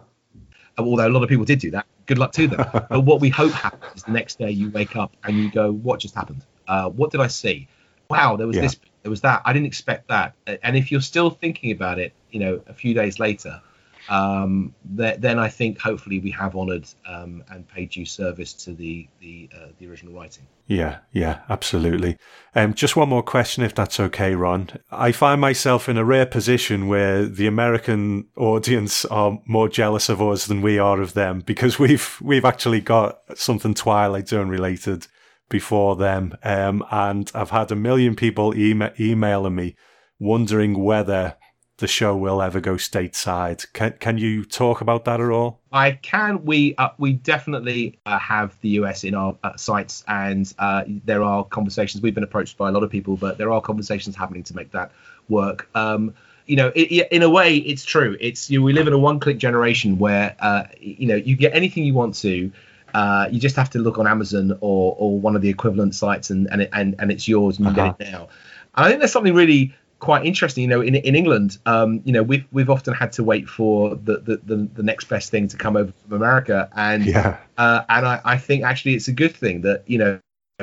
although 0.77 1.07
a 1.07 1.09
lot 1.09 1.23
of 1.23 1.29
people 1.29 1.45
did 1.45 1.61
do 1.61 1.71
that. 1.71 1.87
Good 2.07 2.19
luck 2.19 2.33
to 2.33 2.49
them. 2.49 2.65
but 2.91 3.01
what 3.01 3.21
we 3.21 3.29
hope 3.31 3.53
happens 3.53 3.95
is 3.95 4.03
the 4.03 4.13
next 4.13 4.39
day 4.39 4.51
you 4.51 4.71
wake 4.71 4.97
up 4.97 5.17
and 5.25 5.39
you 5.39 5.49
go, 5.51 5.73
"What 5.73 6.01
just 6.01 6.15
happened? 6.15 6.45
Uh, 6.67 6.89
what 6.91 7.11
did 7.13 7.21
I 7.21 7.29
see? 7.29 7.69
Wow, 8.11 8.37
there 8.37 8.47
was 8.47 8.57
Yeah. 8.57 8.63
this, 8.63 8.79
there 9.03 9.11
was 9.11 9.21
that. 9.23 9.43
I 9.45 9.53
didn't 9.53 9.67
expect 9.67 10.09
that." 10.09 10.35
And 10.63 10.77
if 10.77 10.91
you're 10.91 11.01
still 11.01 11.31
thinking 11.31 11.71
about 11.71 11.99
it, 11.99 12.13
you 12.31 12.41
know, 12.41 12.61
a 12.67 12.75
few 12.75 12.93
days 12.95 13.19
later, 13.19 13.63
um, 14.09 14.75
th- 14.97 15.19
then 15.21 15.39
I 15.39 15.49
think 15.49 15.79
hopefully 15.79 16.19
we 16.19 16.31
have 16.33 16.57
honoured 16.57 16.87
um, 17.07 17.43
and 17.51 17.67
paid 17.67 17.91
due 17.91 18.05
service 18.05 18.53
to 18.65 18.73
the 18.73 19.09
the 19.21 19.49
uh, 19.55 19.69
the 19.79 19.89
original 19.89 20.15
writing. 20.15 20.47
Yeah, 20.67 20.99
yeah, 21.13 21.41
absolutely. 21.49 22.17
Um, 22.55 22.73
just 22.73 22.97
one 22.97 23.11
more 23.11 23.23
question, 23.23 23.65
if 23.65 23.75
that's 23.75 24.01
okay, 24.01 24.35
Ron. 24.35 24.71
I 24.91 25.13
find 25.13 25.41
myself 25.41 25.89
in 25.89 25.99
a 25.99 26.05
rare 26.05 26.25
position 26.25 26.89
where 26.89 27.27
the 27.27 27.47
American 27.47 28.29
audience 28.37 29.05
are 29.07 29.39
more 29.47 29.69
jealous 29.69 30.09
of 30.09 30.23
us 30.23 30.47
than 30.47 30.63
we 30.63 30.79
are 30.79 31.01
of 31.01 31.13
them 31.15 31.41
because 31.41 31.79
we've 31.79 32.19
we've 32.23 32.45
actually 32.45 32.81
got 32.81 33.21
something 33.39 33.75
Twilight 33.75 34.29
Zone 34.29 34.49
related 34.49 35.07
before 35.51 35.97
them, 35.97 36.37
um, 36.43 36.83
and 36.91 37.31
I've 37.35 37.51
had 37.51 37.71
a 37.71 37.77
million 37.77 38.17
people 38.17 38.55
ema- 38.57 38.95
emailing 38.99 39.55
me 39.55 39.77
wondering 40.19 40.83
whether 40.83 41.37
the 41.79 41.87
show 41.89 42.17
will 42.17 42.41
ever 42.41 42.61
go 42.61 42.75
stateside. 42.75 43.67
Can 43.73 43.95
can 43.99 44.17
you 44.19 44.45
talk 44.45 44.81
about 44.81 45.05
that 45.07 45.21
at 45.21 45.31
all? 45.31 45.61
I 45.73 45.93
can. 45.93 46.45
We 46.45 46.75
uh, 46.77 46.91
we 46.99 47.15
definitely 47.15 47.99
uh, 48.07 48.19
have 48.19 48.57
the 48.61 48.71
US 48.81 49.03
in 49.05 49.15
our 49.15 49.37
uh, 49.43 49.57
sights, 49.57 50.05
and 50.07 50.53
uh, 50.59 50.85
there 51.05 51.23
are 51.23 51.45
conversations. 51.45 52.03
We've 52.03 52.15
been 52.15 52.25
approached 52.25 52.57
by 52.57 52.69
a 52.69 52.73
lot 52.73 52.83
of 52.85 52.91
people, 52.91 53.17
but 53.17 53.39
there 53.39 53.53
are 53.53 53.61
conversations 53.61 54.15
happening 54.17 54.45
to 54.45 54.55
make 54.55 54.71
that 54.73 54.93
work. 55.29 55.69
Um, 55.75 56.15
you 56.47 56.57
know, 56.57 56.69
i 56.77 56.81
i 56.91 57.09
in 57.11 57.23
a 57.23 57.31
way, 57.31 57.57
it's 57.57 57.85
true. 57.85 58.17
It's 58.21 58.51
you. 58.51 58.63
We 58.63 58.73
live 58.73 58.87
in 58.87 58.93
a 58.93 58.99
one-click 58.99 59.39
generation 59.39 59.99
where 59.99 60.37
uh, 60.41 60.65
you 60.79 61.09
know 61.09 61.17
you 61.17 61.35
get 61.37 61.55
anything 61.55 61.85
you 61.85 61.95
want 61.95 62.15
to. 62.17 62.53
Uh, 62.93 63.27
you 63.33 63.41
just 63.41 63.57
have 63.57 63.69
to 63.71 63.81
look 63.81 63.99
on 63.99 64.07
Amazon 64.07 64.57
or 64.61 64.95
or 64.99 65.19
one 65.19 65.35
of 65.35 65.43
the 65.43 65.49
equivalent 65.49 65.95
sites, 65.97 66.31
and 66.31 66.49
and 66.53 66.63
it, 66.63 66.71
and, 66.73 66.95
and 67.01 67.11
it's 67.11 67.27
yours, 67.27 67.59
and 67.59 67.67
you 67.67 67.73
Uh-huh. 67.73 67.95
get 67.99 68.07
it 68.09 68.13
now. 68.13 68.29
And 68.77 68.87
I 68.87 68.89
think 68.89 69.01
there's 69.01 69.11
something 69.13 69.35
really 69.35 69.75
quite 69.99 70.25
interesting. 70.27 70.63
You 70.63 70.69
know, 70.69 70.81
in 70.81 70.95
in 70.95 71.15
England, 71.15 71.59
um, 71.67 72.01
you 72.05 72.13
know, 72.13 72.23
we've 72.23 72.47
we've 72.53 72.71
often 72.71 72.95
had 72.95 73.13
to 73.13 73.25
wait 73.25 73.49
for 73.49 73.95
the 73.97 74.19
the, 74.19 74.37
the, 74.45 74.69
the 74.75 74.83
next 74.83 75.09
best 75.09 75.31
thing 75.31 75.49
to 75.49 75.57
come 75.57 75.77
over 75.77 75.93
from 76.07 76.17
America, 76.17 76.69
and 76.75 77.05
Yeah, 77.05 77.39
uh, 77.59 77.83
and 77.89 78.07
I, 78.07 78.21
I 78.25 78.39
think 78.39 78.65
actually 78.65 78.95
it's 78.95 79.09
a 79.09 79.13
good 79.13 79.35
thing 79.35 79.63
that 79.63 79.85
you 79.87 79.99
know 79.99 80.21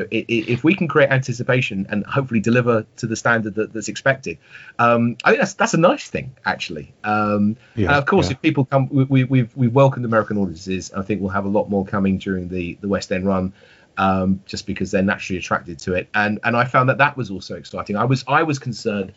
if 0.09 0.63
we 0.63 0.73
can 0.73 0.87
create 0.87 1.09
anticipation 1.09 1.85
and 1.89 2.05
hopefully 2.05 2.39
deliver 2.39 2.85
to 2.95 3.07
the 3.07 3.15
standard 3.17 3.55
that, 3.55 3.73
that's 3.73 3.89
expected, 3.89 4.37
um, 4.79 5.17
I 5.23 5.31
think 5.31 5.41
that's 5.41 5.53
that's 5.55 5.73
a 5.73 5.77
nice 5.77 6.09
thing 6.09 6.33
actually. 6.45 6.93
Um, 7.03 7.57
yeah. 7.75 7.87
and 7.87 7.95
of 7.97 8.05
course, 8.05 8.27
yeah. 8.27 8.33
if 8.33 8.41
people 8.41 8.65
come, 8.65 8.87
we, 8.89 9.03
we, 9.03 9.23
we've 9.25 9.57
we've 9.57 9.73
welcomed 9.73 10.05
American 10.05 10.37
audiences. 10.37 10.93
I 10.93 11.01
think 11.01 11.19
we'll 11.19 11.31
have 11.31 11.45
a 11.45 11.49
lot 11.49 11.69
more 11.69 11.85
coming 11.85 12.19
during 12.19 12.47
the 12.47 12.77
the 12.79 12.87
West 12.87 13.11
End 13.11 13.25
run, 13.25 13.53
um, 14.01 14.41
just 14.47 14.65
because 14.65 14.89
they're 14.89 15.03
naturally 15.03 15.37
attracted 15.37 15.77
to 15.77 15.93
it. 15.93 16.09
And 16.15 16.39
and 16.43 16.57
I 16.57 16.65
found 16.65 16.89
that 16.89 16.97
that 16.97 17.15
was 17.15 17.29
also 17.29 17.55
exciting. 17.55 17.95
I 17.95 18.05
was 18.05 18.23
I 18.27 18.41
was 18.41 18.57
concerned, 18.57 19.13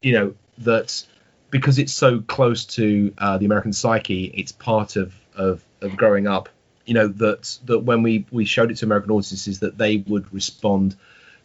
you 0.00 0.12
know, 0.12 0.34
that 0.58 1.04
because 1.50 1.80
it's 1.80 1.92
so 1.92 2.20
close 2.20 2.64
to 2.64 3.12
uh, 3.18 3.38
the 3.38 3.46
American 3.46 3.72
psyche, 3.72 4.26
it's 4.26 4.52
part 4.52 4.94
of, 4.94 5.12
of 5.34 5.64
of 5.80 5.96
growing 5.96 6.28
up. 6.28 6.48
You 6.86 6.94
know 6.94 7.08
that 7.08 7.58
that 7.64 7.80
when 7.80 8.04
we 8.04 8.24
we 8.30 8.44
showed 8.44 8.70
it 8.70 8.76
to 8.76 8.84
American 8.84 9.10
audiences, 9.10 9.58
that 9.58 9.76
they 9.76 9.96
would 9.96 10.32
respond 10.32 10.94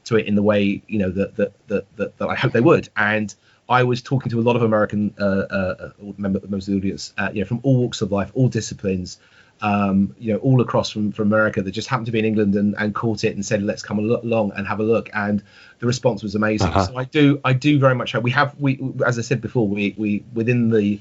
to 0.04 0.16
it 0.18 0.28
in 0.28 0.36
the 0.36 0.44
way 0.44 0.84
you 0.88 1.00
know 1.00 1.10
that 1.10 1.36
that 1.38 1.54
that 1.70 1.98
that, 1.98 2.18
that 2.20 2.28
I 2.28 2.36
hope 2.36 2.52
they 2.52 2.62
would. 2.62 2.90
And 2.96 3.34
I 3.68 3.84
was 3.84 4.04
talking 4.04 4.30
to 4.30 4.40
a 4.40 4.46
lot 4.46 4.56
of 4.56 4.62
American 4.62 5.16
uh, 5.20 5.24
uh, 5.24 5.76
uh, 5.80 6.14
member, 6.18 6.42
members 6.42 6.68
of 6.68 6.74
the 6.74 6.78
audience, 6.78 7.12
uh, 7.18 7.30
you 7.34 7.42
know, 7.42 7.48
from 7.48 7.60
all 7.64 7.78
walks 7.78 8.02
of 8.02 8.12
life, 8.12 8.32
all 8.36 8.50
disciplines, 8.50 9.18
um, 9.62 10.16
you 10.20 10.34
know, 10.34 10.40
all 10.40 10.62
across 10.62 10.90
from, 10.90 11.12
from 11.12 11.28
America 11.28 11.62
that 11.62 11.72
just 11.72 11.88
happened 11.88 12.06
to 12.06 12.12
be 12.12 12.20
in 12.20 12.26
England 12.26 12.56
and, 12.56 12.76
and 12.78 12.94
caught 12.94 13.24
it 13.24 13.36
and 13.36 13.46
said, 13.46 13.64
let's 13.64 13.82
come 13.82 14.00
along 14.00 14.52
and 14.56 14.68
have 14.68 14.80
a 14.80 14.84
look. 14.84 15.10
And 15.14 15.44
the 15.80 15.88
response 15.88 16.24
was 16.24 16.36
amazing. 16.36 16.68
Uh-huh. 16.68 16.86
So 16.86 16.98
I 16.98 17.06
do, 17.06 17.42
I 17.44 17.54
do 17.54 17.80
very 17.80 17.96
much 17.96 18.12
hope 18.12 18.24
we 18.24 18.32
have, 18.32 18.56
we, 18.60 18.80
as 19.06 19.18
I 19.18 19.22
said 19.22 19.42
before, 19.42 19.68
we, 19.68 19.96
we 19.98 20.24
within 20.34 20.70
the 20.70 21.00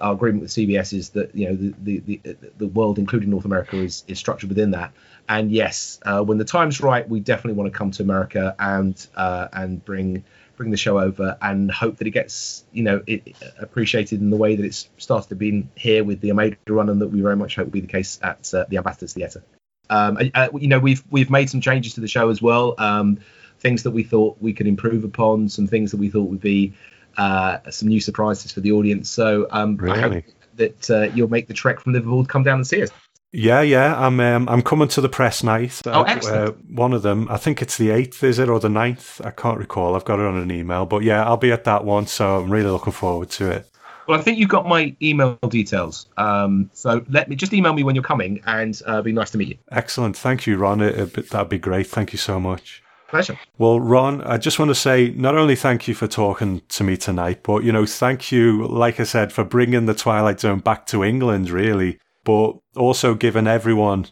our 0.00 0.12
agreement 0.12 0.42
with 0.42 0.50
CBS 0.50 0.92
is 0.92 1.10
that 1.10 1.34
you 1.34 1.48
know 1.48 1.54
the 1.54 2.00
the, 2.00 2.20
the, 2.22 2.36
the 2.58 2.66
world, 2.66 2.98
including 2.98 3.30
North 3.30 3.44
America, 3.44 3.76
is, 3.76 4.04
is 4.08 4.18
structured 4.18 4.48
within 4.48 4.72
that. 4.72 4.92
And 5.28 5.50
yes, 5.50 6.00
uh, 6.04 6.22
when 6.22 6.38
the 6.38 6.44
time's 6.44 6.80
right, 6.80 7.08
we 7.08 7.20
definitely 7.20 7.54
want 7.54 7.72
to 7.72 7.78
come 7.78 7.90
to 7.92 8.02
America 8.02 8.54
and 8.58 9.06
uh, 9.16 9.48
and 9.52 9.84
bring 9.84 10.24
bring 10.56 10.70
the 10.70 10.76
show 10.76 10.98
over 10.98 11.36
and 11.42 11.70
hope 11.70 11.96
that 11.98 12.06
it 12.06 12.12
gets 12.12 12.64
you 12.72 12.82
know 12.82 13.02
it, 13.06 13.36
appreciated 13.58 14.20
in 14.20 14.30
the 14.30 14.36
way 14.36 14.56
that 14.56 14.64
it's 14.64 14.88
started 14.98 15.28
to 15.28 15.34
be 15.34 15.66
here 15.76 16.04
with 16.04 16.20
the 16.20 16.30
Almeida 16.30 16.56
run, 16.68 16.88
and 16.88 17.00
that 17.00 17.08
we 17.08 17.20
very 17.20 17.36
much 17.36 17.56
hope 17.56 17.66
will 17.66 17.72
be 17.72 17.80
the 17.80 17.86
case 17.86 18.18
at 18.22 18.52
uh, 18.54 18.64
the 18.68 18.78
Ambassadors 18.78 19.14
Theatre. 19.14 19.42
Um, 19.90 20.18
uh, 20.34 20.48
you 20.58 20.68
know, 20.68 20.78
we've 20.78 21.02
we've 21.10 21.30
made 21.30 21.50
some 21.50 21.60
changes 21.60 21.94
to 21.94 22.00
the 22.00 22.08
show 22.08 22.30
as 22.30 22.40
well. 22.40 22.74
Um, 22.78 23.18
things 23.60 23.82
that 23.84 23.90
we 23.90 24.02
thought 24.02 24.36
we 24.40 24.52
could 24.52 24.66
improve 24.66 25.04
upon, 25.04 25.48
some 25.48 25.66
things 25.66 25.90
that 25.90 25.98
we 25.98 26.10
thought 26.10 26.28
would 26.28 26.40
be 26.40 26.74
uh, 27.16 27.58
some 27.70 27.88
new 27.88 28.00
surprises 28.00 28.52
for 28.52 28.60
the 28.60 28.72
audience. 28.72 29.10
So 29.10 29.46
um, 29.50 29.78
I 29.82 29.98
hope 29.98 30.10
Really? 30.10 30.24
that 30.56 30.90
uh, 30.90 31.02
you'll 31.14 31.30
make 31.30 31.46
the 31.48 31.54
trek 31.54 31.80
from 31.80 31.92
Liverpool 31.92 32.24
to 32.24 32.28
come 32.28 32.42
down 32.42 32.56
and 32.56 32.66
see 32.66 32.82
us. 32.82 32.90
Yeah, 33.34 33.62
yeah. 33.62 33.98
I'm 33.98 34.20
um, 34.20 34.48
I'm 34.48 34.62
coming 34.62 34.86
to 34.88 35.00
the 35.00 35.08
press 35.08 35.42
night. 35.42 35.82
Oh, 35.86 36.04
excellent. 36.04 36.48
Uh, 36.48 36.52
one 36.68 36.92
of 36.92 37.02
them, 37.02 37.26
I 37.28 37.36
think 37.36 37.60
it's 37.60 37.76
the 37.76 37.90
eighth, 37.90 38.22
is 38.22 38.38
it, 38.38 38.48
or 38.48 38.60
the 38.60 38.68
9th? 38.68 39.24
I 39.26 39.30
can't 39.30 39.58
recall. 39.58 39.96
I've 39.96 40.04
got 40.04 40.20
it 40.20 40.24
on 40.24 40.36
an 40.36 40.52
email, 40.52 40.86
but 40.86 41.02
yeah, 41.02 41.24
I'll 41.24 41.36
be 41.36 41.50
at 41.50 41.64
that 41.64 41.84
one, 41.84 42.06
so 42.06 42.38
I'm 42.38 42.50
really 42.50 42.70
looking 42.70 42.92
forward 42.92 43.30
to 43.30 43.50
it. 43.50 43.68
Well, 44.06 44.18
I 44.18 44.22
think 44.22 44.38
you've 44.38 44.50
got 44.50 44.68
my 44.68 44.94
email 45.02 45.36
details. 45.48 46.06
Um, 46.16 46.70
so 46.74 47.04
let 47.08 47.28
me 47.28 47.36
just 47.36 47.52
email 47.52 47.72
me 47.72 47.82
when 47.82 47.94
you're 47.94 48.04
coming, 48.04 48.40
and 48.46 48.80
uh, 48.86 48.92
it'd 48.92 49.06
be 49.06 49.12
nice 49.12 49.30
to 49.30 49.38
meet 49.38 49.48
you. 49.48 49.58
Excellent. 49.72 50.16
Thank 50.16 50.46
you, 50.46 50.56
Ron. 50.56 50.80
It, 50.80 51.18
it, 51.18 51.30
that'd 51.30 51.48
be 51.48 51.58
great. 51.58 51.88
Thank 51.88 52.12
you 52.12 52.18
so 52.18 52.38
much. 52.38 52.82
Pleasure. 53.08 53.38
Well, 53.58 53.80
Ron, 53.80 54.22
I 54.22 54.38
just 54.38 54.58
want 54.58 54.70
to 54.70 54.74
say 54.74 55.10
not 55.10 55.36
only 55.36 55.56
thank 55.56 55.88
you 55.88 55.94
for 55.94 56.06
talking 56.06 56.62
to 56.68 56.84
me 56.84 56.96
tonight, 56.96 57.40
but 57.42 57.62
you 57.62 57.72
know, 57.72 57.86
thank 57.86 58.32
you, 58.32 58.66
like 58.66 58.98
I 58.98 59.04
said, 59.04 59.32
for 59.32 59.44
bringing 59.44 59.86
the 59.86 59.94
Twilight 59.94 60.40
Zone 60.40 60.58
back 60.58 60.86
to 60.86 61.04
England, 61.04 61.50
really, 61.50 61.98
but 62.24 62.54
also 62.76 63.14
giving 63.14 63.46
everyone, 63.46 64.06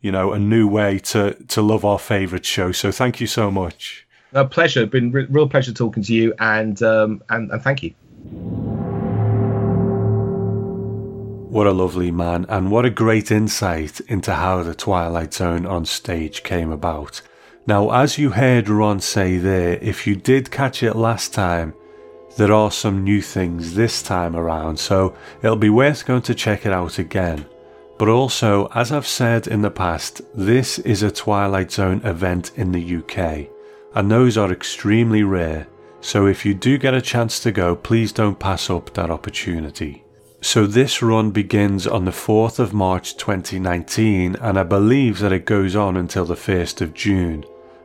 you 0.00 0.12
know, 0.12 0.32
a 0.32 0.38
new 0.38 0.66
way 0.68 0.98
to 1.00 1.34
to 1.48 1.62
love 1.62 1.84
our 1.84 1.98
favourite 1.98 2.46
show. 2.46 2.72
So 2.72 2.90
thank 2.90 3.20
you 3.20 3.26
so 3.26 3.50
much. 3.50 4.06
A 4.32 4.44
pleasure. 4.44 4.86
Been 4.86 5.12
re- 5.12 5.26
real 5.28 5.48
pleasure 5.48 5.72
talking 5.72 6.02
to 6.04 6.14
you, 6.14 6.34
and 6.38 6.82
um, 6.82 7.22
and, 7.28 7.50
and 7.50 7.62
thank 7.62 7.82
you. 7.82 7.94
What 11.50 11.66
a 11.66 11.72
lovely 11.72 12.10
man, 12.10 12.44
and 12.48 12.70
what 12.70 12.84
a 12.84 12.90
great 12.90 13.30
insight 13.30 14.00
into 14.00 14.34
how 14.34 14.62
the 14.62 14.74
Twilight 14.74 15.32
Zone 15.32 15.64
on 15.64 15.86
stage 15.86 16.42
came 16.42 16.70
about. 16.70 17.22
Now, 17.66 17.90
as 17.90 18.18
you 18.18 18.30
heard 18.30 18.68
Ron 18.68 19.00
say 19.00 19.38
there, 19.38 19.78
if 19.80 20.06
you 20.06 20.16
did 20.16 20.50
catch 20.50 20.82
it 20.82 20.94
last 20.94 21.32
time, 21.32 21.72
there 22.36 22.52
are 22.52 22.70
some 22.70 23.02
new 23.02 23.22
things 23.22 23.74
this 23.74 24.02
time 24.02 24.36
around, 24.36 24.78
so 24.78 25.16
it'll 25.42 25.56
be 25.56 25.70
worth 25.70 26.04
going 26.04 26.22
to 26.22 26.34
check 26.34 26.66
it 26.66 26.72
out 26.72 26.98
again. 26.98 27.46
But 27.98 28.08
also, 28.08 28.68
as 28.74 28.92
I've 28.92 29.06
said 29.06 29.46
in 29.46 29.62
the 29.62 29.70
past, 29.70 30.20
this 30.34 30.78
is 30.80 31.02
a 31.02 31.10
Twilight 31.10 31.72
Zone 31.72 32.00
event 32.04 32.52
in 32.56 32.72
the 32.72 32.96
UK, 32.96 33.48
and 33.94 34.10
those 34.10 34.36
are 34.36 34.52
extremely 34.52 35.22
rare, 35.22 35.66
so 36.00 36.26
if 36.26 36.44
you 36.44 36.54
do 36.54 36.78
get 36.78 36.94
a 36.94 37.00
chance 37.00 37.40
to 37.40 37.50
go, 37.50 37.74
please 37.74 38.12
don't 38.12 38.38
pass 38.38 38.70
up 38.70 38.92
that 38.94 39.10
opportunity. 39.10 40.04
So 40.40 40.66
this 40.66 41.02
run 41.02 41.32
begins 41.32 41.86
on 41.86 42.04
the 42.04 42.12
4th 42.12 42.58
of 42.58 42.72
March 42.72 43.16
2019 43.16 44.36
and 44.36 44.58
I 44.58 44.62
believe 44.62 45.18
that 45.18 45.32
it 45.32 45.44
goes 45.46 45.74
on 45.74 45.96
until 45.96 46.24
the 46.24 46.36
1st 46.36 46.82
of 46.82 46.94
June. 46.94 47.44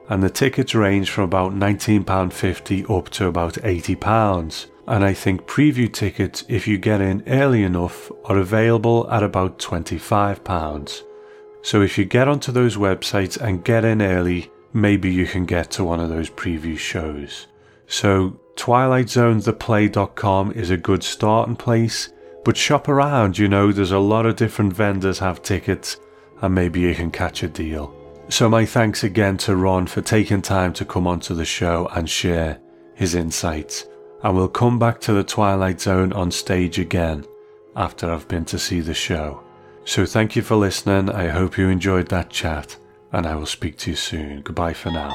And 0.10 0.22
the 0.22 0.30
tickets 0.30 0.76
range 0.76 1.10
from 1.10 1.24
about 1.24 1.54
£19.50 1.54 2.96
up 2.96 3.10
to 3.12 3.26
about 3.26 3.54
£80 3.56 4.68
and 4.92 5.06
I 5.06 5.14
think 5.14 5.48
preview 5.48 5.92
tickets 5.92 6.44
if 6.50 6.68
you 6.68 6.78
get 6.78 7.00
in 7.00 7.24
early 7.26 7.64
enough 7.64 8.12
are 8.26 8.38
available 8.38 9.10
at 9.10 9.24
about 9.24 9.58
£25. 9.58 11.04
So 11.62 11.82
if 11.82 11.98
you 11.98 12.04
get 12.04 12.28
onto 12.28 12.52
those 12.52 12.76
websites 12.76 13.40
and 13.40 13.64
get 13.64 13.86
in 13.86 14.02
early, 14.02 14.52
maybe 14.74 15.10
you 15.10 15.26
can 15.26 15.46
get 15.46 15.72
to 15.72 15.86
one 15.86 16.02
of 16.02 16.10
those 16.10 16.30
preview 16.30 16.78
shows. 16.78 17.48
So 17.88 18.38
twilightzonetheplay.com 18.56 20.52
is 20.52 20.72
a 20.72 20.78
good 20.78 21.04
starting 21.04 21.56
place, 21.56 22.12
but 22.44 22.58
shop 22.58 22.90
around, 22.90 23.38
you 23.38 23.48
know, 23.48 23.72
there's 23.72 23.92
a 23.92 24.00
lot 24.00 24.26
of 24.26 24.36
different 24.36 24.74
vendors 24.74 25.20
have 25.20 25.42
tickets 25.42 26.02
and 26.42 26.54
maybe 26.54 26.82
you 26.82 26.94
can 26.94 27.12
catch 27.12 27.44
a 27.44 27.48
deal. 27.48 27.96
So 28.28 28.50
my 28.50 28.66
thanks 28.66 29.06
again 29.06 29.38
to 29.38 29.56
Ron 29.56 29.88
for 29.88 30.02
taking 30.02 30.42
time 30.42 30.74
to 30.74 30.84
come 30.84 31.08
onto 31.08 31.34
the 31.34 31.46
show 31.46 31.88
and 31.94 32.10
share 32.10 32.60
his 32.94 33.16
insights. 33.16 33.86
And 34.24 34.36
we'll 34.36 34.48
come 34.48 34.78
back 34.78 35.02
to 35.02 35.14
the 35.14 35.24
Twilight 35.24 35.82
Zone 35.82 36.14
on 36.14 36.32
stage 36.32 36.78
again 36.78 37.26
after 37.76 38.12
I've 38.12 38.28
been 38.28 38.46
to 38.46 38.60
see 38.60 38.80
the 38.80 38.94
show. 38.94 39.42
So 39.86 40.06
thank 40.06 40.36
you 40.36 40.42
for 40.42 40.56
listening. 40.56 41.10
I 41.10 41.30
hope 41.30 41.58
you 41.58 41.70
enjoyed 41.70 42.10
that 42.10 42.30
chat 42.30 42.78
and 43.12 43.26
I 43.26 43.36
will 43.36 43.46
speak 43.46 43.78
to 43.80 43.92
you 43.92 43.96
soon. 43.96 44.42
Goodbye 44.42 44.74
for 44.74 44.92
now. 44.92 45.12